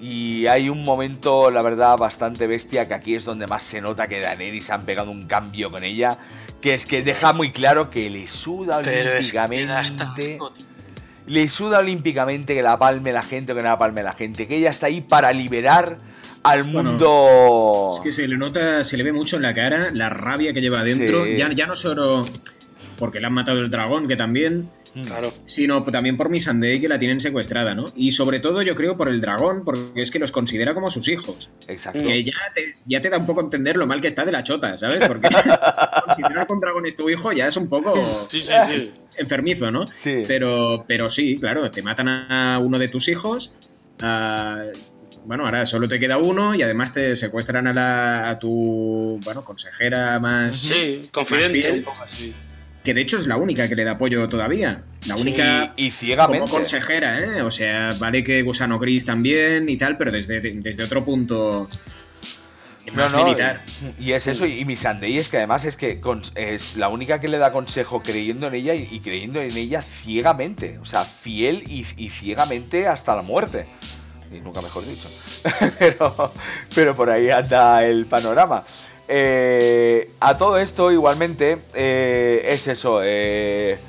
[0.05, 4.05] Y hay un momento, la verdad, bastante bestia, que aquí es donde más se nota
[4.05, 6.17] que Daenerys han pegado un cambio con ella,
[6.61, 10.51] que es que deja muy claro que le suda Pero es que olímpicamente, tío.
[11.27, 14.45] le suda olímpicamente que la palme la gente o que no la palme la gente,
[14.45, 15.99] que ella está ahí para liberar
[16.43, 17.91] al Bueno, mundo...
[17.93, 20.59] es que se le nota, se le ve mucho en la cara la rabia que
[20.59, 21.23] lleva adentro.
[21.23, 21.38] Sí.
[21.38, 22.25] Ya, ya no solo
[22.97, 25.05] porque le han matado el dragón, que también, Mm.
[25.05, 25.33] Claro.
[25.45, 27.85] sino también por Miss Sunday, que la tienen secuestrada, ¿no?
[27.95, 31.07] Y sobre todo yo creo por el dragón, porque es que los considera como sus
[31.07, 31.49] hijos.
[31.67, 32.05] Exacto.
[32.05, 34.31] Que ya te, ya te da un poco a entender lo mal que está de
[34.31, 34.99] la chota, ¿sabes?
[35.07, 35.29] Porque
[36.05, 37.95] considerar un dragón es tu hijo ya es un poco
[38.29, 38.91] Sí, sí, sí.
[39.17, 39.87] enfermizo, ¿no?
[39.87, 40.21] Sí.
[40.27, 43.55] Pero, pero sí, claro, te matan a uno de tus hijos.
[45.25, 49.43] bueno, ahora solo te queda uno y además te secuestran a, la, a tu bueno,
[49.43, 50.55] consejera más.
[50.55, 51.61] Sí, más confidente.
[51.61, 52.33] fiel, un poco así.
[52.84, 54.84] Que de hecho es la única que le da apoyo todavía.
[55.07, 55.73] La única.
[55.76, 56.39] Y, y ciegamente.
[56.39, 57.41] Como consejera, ¿eh?
[57.41, 61.69] O sea, vale que Gusano Gris también y tal, pero desde, desde otro punto
[62.95, 63.64] más No, no, militar.
[63.99, 66.89] Y, y es eso, y mi Sandey es que además es que con- es la
[66.89, 70.77] única que le da consejo creyendo en ella y, y creyendo en ella ciegamente.
[70.80, 73.65] O sea, fiel y, y ciegamente hasta la muerte.
[74.31, 75.10] Y nunca mejor dicho.
[75.80, 76.34] pero,
[76.76, 78.64] pero por ahí anda el panorama.
[79.07, 83.01] Eh, a todo esto, igualmente, eh, es eso.
[83.03, 83.80] Eh,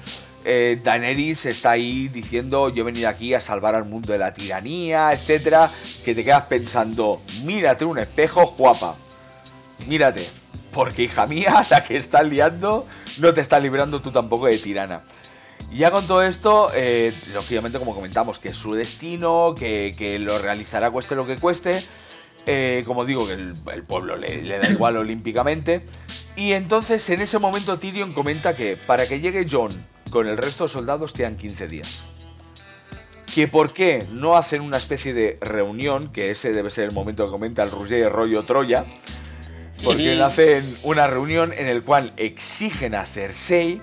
[0.83, 5.13] Daenerys está ahí diciendo: Yo he venido aquí a salvar al mundo de la tiranía,
[5.13, 5.71] etcétera.
[6.05, 8.97] Que te quedas pensando: Mírate un espejo, guapa.
[9.87, 10.27] Mírate.
[10.73, 12.87] Porque, hija mía, la que estás liando
[13.21, 15.03] no te está librando tú tampoco de tirana.
[15.71, 16.71] Y ya con todo esto,
[17.33, 21.81] lógicamente, como comentamos, que es su destino, que lo realizará cueste lo que cueste.
[22.47, 25.85] Eh, como digo, que el, el pueblo le, le da igual olímpicamente.
[26.37, 29.71] Y entonces, en ese momento, Tyrion comenta que para que llegue John
[30.11, 32.05] con el resto de soldados quedan 15 días.
[33.35, 37.25] Que por qué no hacen una especie de reunión, que ese debe ser el momento
[37.25, 38.85] que comenta el Roger rollo Troya,
[39.83, 43.83] porque hacen una reunión en el cual exigen a Cersei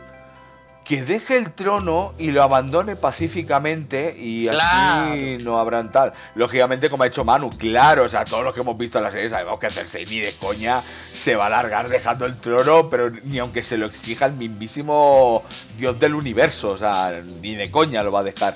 [0.83, 6.13] que deje el trono y lo abandone pacíficamente y así no habrán tal.
[6.35, 9.11] Lógicamente, como ha hecho Manu, claro, o sea, todos los que hemos visto en la
[9.11, 10.81] serie sabemos que Cersei ni de coña
[11.13, 15.43] se va a largar dejando el trono, pero ni aunque se lo exija el mismísimo
[15.77, 18.53] dios del universo, o sea, ni de coña lo va a dejar.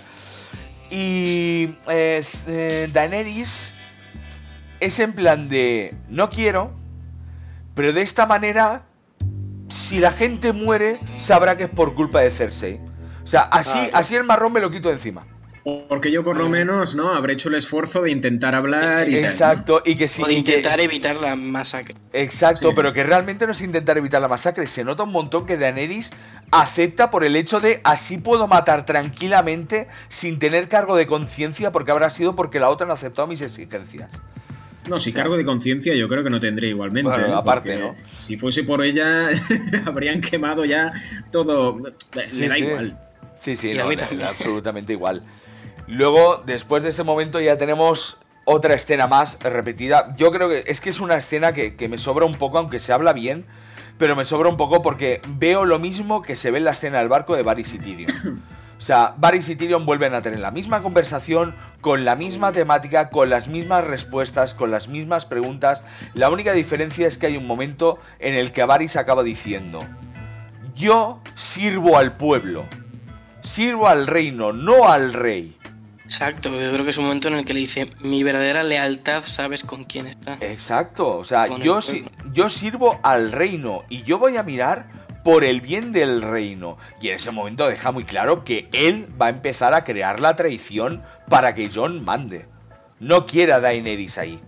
[0.89, 3.71] Y eh, eh, Daenerys
[4.79, 6.73] es en plan de no quiero,
[7.75, 8.83] pero de esta manera,
[9.85, 12.79] si la gente muere, sabrá que es por culpa de Cersei.
[13.23, 13.89] O sea, así, Claro.
[13.93, 15.23] así el marrón me lo quito de encima.
[15.89, 17.09] Porque yo por lo menos, ¿no?
[17.15, 19.27] Habré hecho el esfuerzo de intentar hablar y tal, ¿no?
[19.27, 20.21] Exacto, y que sí.
[20.21, 21.95] o de que- intentar evitar la masacre.
[22.13, 22.73] Exacto, Sí.
[22.75, 24.67] pero que realmente no es intentar evitar la masacre.
[24.67, 26.11] Se nota un montón que Daenerys
[26.51, 31.89] acepta por el hecho de así puedo matar tranquilamente sin tener cargo de conciencia porque
[31.91, 34.11] habrá sido porque la otra no ha aceptado mis exigencias.
[34.89, 37.09] No, si cargo de conciencia yo creo que no tendré igualmente.
[37.09, 37.33] Bueno, ¿eh?
[37.35, 37.95] aparte, ¿no?
[38.19, 39.29] Si fuese por ella,
[39.85, 40.93] habrían quemado ya
[41.31, 41.77] todo.
[42.15, 42.63] Le Sí, da sí.
[42.63, 42.99] igual.
[43.39, 45.23] Sí, sí, no, da absolutamente igual.
[45.87, 50.15] Luego, después de este momento, ya tenemos otra escena más repetida.
[50.17, 52.79] Yo creo que es que es una escena que, que me sobra un poco, aunque
[52.79, 53.43] se habla bien,
[53.97, 56.99] pero me sobra un poco porque veo lo mismo que se ve en la escena
[56.99, 58.43] del barco de Varys y Tyrion.
[58.77, 61.55] O sea, Varys y Tyrion vuelven a tener la misma conversación,
[61.85, 65.83] con la misma temática, con las mismas respuestas, con las mismas preguntas.
[66.15, 69.77] La única diferencia es que hay un momento en el que Varys acaba diciendo:
[70.75, 72.65] yo sirvo al pueblo,
[73.43, 75.55] sirvo al reino, no al rey.
[76.03, 79.21] Exacto, yo creo que es un momento en el que le dice, mi verdadera lealtad
[79.23, 80.37] sabes con quién está.
[80.41, 82.03] Exacto, o sea, yo, si-
[82.33, 84.87] yo sirvo al reino y yo voy a mirar
[85.25, 86.77] por el bien del reino.
[87.01, 90.35] Y en ese momento deja muy claro que él va a empezar a crear la
[90.35, 92.45] traición para que John mande.
[92.99, 94.39] No quiere a Daenerys ahí.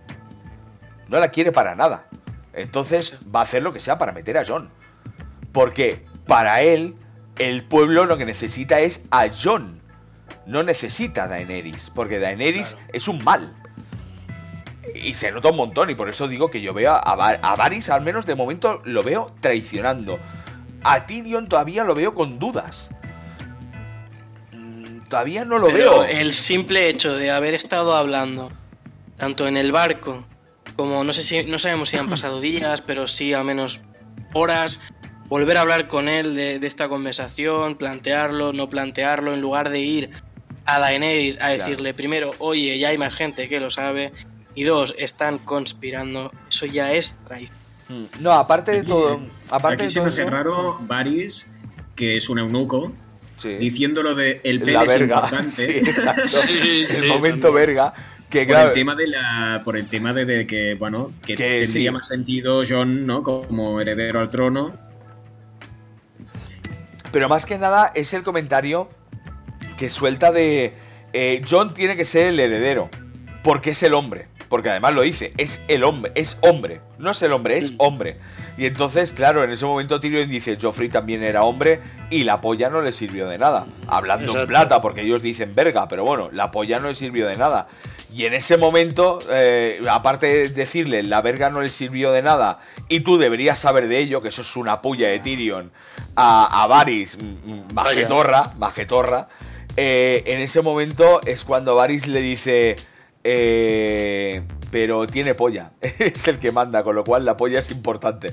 [1.08, 2.06] No la quiere para nada.
[2.52, 4.70] Entonces va a hacer lo que sea para meter a John.
[5.52, 6.94] Porque para él,
[7.40, 9.80] el pueblo lo que necesita es a John.
[10.46, 11.90] No necesita a Daenerys.
[11.90, 12.90] Porque Daenerys Claro.
[12.92, 13.52] es un mal.
[14.94, 15.90] Y se nota un montón.
[15.90, 18.80] Y por eso digo que yo veo a, Var- a Varys, al menos de momento,
[18.84, 20.20] lo veo traicionando.
[20.82, 22.90] A Tyrion todavía lo veo con dudas.
[24.52, 26.04] Mm, Todavía no lo Pero veo.
[26.04, 28.50] el simple hecho de haber estado hablando,
[29.16, 30.24] tanto en el barco,
[30.76, 33.80] como no sé si, no sabemos si han pasado días, pero sí al menos
[34.32, 34.80] horas,
[35.28, 39.80] volver a hablar con él de, de esta conversación, plantearlo, no plantearlo, en lugar de
[39.80, 40.10] ir
[40.64, 41.52] a Daenerys a Claro.
[41.58, 44.12] decirle primero, oye, ya hay más gente que lo sabe,
[44.54, 47.56] y dos, están conspirando, eso ya es traición.
[48.20, 49.20] No, aparte de todo.
[49.50, 51.50] Aparte Aquí se me hace eso- raro Varys,
[51.96, 52.92] que es un eunuco,
[53.38, 53.54] Sí.
[53.56, 55.50] diciéndolo de el pene la es importante.
[55.50, 56.22] Sí, exacto.
[56.28, 57.66] Sí, el sí, momento también.
[57.66, 57.94] verga.
[58.28, 61.34] Que Por claro, el tema de la por el tema de, de que bueno que,
[61.34, 61.94] Que tendría sí.
[61.96, 64.74] más sentido John no como heredero al trono
[67.10, 68.86] Pero más que nada es el comentario
[69.78, 70.74] que suelta de
[71.14, 72.90] eh, John tiene que ser el heredero.
[73.42, 74.26] Porque es el hombre.
[74.48, 76.80] Porque además lo dice, es el hombre, es hombre.
[76.98, 77.76] No es el hombre, es Mm.
[77.78, 78.16] hombre.
[78.56, 81.80] Y entonces, claro, en ese momento Tyrion dice, Joffrey también era hombre
[82.10, 83.66] y la polla no le sirvió de nada.
[83.86, 87.36] Hablando en plata, porque ellos dicen verga, pero bueno, la polla no le sirvió de
[87.36, 87.66] nada.
[88.12, 92.58] Y en ese momento, eh, aparte de decirle, la verga no le sirvió de nada
[92.88, 95.70] y tú deberías saber de ello, que eso es una puya de Tyrion,
[96.16, 99.28] a, a Varys, mm, mm, majetorra, majetorra,
[99.76, 102.76] eh, en ese momento es cuando Varys le dice,
[103.24, 108.32] eh, pero tiene polla, es el que manda, con lo cual la polla es importante.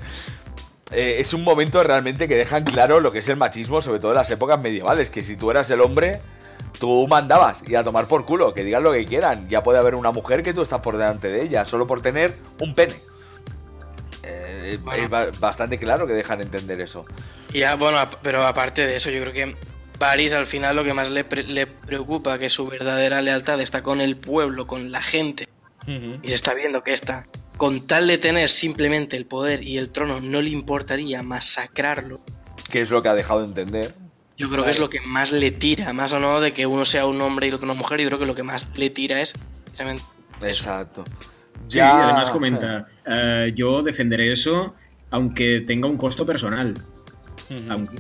[0.92, 4.12] Eh, es un momento realmente que dejan claro lo que es el machismo, sobre todo
[4.12, 6.20] en las épocas medievales, que si tú eras el hombre,
[6.80, 9.50] tú mandabas y a tomar por culo, que digan lo que quieran.
[9.50, 12.34] Ya puede haber una mujer que tú estás por delante de ella, solo por tener
[12.60, 12.94] un pene.
[14.24, 15.04] Eh, Bueno.
[15.04, 17.04] Es ba- bastante claro que dejan entender eso.
[17.54, 19.56] Ya, bueno, pero aparte de eso, yo creo que
[20.00, 23.82] Varys al final lo que más le, pre- le preocupa que su verdadera lealtad está
[23.84, 25.48] con el pueblo, con la gente.
[25.88, 27.28] Y se está viendo que esta,
[27.58, 32.20] con tal de tener simplemente el poder y el trono, no le importaría masacrarlo.
[32.72, 33.94] Que es lo que ha dejado de entender.
[34.38, 36.84] Yo creo que es lo que más le tira, más o no de que uno
[36.86, 38.02] sea un hombre y el otro una mujer.
[38.02, 40.04] Yo creo que lo que más le tira es precisamente
[40.42, 40.64] eso.
[40.64, 41.04] Exacto.
[41.70, 44.76] sí además comenta eh, yo defenderé eso
[45.10, 46.74] aunque tenga un costo personal
[47.70, 47.98] Aunque-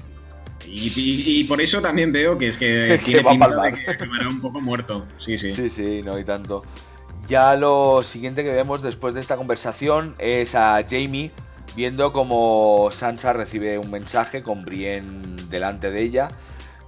[0.67, 3.91] y, y- y por eso también veo que es que Que tiene pinta de que
[3.91, 5.05] acabará un poco muerto.
[5.17, 6.63] Sí sí, Sí, sí, no hay tanto.
[7.27, 11.31] Ya lo siguiente que vemos después de esta conversación es a Jamie
[11.75, 16.29] viendo como Sansa recibe un mensaje con Brienne delante de ella.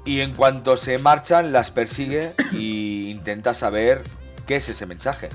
[0.06, 4.04] Y en cuanto se marchan las persigue y intenta saber
[4.46, 5.28] qué es ese mensaje,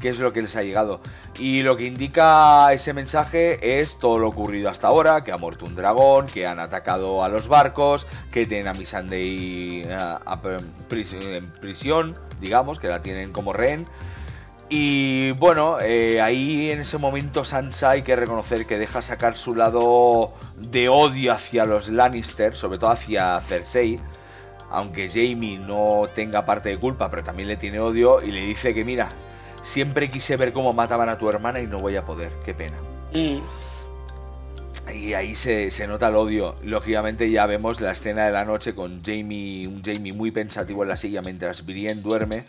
[0.00, 1.00] qué es lo que les ha llegado.
[1.38, 5.64] Y lo que indica ese mensaje es todo lo ocurrido hasta ahora, que ha muerto
[5.66, 10.40] un dragón, que han atacado a los barcos, que tienen a Missandei eh, a-
[10.88, 13.86] pris- en prisión, digamos, que la tienen como rehén.
[14.70, 19.54] Y bueno, eh, ahí en ese momento Sansa hay que reconocer que deja sacar su
[19.54, 23.98] lado de odio hacia los Lannister, sobre todo hacia Cersei,
[24.70, 28.74] aunque Jamie no tenga parte de culpa, pero también le tiene odio y le dice
[28.74, 29.08] que mira,
[29.68, 32.76] siempre quise ver cómo mataban a tu hermana y no voy a poder, qué pena.
[33.14, 33.38] Mm.
[34.94, 36.56] Y ahí se, se nota el odio.
[36.64, 40.88] Lógicamente ya vemos la escena de la noche con Jamie, un Jamie muy pensativo en
[40.88, 42.44] la silla mientras Brienne duerme.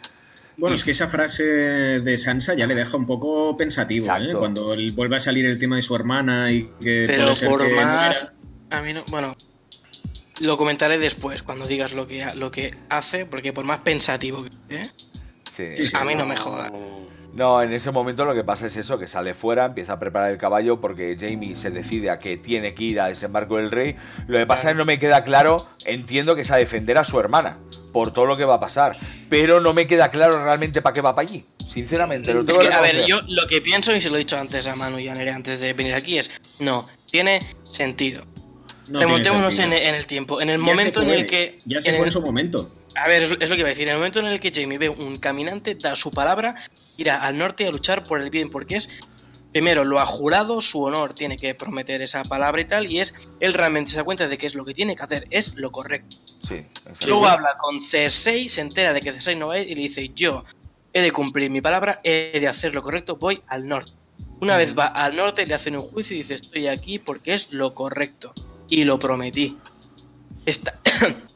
[0.55, 4.33] Bueno, es que esa frase de Sansa ya le deja un poco pensativo, ¿eh?
[4.33, 7.49] Cuando él vuelve a salir el tema de su hermana y que Pero puede ser
[7.49, 8.31] por que más.
[8.69, 8.77] muera.
[8.77, 9.03] A mí no.
[9.09, 9.35] Bueno.
[10.41, 14.49] Lo comentaré después, cuando digas lo que, lo que hace, porque por más pensativo que
[14.49, 14.89] esté,
[15.75, 16.71] Sí, Sí, a mí no me joda.
[17.33, 20.31] No, en ese momento lo que pasa es eso, que sale fuera, empieza a preparar
[20.31, 23.95] el caballo porque Jamie se decide a que tiene que ir a desembarco del rey.
[24.27, 27.03] Lo que pasa es que no me queda claro, entiendo que es a defender a
[27.05, 27.57] su hermana,
[27.93, 28.97] por todo lo que va a pasar,
[29.29, 31.45] pero no me queda claro realmente para qué va para allí.
[31.71, 34.15] Sinceramente, lo Es tengo que, que a ver, yo lo que pienso, y se lo
[34.15, 37.39] he dicho antes a Manu y a Nere antes de venir aquí, es: no, tiene
[37.63, 38.23] sentido.
[38.87, 39.87] No tiene Remontémonos en, sentido.
[39.87, 40.41] en el tiempo.
[40.41, 41.59] En el Ya momento se en el que.
[41.65, 42.71] Ya se en fue el- en su momento.
[43.03, 43.87] A ver, es, lo que iba a decir.
[43.87, 46.55] En el momento en el que Jamie ve un caminante, da su palabra,
[46.97, 48.89] irá al norte a luchar por el bien, porque es
[49.51, 53.29] primero lo ha jurado, su honor tiene que prometer esa palabra y tal, y es,
[53.39, 55.71] él realmente se da cuenta de que es lo que tiene que hacer, es lo
[55.71, 56.17] correcto.
[56.47, 56.65] Sí.
[57.07, 59.81] Luego habla con Cersei, se entera de que Cersei no va a ir y le
[59.81, 60.43] dice, yo
[60.93, 63.93] he de cumplir mi palabra, he de hacer lo correcto, voy al norte.
[64.41, 67.51] Una vez va al norte, le hacen un juicio y dice, estoy aquí porque es
[67.51, 68.33] lo correcto.
[68.69, 69.57] Y lo prometí.
[70.45, 70.79] Está,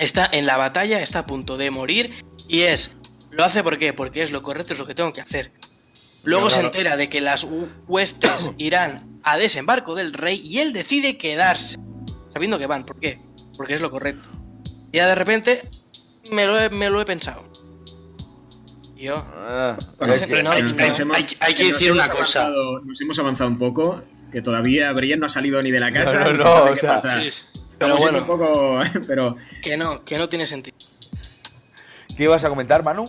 [0.00, 2.12] está en la batalla, está a punto de morir
[2.48, 2.96] y es,
[3.30, 3.92] lo hace ¿por qué?
[3.92, 5.52] Porque es lo correcto, es lo que tengo que hacer.
[6.24, 10.72] Luego se entera de que las hu- huestes irán a desembarco del rey y él
[10.72, 11.78] decide quedarse,
[12.32, 12.84] sabiendo que van.
[12.84, 13.18] ¿Por qué?
[13.56, 14.28] Porque es lo correcto.
[14.92, 15.70] Y ya de repente
[16.32, 17.44] me lo he, me lo he pensado.
[18.96, 21.72] Y Yo, Ah, Bueno, es sí, que- no, que no, nos hemos- hay- hay que
[21.72, 22.46] decir una cosa.
[22.46, 25.92] avanzado- Nos hemos avanzado un poco, que todavía Brienne no ha salido ni de la
[25.92, 26.20] casa.
[26.24, 27.22] No, no, o sea, pasa.
[27.22, 27.30] Sí,
[27.80, 28.18] Pero bueno.
[28.18, 30.76] un poco, pero que no, que no tiene sentido.
[32.14, 33.06] ¿Qué ibas a comentar, Manu?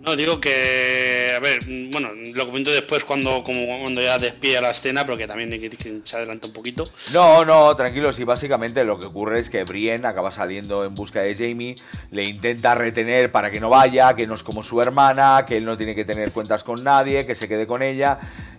[0.00, 1.60] No, digo que, a ver,
[1.92, 6.00] bueno, lo comento después cuando, como cuando ya despide la escena, pero que también que
[6.02, 6.84] se adelanta un poquito.
[7.12, 11.20] No, no, tranquilo, sí, básicamente lo que ocurre es que Brienne acaba saliendo en busca
[11.20, 11.76] de Jamie,
[12.10, 15.66] le intenta retener para que no vaya, que no es como su hermana, que él
[15.66, 18.18] no tiene que tener cuentas con nadie, que se quede con ella,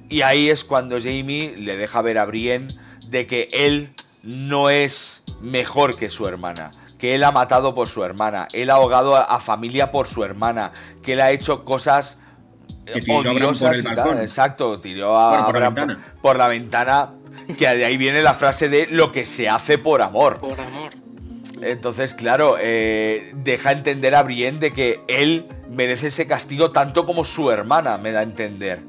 [0.10, 2.68] y ahí es cuando Jamie le deja ver a Brienne
[3.08, 3.90] de que él
[4.24, 8.76] no es mejor que su hermana, que él ha matado por su hermana, él ha
[8.76, 10.72] ahogado a, a familia por su hermana,
[11.02, 12.20] que él ha hecho cosas
[12.86, 14.20] Que tiró a Bran por odiosas el balcón.
[14.22, 16.14] Exacto, tiró a Bueno, por la ventana.
[16.22, 17.10] por la ventana,
[17.58, 20.40] que de ahí viene la frase de lo que se hace por amor.
[20.40, 20.92] Por amor.
[21.62, 27.24] Entonces, claro, eh, deja entender a Brienne de que él merece ese castigo tanto como
[27.24, 28.80] su hermana, me da a entender.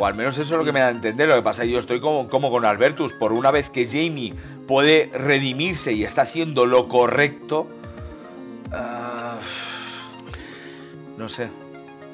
[0.00, 1.28] O al menos eso es lo que me da a entender.
[1.28, 3.12] Lo que pasa es que yo estoy como, como con Albertus.
[3.12, 4.32] Por una vez que Jamie
[4.66, 7.68] puede redimirse y está haciendo lo correcto.
[8.72, 9.38] ah,
[11.18, 11.50] no sé.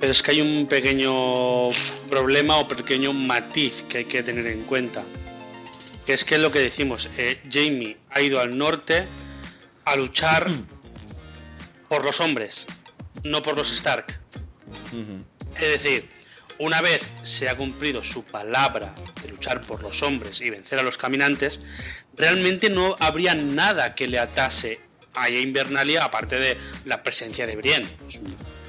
[0.01, 1.71] Pero es que hay un pequeño
[2.11, 5.05] problema o pequeño matiz que hay que tener en cuenta.
[6.05, 9.05] Que es que es lo que decimos, eh, Jamie ha ido al norte
[9.85, 10.51] a luchar
[11.89, 12.67] por los hombres,
[13.23, 14.19] no por los Stark.
[15.55, 16.15] Es decir,
[16.59, 20.83] una vez se ha cumplido su palabra de luchar por los hombres y vencer a
[20.83, 21.61] los caminantes,
[22.16, 24.81] realmente no habría nada que le atase
[25.15, 27.89] a Invernalia aparte de la presencia de Brienne.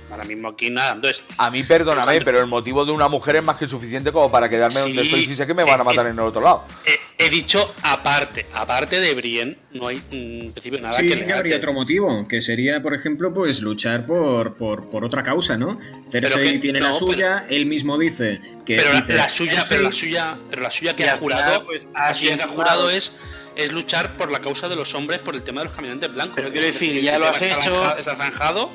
[0.09, 0.93] Ahora mismo aquí nada.
[0.93, 3.67] Entonces, A mí, perdóname, Pero cuando- pero el motivo de una mujer es más que
[3.67, 6.09] suficiente como para quedarme donde estoy si sé que me van a eh, matar eh,
[6.09, 6.63] en el otro lado.
[6.85, 10.11] he, he dicho aparte, aparte de Brienne, no hay mm,
[10.45, 13.61] en principio nada sí que que le habría otro motivo, que sería, por ejemplo, pues
[13.61, 15.79] luchar por, por, por otra causa, ¿no?
[16.11, 19.81] Cersei que- tiene la suya, él mismo dice que Pero la, dice, la suya, pero
[19.83, 22.43] la suya, pero la suya que ha al final, jurado, pues, la ha suya que
[22.43, 22.89] ha jurado jurado.
[22.97, 23.17] es
[23.55, 26.35] es luchar por la causa de los hombres por el tema de los caminantes blancos.
[26.35, 27.97] Pero quiero decir, ya lo has hecho.
[27.97, 28.69] Está zanjado.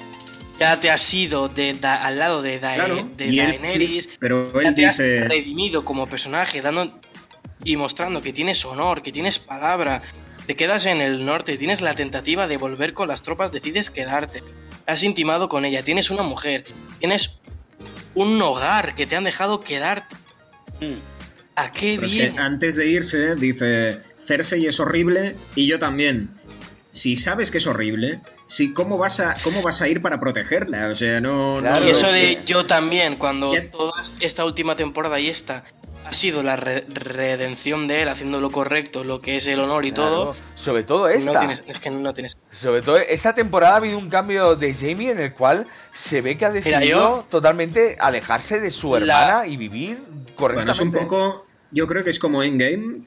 [0.63, 4.09] Ya te has ido de, da- al lado de, Dae- Claro, de y él- Daenerys.
[4.21, 7.01] pero ya él te has dice, redimido como personaje, dando
[7.65, 10.03] y mostrando que tienes honor, que tienes palabra.
[10.47, 14.43] Te quedas en el norte, tienes la tentativa de volver con las tropas, decides quedarte.
[14.87, 16.65] Has intimado con ella, tienes una mujer,
[17.01, 17.41] tienes
[18.15, 20.15] un hogar que te han dejado quedarte.
[20.81, 20.95] Mm.
[21.57, 22.33] ¿A qué Pero es viene?
[22.35, 26.31] que antes de irse, dice, Cersei es horrible y yo también.
[26.93, 28.21] Si sabes que es horrible,
[28.53, 30.89] si, ¿cómo, vas a, ¿cómo vas a ir para protegerla?
[30.89, 31.57] O sea, no...
[31.61, 35.19] Claro, no Y eso es de que- yo también, cuando Ya- toda esta última temporada
[35.21, 35.65] y esta
[36.05, 39.85] ha sido la re- redención de él, haciendo lo correcto, lo que es el honor
[39.87, 40.35] y todo.
[40.55, 41.33] Sobre todo esta.
[41.33, 42.37] no tienes, es que no tienes.
[42.51, 46.37] Sobre todo esta temporada ha habido un cambio de Jamie en el cual se ve
[46.37, 49.99] que ha decidido yo- totalmente alejarse de su La- hermana y vivir
[50.37, 50.47] correctamente.
[50.55, 51.47] Bueno, es un poco...
[51.71, 53.03] Yo creo que es como Endgame,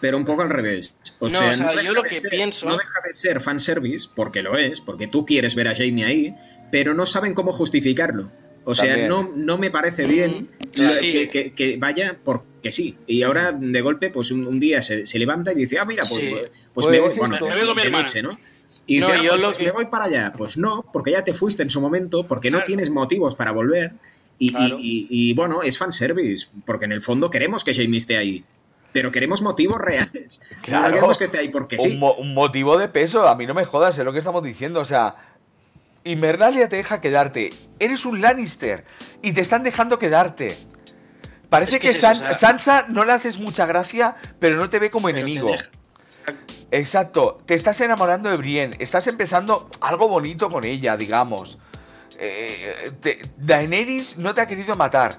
[0.00, 0.96] pero un poco al revés.
[1.18, 3.40] O No, sea, o sea, deja yo lo que ser- pienso- No deja de ser
[3.40, 6.34] fanservice, porque lo es, porque tú quieres ver a Jamie ahí,
[6.72, 8.30] pero no saben cómo justificarlo.
[8.64, 11.12] O sea, no, no me parece bien Sí.
[11.12, 12.96] que, que- que vaya porque sí.
[13.06, 16.02] Y ahora, de golpe, pues un, un día se, se levanta y dice, ah, mira,
[16.08, 16.28] pues, Sí.
[16.30, 18.38] pues Pues me voy, bueno, Me voy de noche, ¿no?
[18.86, 20.32] Y No, dice, ah, yo pues lo que- me voy para allá.
[20.36, 23.92] Pues no, porque ya te fuiste en su momento, porque no tienes motivos para volver.
[24.38, 28.44] Y, y- y, bueno, es fanservice, porque en el fondo queremos que Jamie esté ahí.
[28.92, 30.40] Pero queremos motivos reales.
[30.62, 30.86] Claro.
[30.88, 31.96] No queremos que esté ahí porque un, sí.
[31.96, 34.80] mo- un motivo de peso, a mí no me jodas, es lo que estamos diciendo,
[34.80, 35.14] o sea,
[36.04, 38.84] Invernalia te deja quedarte, eres un Lannister
[39.22, 40.56] y te están dejando quedarte.
[41.50, 44.16] Parece Es que que, es eso, San- o sea- Sansa no le haces mucha gracia,
[44.38, 45.54] pero no te ve como Pero enemigo.
[46.70, 51.58] Exacto, te estás enamorando de Brienne, estás empezando algo bonito con ella, digamos.
[52.18, 55.14] Eh, te- Daenerys no te ha querido matar,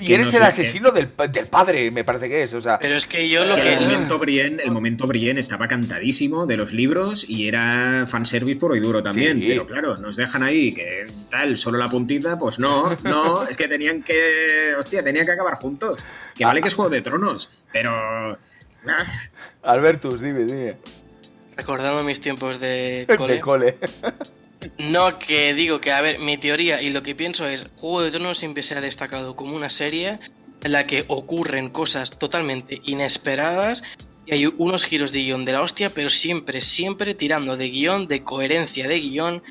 [0.00, 2.52] Y eres no el asesino del, pa- del padre, me parece que es.
[2.54, 3.74] O sea, Pero es que yo lo que que.
[3.74, 8.74] el momento Brienne, el momento Brienne estaba cantadísimo de los libros y era fanservice puro
[8.74, 9.38] y duro también.
[9.40, 9.46] Sí.
[9.48, 13.68] Pero claro, nos dejan ahí que tal, solo la puntita, pues no, no, es que
[13.68, 14.74] tenían que.
[14.78, 16.04] Hostia, tenían que acabar juntos.
[16.34, 17.92] Que vale que es Juego de Tronos, pero.
[17.92, 18.36] ah,
[19.62, 20.76] Albertus, dime, dime.
[21.56, 23.76] Recordando mis tiempos de De cole.
[24.78, 28.10] No, que digo que, a ver, mi teoría y lo que pienso es, Juego de
[28.10, 30.18] Tronos siempre se ha destacado como una serie
[30.62, 33.82] en la que ocurren cosas totalmente inesperadas
[34.26, 38.08] y hay unos giros de guion de la hostia, pero siempre, siempre tirando de guion,
[38.08, 39.42] de coherencia de guion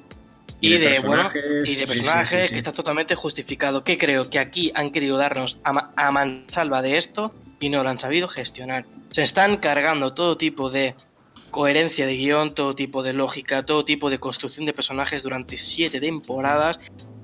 [0.59, 1.29] y, Y de de, bueno,
[1.65, 2.53] y de personajes sí, sí.
[2.53, 3.83] que está totalmente justificado.
[3.83, 7.89] Que creo que aquí han querido darnos a, a mansalva de esto y no lo
[7.89, 8.85] han sabido gestionar.
[9.09, 10.95] Se están cargando todo tipo de
[11.53, 16.01] coherencia de guion, todo tipo de lógica, todo tipo de construcción de personajes durante siete
[16.01, 16.79] temporadas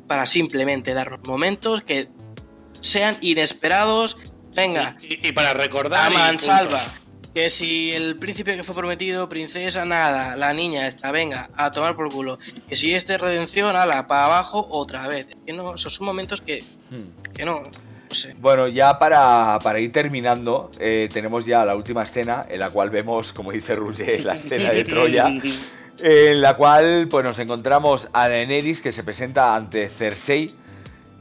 [0.07, 2.07] para simplemente darnos momentos que
[2.79, 4.17] sean inesperados.
[4.55, 6.11] Venga, Y, y para recordar.
[6.11, 6.85] a mansalva.
[7.33, 11.95] Que si el príncipe que fue prometido, princesa, nada, la niña esta, venga, a tomar
[11.95, 12.37] por culo.
[12.67, 15.27] Que si este es redención, ala, para abajo otra vez.
[15.45, 16.63] Que no, esos son momentos que,
[17.33, 17.63] que no,
[18.39, 22.89] Bueno, ya para, para ir terminando, eh, tenemos ya la última escena en la cual
[22.89, 25.31] vemos, como dice Roger, la escena de Troya.
[26.01, 30.49] en la cual pues nos encontramos a Daenerys que se presenta ante Cersei.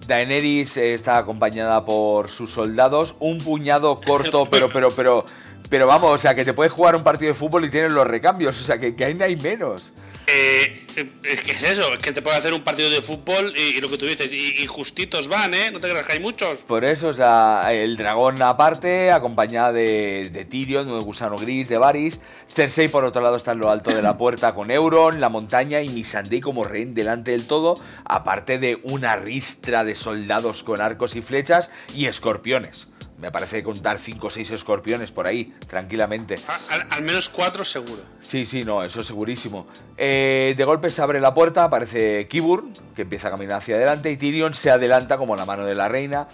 [0.06, 5.24] Daenerys eh, está acompañada por sus soldados, un puñado corto, pero pero pero
[5.68, 8.06] pero vamos, o sea, que te puedes jugar un partido de fútbol y tienes los
[8.06, 9.92] recambios, o sea, que, que ahí no hay menos.
[10.30, 10.86] Eh,
[11.22, 13.88] es que es eso, es que te puede hacer un partido de fútbol y, lo
[13.88, 15.70] que tú dices, y, justitos van, ¿eh?
[15.70, 16.58] No te creas que hay muchos.
[16.66, 22.20] Por eso, o sea, el dragón aparte, acompañada de, de Tyrion, gusano gris, de Varys.
[22.48, 25.80] Cersei, por otro lado, está en lo alto de la puerta con Euron, la montaña
[25.80, 27.74] y Missandei como rey delante del todo,
[28.04, 32.88] aparte de una ristra de soldados con arcos y flechas y escorpiones.
[33.20, 36.36] Me parece contar 5 o 6 escorpiones por ahí, tranquilamente.
[36.68, 38.02] Al, al menos cuatro seguro.
[38.20, 39.66] Sí, sí, no, eso segurísimo.
[39.96, 42.64] Eh, de golpe se abre la puerta, aparece Kibur,
[42.94, 45.88] que empieza a caminar hacia adelante, y Tyrion se adelanta como la mano de la
[45.88, 46.28] reina,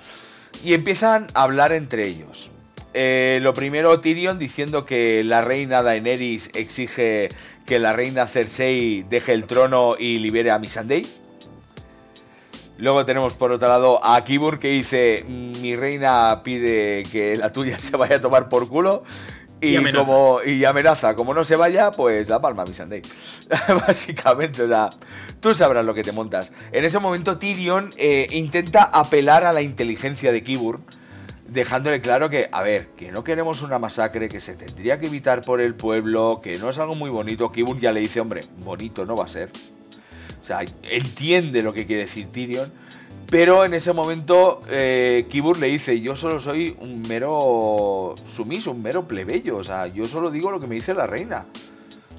[0.62, 2.50] y empiezan a hablar entre ellos.
[2.92, 7.28] Eh, lo primero, Tyrion diciendo que la reina Daenerys exige
[7.64, 11.02] que la reina Cersei deje el trono y libere a Missandei.
[12.78, 17.78] Luego tenemos por otro lado a Kibur que dice, mi reina pide que la tuya
[17.78, 19.04] se vaya a tomar por culo.
[19.60, 20.04] Y, Y amenaza.
[20.04, 23.00] como y amenaza, como no se vaya, pues la palma mi Sunday.
[23.86, 24.90] Básicamente, o sea,
[25.40, 26.52] tú sabrás lo que te montas.
[26.72, 30.80] En ese momento Tyrion eh, intenta apelar a la inteligencia de Kibur,
[31.48, 35.40] dejándole claro que, a ver, que no queremos una masacre, que se tendría que evitar
[35.40, 37.50] por el pueblo, que no es algo muy bonito.
[37.50, 39.50] Kibur ya le dice, hombre, bonito no va a ser.
[40.44, 42.70] O sea, entiende lo que quiere decir Tyrion.
[43.30, 48.82] Pero en ese momento eh, Kibur le dice, yo solo soy un mero sumiso, un
[48.82, 49.56] mero plebeyo.
[49.56, 51.46] O sea, yo solo digo lo que me dice la reina.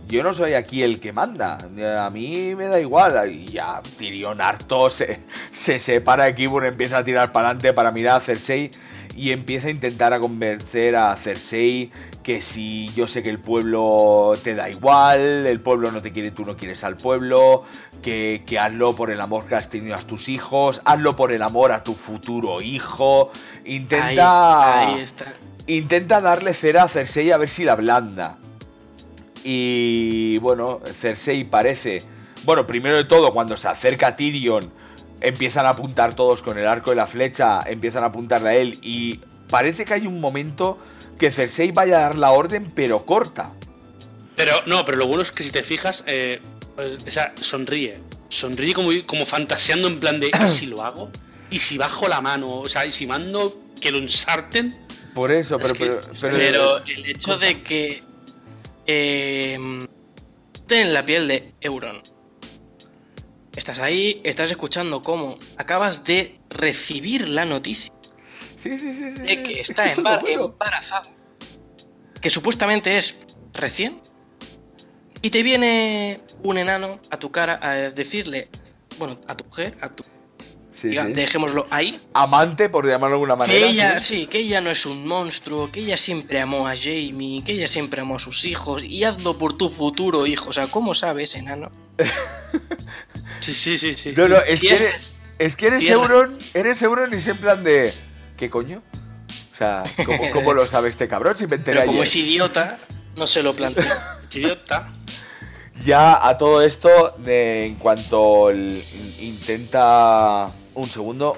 [0.08, 1.60] Yo no soy aquí el que manda.
[2.00, 3.32] A mí me da igual.
[3.32, 5.20] Y ya Tyrion harto se,
[5.52, 8.72] se separa de Kibur, empieza a tirar para adelante para mirar a Cersei
[9.16, 11.92] y empieza a intentar a convencer a Cersei
[12.26, 16.32] que si yo sé que el pueblo te da igual, el pueblo no te quiere,
[16.32, 17.66] tú no quieres al pueblo,
[18.02, 21.44] que, que hazlo por el amor que has tenido a tus hijos, hazlo por el
[21.44, 23.30] amor a tu futuro hijo,
[23.64, 25.26] intenta, Ahí, ahí está.
[25.68, 28.38] intenta darle cera a Cersei a ver si la ablanda.
[29.44, 32.00] Y bueno, Cersei parece,
[32.44, 34.64] bueno, primero de todo, cuando se acerca a Tyrion,
[35.22, 38.80] empiezan a apuntar todos con el arco y la flecha, empiezan a apuntarle a él
[38.82, 40.80] y parece que hay un momento
[41.20, 43.54] que Cersei vaya a dar la orden, pero corta.
[44.36, 46.42] Pero no, pero lo bueno es que si te fijas, eh,
[46.76, 48.00] pues, esa sonríe.
[48.30, 51.10] Sonríe como, como fantaseando en plan de ¿y si lo hago?
[51.50, 52.60] ¿Y si bajo la mano?
[52.60, 54.76] O sea, ¿y si mando que lo ensarten?
[55.14, 58.04] Por eso, pero, Es que- pero, pero- Pero el hecho de que
[58.88, 59.58] eh,
[60.68, 62.02] ten la piel de Euron.
[63.56, 67.90] Estás ahí, estás escuchando cómo acabas de recibir la noticia
[68.66, 70.44] sí, sí, sí, sí, de que es está eso es lo embar- bueno.
[70.46, 71.04] embarazada,
[72.22, 74.00] que supuestamente es recién,
[75.22, 78.50] y te viene un enano a tu cara a decirle,
[79.00, 80.04] bueno, a tu mujer, a tu,
[80.74, 83.58] Sí, dejémoslo ahí, Amante, por llamarlo de alguna manera.
[83.58, 84.22] que ella, sí.
[84.22, 87.68] sí, que ella no es un monstruo, que ella siempre amó a Jamie, que ella
[87.68, 90.50] siempre amó a sus hijos, y hazlo por tu futuro hijo.
[90.50, 91.72] O sea, ¿cómo sabes, enano?
[93.40, 94.14] Sí, sí, sí, sí.
[94.18, 95.88] No, no, es que eres, es que eres.
[95.88, 97.94] Euron, eres Euron y es en plan de.
[98.38, 98.82] ¿Qué coño?
[99.54, 101.38] O sea, ¿cómo, cómo lo sabe este cabrón?
[101.38, 102.08] Si me enteré Pero como ayer.
[102.10, 102.78] es idiota,
[103.16, 104.20] no se lo plantea.
[104.34, 104.90] Idiota.
[105.86, 108.84] Ya a todo esto, de- en cuanto el-
[109.20, 110.50] intenta.
[110.74, 111.38] Un segundo.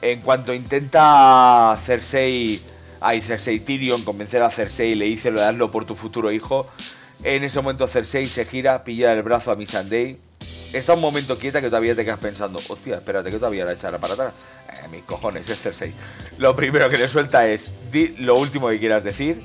[0.00, 2.60] En cuanto intenta Cersei,
[3.00, 6.30] ay Cersei Tyrion convencer a Cersei y le dice lo de hazlo por tu futuro
[6.30, 6.68] hijo,
[7.24, 10.18] en ese momento Cersei se gira, pilla el brazo a Missandei.
[10.72, 13.98] Está un momento quieta que todavía te quedas pensando, hostia, espérate que todavía la echará
[13.98, 14.32] para atrás.
[14.68, 15.92] Eh, mis cojones, es Cersei.
[16.38, 19.42] Lo primero que le suelta es, di lo último que quieras decir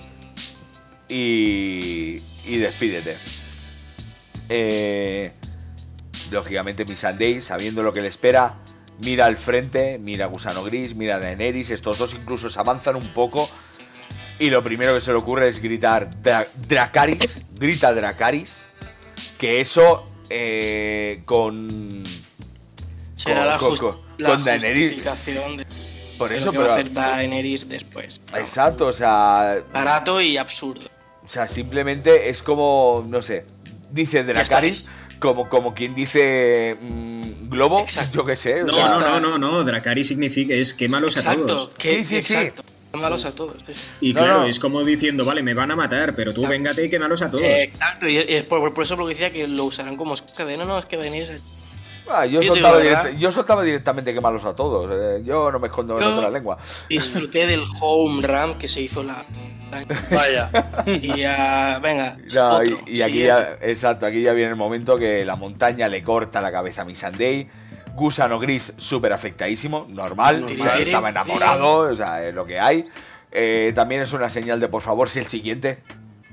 [1.08, 3.18] y, y despídete.
[4.50, 5.32] Eh,
[6.32, 8.56] lógicamente Missandei, sabiendo lo que le espera,
[9.04, 12.96] mira al frente, mira a Gusano Gris, mira a Daenerys, estos dos incluso se avanzan
[12.96, 13.50] un poco
[14.40, 18.58] y lo primero que se le ocurre es gritar Dra- Dracaris, grita Dracaris,
[19.38, 22.04] que eso eh, con...
[23.24, 24.90] Será con- la, con- la con Daenerys.
[24.94, 25.66] justificación de,
[26.18, 26.74] Por de eso, lo que va pero...
[26.74, 28.22] a hacer Daenerys después.
[28.36, 30.88] Exacto, o sea, Barato y absurdo.
[31.24, 33.46] o sea, simplemente es como, no sé,
[33.92, 38.18] dice Dracaris, está, como, como quien dice mm, globo, Exacto.
[38.20, 38.64] yo qué sé.
[38.64, 39.64] o No, sea, no, no, no, no.
[39.64, 41.70] Dracari significa es quémalos a todos.
[41.78, 42.34] que, Sí, sí, sí.
[42.34, 42.64] exacto.
[42.94, 43.56] Malos a todos.
[43.66, 43.88] sí, sí.
[44.02, 44.46] Y No, claro, no.
[44.48, 46.50] es como diciendo, vale, me van a matar, pero tú Exacto.
[46.52, 47.44] véngate y quémalos a todos.
[47.44, 50.58] Exacto, y es por, por eso lo que decía que lo usarán como excusa de
[50.58, 51.42] no, no, es que Daenerys
[52.12, 53.20] ah, yo, Yo soltaba digo la direct- verdad.
[53.20, 54.90] yo soltaba directamente quemarlos a todos.
[54.94, 56.58] eh, yo no me escondo en otra lengua.
[56.90, 59.26] disfruté del home run que se hizo la.
[59.72, 59.86] la-
[60.16, 60.50] Vaya.
[60.86, 64.98] y ya, venga, No, otro, y, y aquí ya, exacto, aquí ya viene el momento
[64.98, 67.48] que la montaña le corta la cabeza a Missandei.
[67.94, 70.60] Gusano Gris súper afectadísimo, normal, Normal.
[70.60, 72.88] o sea, estaba enamorado, o sea, es lo que hay.
[73.34, 75.84] Eh, también es una señal de por favor, si el siguiente.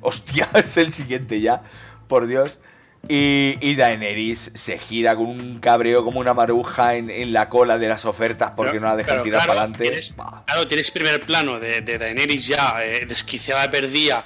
[0.01, 1.63] Hostia, es el siguiente ya,
[2.07, 2.61] por Dios.
[3.09, 7.79] Y, y Daenerys se gira con un cabreo como una maruja en, en la cola
[7.79, 9.85] de las ofertas porque Pero- no la dejan pero tirar claro, para adelante.
[9.85, 10.15] Tienes,
[10.47, 14.25] claro, tienes primer plano de, de Daenerys ya eh, desquiciada, perdida,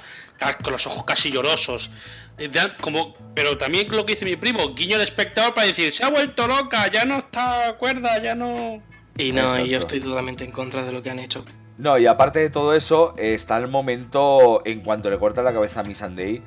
[0.63, 1.91] con los ojos casi llorosos.
[2.37, 2.49] Eh,
[2.81, 6.09] Como, pero también lo que dice mi primo, guiño al espectador para decir, se ha
[6.09, 8.81] vuelto loca, ya no está cuerda, ya no...
[9.17, 11.45] Y no, y yo estoy totalmente en contra de lo que han hecho.
[11.77, 15.53] No, y aparte de todo eso, eh, está el momento en cuanto le corta la
[15.53, 16.41] cabeza a Missandei,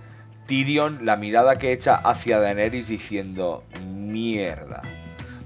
[0.46, 4.82] Tyrion, la mirada que echa hacia Daenerys diciendo, mierda.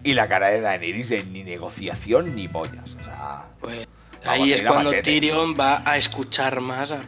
[0.02, 2.96] Y la cara de Daenerys de ni negociación ni pollas.
[3.00, 3.86] O sea, Pues
[4.24, 5.02] ahí es cuando machete.
[5.10, 7.00] Tyrion va a escuchar más a,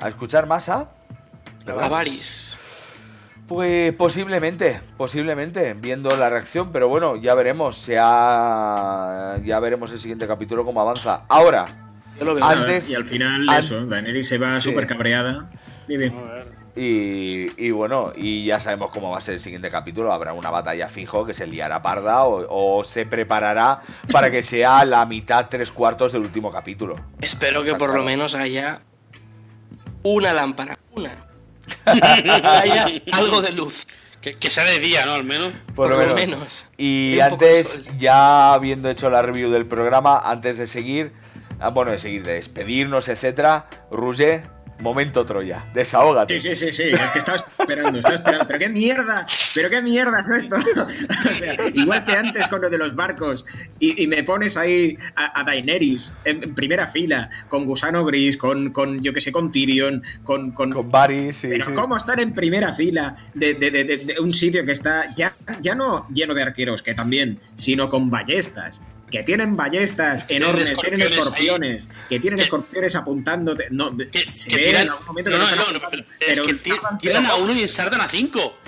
[0.00, 0.88] a escuchar más a...
[1.66, 2.58] a Varys.
[3.46, 10.26] Pues posiblemente, posiblemente, viendo la reacción, pero bueno, ya veremos, ya, ya veremos el siguiente
[10.26, 11.24] capítulo cómo avanza.
[11.28, 11.66] Ahora,
[12.18, 12.44] Yo lo veo.
[12.44, 14.70] Antes- y al final, an- eso, Daenerys se va Sí.
[14.70, 15.50] súper cabreada.
[15.86, 16.10] Dime.
[16.76, 20.12] Y, y bueno, y ya sabemos cómo va a ser el siguiente capítulo.
[20.12, 23.80] Habrá una batalla fijo que se liará parda o, o se preparará
[24.10, 26.96] para que sea la mitad, tres cuartos del último capítulo.
[27.20, 28.80] Espero que por lo menos haya
[30.02, 30.78] una lámpara.
[30.92, 31.12] Una.
[31.86, 33.86] haya algo de luz.
[34.20, 35.14] Que, que sea de día, ¿no?
[35.14, 35.52] Al menos.
[35.74, 36.14] Por, lo menos.
[36.14, 36.64] menos.
[36.78, 41.12] Y antes, ya habiendo hecho la review del programa, antes de seguir,
[41.60, 44.42] ah, bueno, de seguir, de despedirnos, etcétera, Roger,
[44.80, 46.40] momento Troya, desahógate.
[46.40, 48.46] Sí, sí, sí, sí, es que estaba esperando, estaba esperando.
[48.46, 50.56] Pero qué mierda, pero qué mierda es esto.
[51.30, 53.46] o sea, igual que antes con lo de los barcos,
[53.78, 58.36] y, y me pones ahí a, a Daenerys en, en primera fila, con Gusano Gris,
[58.36, 60.50] con, con yo que sé, con Tyrion, con.
[60.52, 61.72] con, Con Varys, sí, pero sí.
[61.72, 65.34] ¿cómo estar en primera fila de, de- de- de- de un sitio que está ya,
[65.60, 68.82] ya no lleno de arqueros, que también, sino con ballestas?
[69.10, 73.68] Que tienen ballestas Que tienen enormes, tienen escorpiones que tienen escorpiones apuntándote.
[73.70, 76.52] No, Que, se que tiran, en algún momento no, no, no, no, apuntando, pero es
[76.52, 76.54] que
[77.00, 78.58] tiran a uno y ensartan a cinco.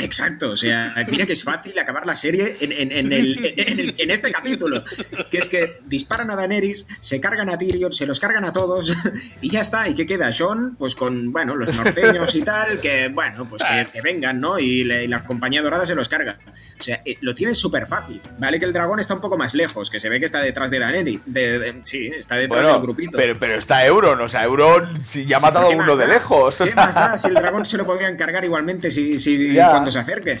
[0.00, 3.78] Exacto, o sea, mira que es fácil acabar la serie en, en- en el- en
[3.80, 4.82] el- en este capítulo.
[5.30, 8.96] Que es que disparan a Daenerys, se cargan a Tyrion, se los cargan a todos
[9.40, 9.88] y ya está.
[9.88, 10.32] ¿Y qué queda?
[10.32, 14.58] Sean, pues con, bueno, los norteños y tal, que, bueno, pues que, que vengan, ¿no?
[14.58, 16.38] Y, la- y la compañía dorada se los carga.
[16.78, 18.20] O sea, eh, lo tienen súper fácil.
[18.38, 20.70] Vale que el dragón está un poco más lejos, que se ve que está detrás
[20.70, 21.20] de Daenerys.
[21.26, 23.18] De, de- sí, está detrás Bueno, del grupito.
[23.18, 25.96] pero, pero está Euron, o sea, Euron si ya ha matado a ¿Qué más uno
[25.96, 26.14] de da?
[26.14, 26.60] lejos.
[26.60, 26.86] o ¿Qué sea.
[26.86, 27.18] más da?
[27.18, 29.70] Si el dragón se lo podrían cargar igualmente si, si Ya.
[29.90, 30.38] Cuando se acerque.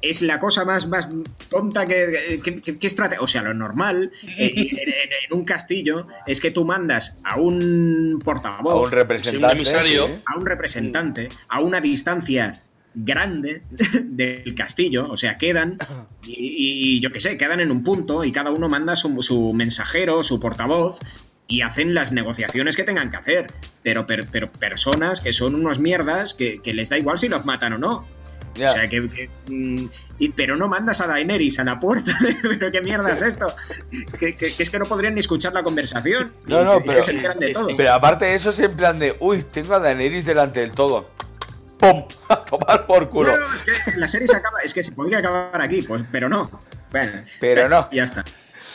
[0.00, 1.08] Es la cosa más, más
[1.50, 2.88] tonta que, que, que- que
[3.18, 4.88] O sea, lo normal eh, en, en-
[5.28, 10.22] en un castillo es que tú mandas a un A portavoz, un representante.
[10.24, 12.62] a un representante, a una distancia
[12.94, 13.62] grande
[14.04, 15.78] del castillo, o sea, quedan
[16.24, 20.22] y, yo qué sé, quedan en un punto y cada uno manda su, su mensajero,
[20.22, 21.00] su portavoz
[21.48, 23.46] y hacen las negociaciones que tengan que hacer.
[23.82, 27.44] Pero, per- pero personas que son unos mierdas que, que les da igual si los
[27.44, 28.06] matan o no.
[28.66, 29.86] O sea, que, que, mm,
[30.18, 32.12] y- pero no mandas a Daenerys a la puerta.
[32.42, 33.54] pero qué mierda es esto.
[34.18, 36.32] Que, que- que es que no podrían ni escuchar la conversación.
[36.46, 37.68] No, Y no, se- y pero- se de todo.
[37.76, 41.10] Pero aparte de eso es en plan de, uy, tengo a Daenerys delante del todo.
[41.78, 42.04] ¡Pum!
[42.28, 43.36] A tomar por culo.
[43.36, 46.28] No, es que la serie se acaba, es que se podría acabar aquí, pues, pero
[46.28, 46.50] no.
[46.90, 47.88] Bueno, Pero no.
[47.92, 48.24] Ya está.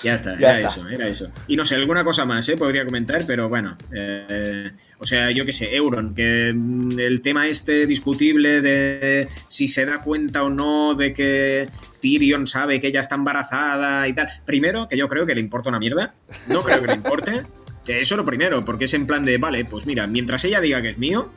[0.04, 1.32] Ya está, era eso, era eso.
[1.48, 2.58] Y no sé, alguna cosa más, ¿eh?
[2.58, 3.78] Podría comentar, pero bueno.
[3.96, 4.70] Eh,
[5.00, 9.86] o sea, yo qué sé, Euron, que mm, el tema este discutible de si se
[9.86, 11.70] da cuenta o no de que
[12.02, 14.28] Tyrion sabe que ella está embarazada y tal.
[14.46, 16.14] Primero, que yo creo que le importa una mierda.
[16.48, 17.44] No creo que le importe.
[17.86, 20.82] Que eso lo primero, porque es en plan de, vale, pues mira, mientras ella diga
[20.82, 21.32] que es mío,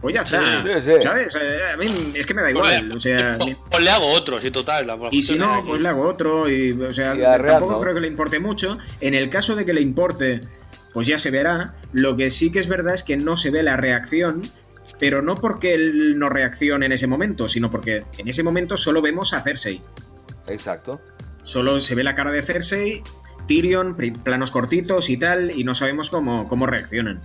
[0.00, 0.62] pues ya está.
[1.02, 1.36] ¿Sabes?
[1.40, 2.92] Eh, a mí es que me da pues igual.
[2.92, 4.86] o sea, pues, le hago otro, sí, total.
[5.10, 6.48] y si no, pues le hago otro.
[6.48, 7.14] Y, o sea,
[7.46, 8.78] tampoco creo que le importe mucho.
[9.00, 10.42] En el caso de que le importe,
[10.92, 11.74] pues ya se verá.
[11.92, 14.48] Lo que sí que es verdad es que no se ve la reacción.
[14.98, 19.00] Pero no porque él no reaccione en ese momento, sino porque en ese momento solo
[19.00, 19.80] vemos a Cersei.
[20.46, 21.00] Exacto.
[21.42, 23.02] Solo se ve la cara de Cersei,
[23.46, 27.22] Tyrion, planos cortitos y tal, y no sabemos cómo, cómo reaccionan.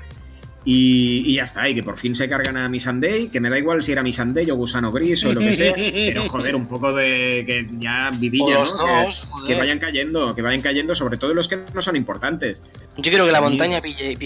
[0.67, 3.83] Y, ya está, y que por fin se cargan a Missandei, que me da igual
[3.83, 7.43] si era Missandei o Gusano Gris o lo que sea, pero joder, un poco de
[7.45, 9.45] que ya vidillas, ¿no?
[9.45, 12.63] que, vayan cayendo, que vayan cayendo, sobre todo los que no son importantes.
[12.97, 14.17] Yo quiero que la montaña pille,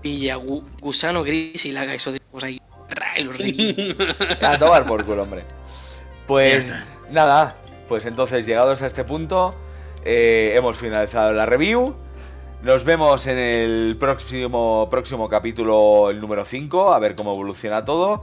[0.00, 0.34] pille,
[0.80, 2.58] Gusano Gris y la haga eso de pues ahí.
[4.42, 5.44] A tomar por culo, hombre.
[6.26, 6.68] Pues
[7.10, 7.56] nada,
[7.88, 9.54] pues entonces llegados a este punto,
[10.04, 11.94] eh, hemos finalizado la review.
[12.62, 18.22] Nos vemos en el próximo, próximo capítulo, el número 5, a ver cómo evoluciona todo.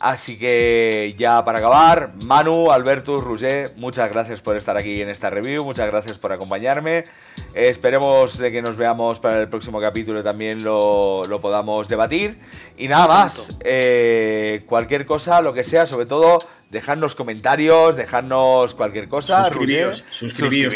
[0.00, 5.28] Así que ya para acabar, Manu, Albertus, Roger, muchas gracias por estar aquí en esta
[5.28, 7.04] review, muchas gracias por acompañarme.
[7.52, 12.38] esperemos de que nos veamos para el próximo capítulo y también lo, podamos debatir.
[12.76, 16.38] Y nada más, eh, cualquier cosa, lo que sea, sobre todo
[16.70, 19.44] dejadnos comentarios, dejadnos cualquier cosa.
[19.46, 20.74] Suscribíos, suscribíos,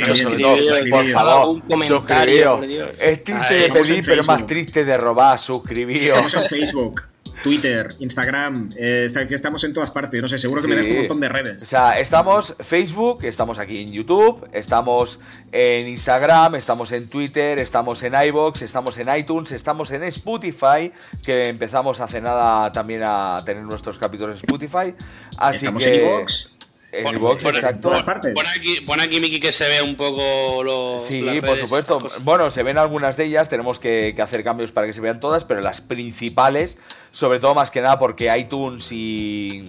[0.90, 2.60] por favor, un comentario,
[2.98, 6.16] Es triste de pedir, pero más triste de robar, suscribíos.
[6.16, 7.11] Estamos en Facebook.
[7.42, 10.22] Twitter, Instagram, eh, que estamos en todas partes.
[10.22, 11.62] No sé, seguro que me dejo un montón de redes.
[11.62, 15.18] O sea, estamos Facebook, estamos aquí en YouTube, estamos
[15.50, 20.92] en Instagram, estamos en Twitter, estamos en iBox, estamos en iTunes, estamos en Spotify,
[21.24, 24.94] que empezamos hace nada también a tener nuestros capítulos en Spotify.
[25.38, 25.94] Así estamos que...
[25.94, 26.52] en iBox.
[26.92, 27.90] En iBox, exacto.
[27.90, 31.02] Pon, aquí, pon aquí, Miki, que se vea un poco lo.
[31.08, 31.98] Sí, por supuesto.
[32.20, 35.18] Bueno, se ven algunas de ellas, tenemos que, que hacer cambios para que se vean
[35.18, 36.76] todas, pero las principales
[37.12, 39.64] sobre todo más que nada porque iTunes y,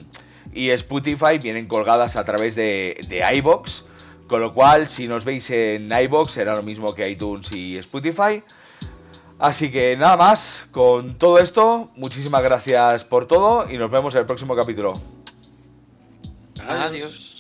[0.54, 3.86] y Spotify vienen colgadas a través de, de iBox,
[4.28, 8.42] con lo cual si nos veis en iBox será lo mismo que iTunes y Spotify.
[9.40, 14.22] Así que nada más, con todo esto, muchísimas gracias por todo y nos vemos en
[14.22, 14.94] el próximo capítulo.
[16.66, 17.33] Adiós.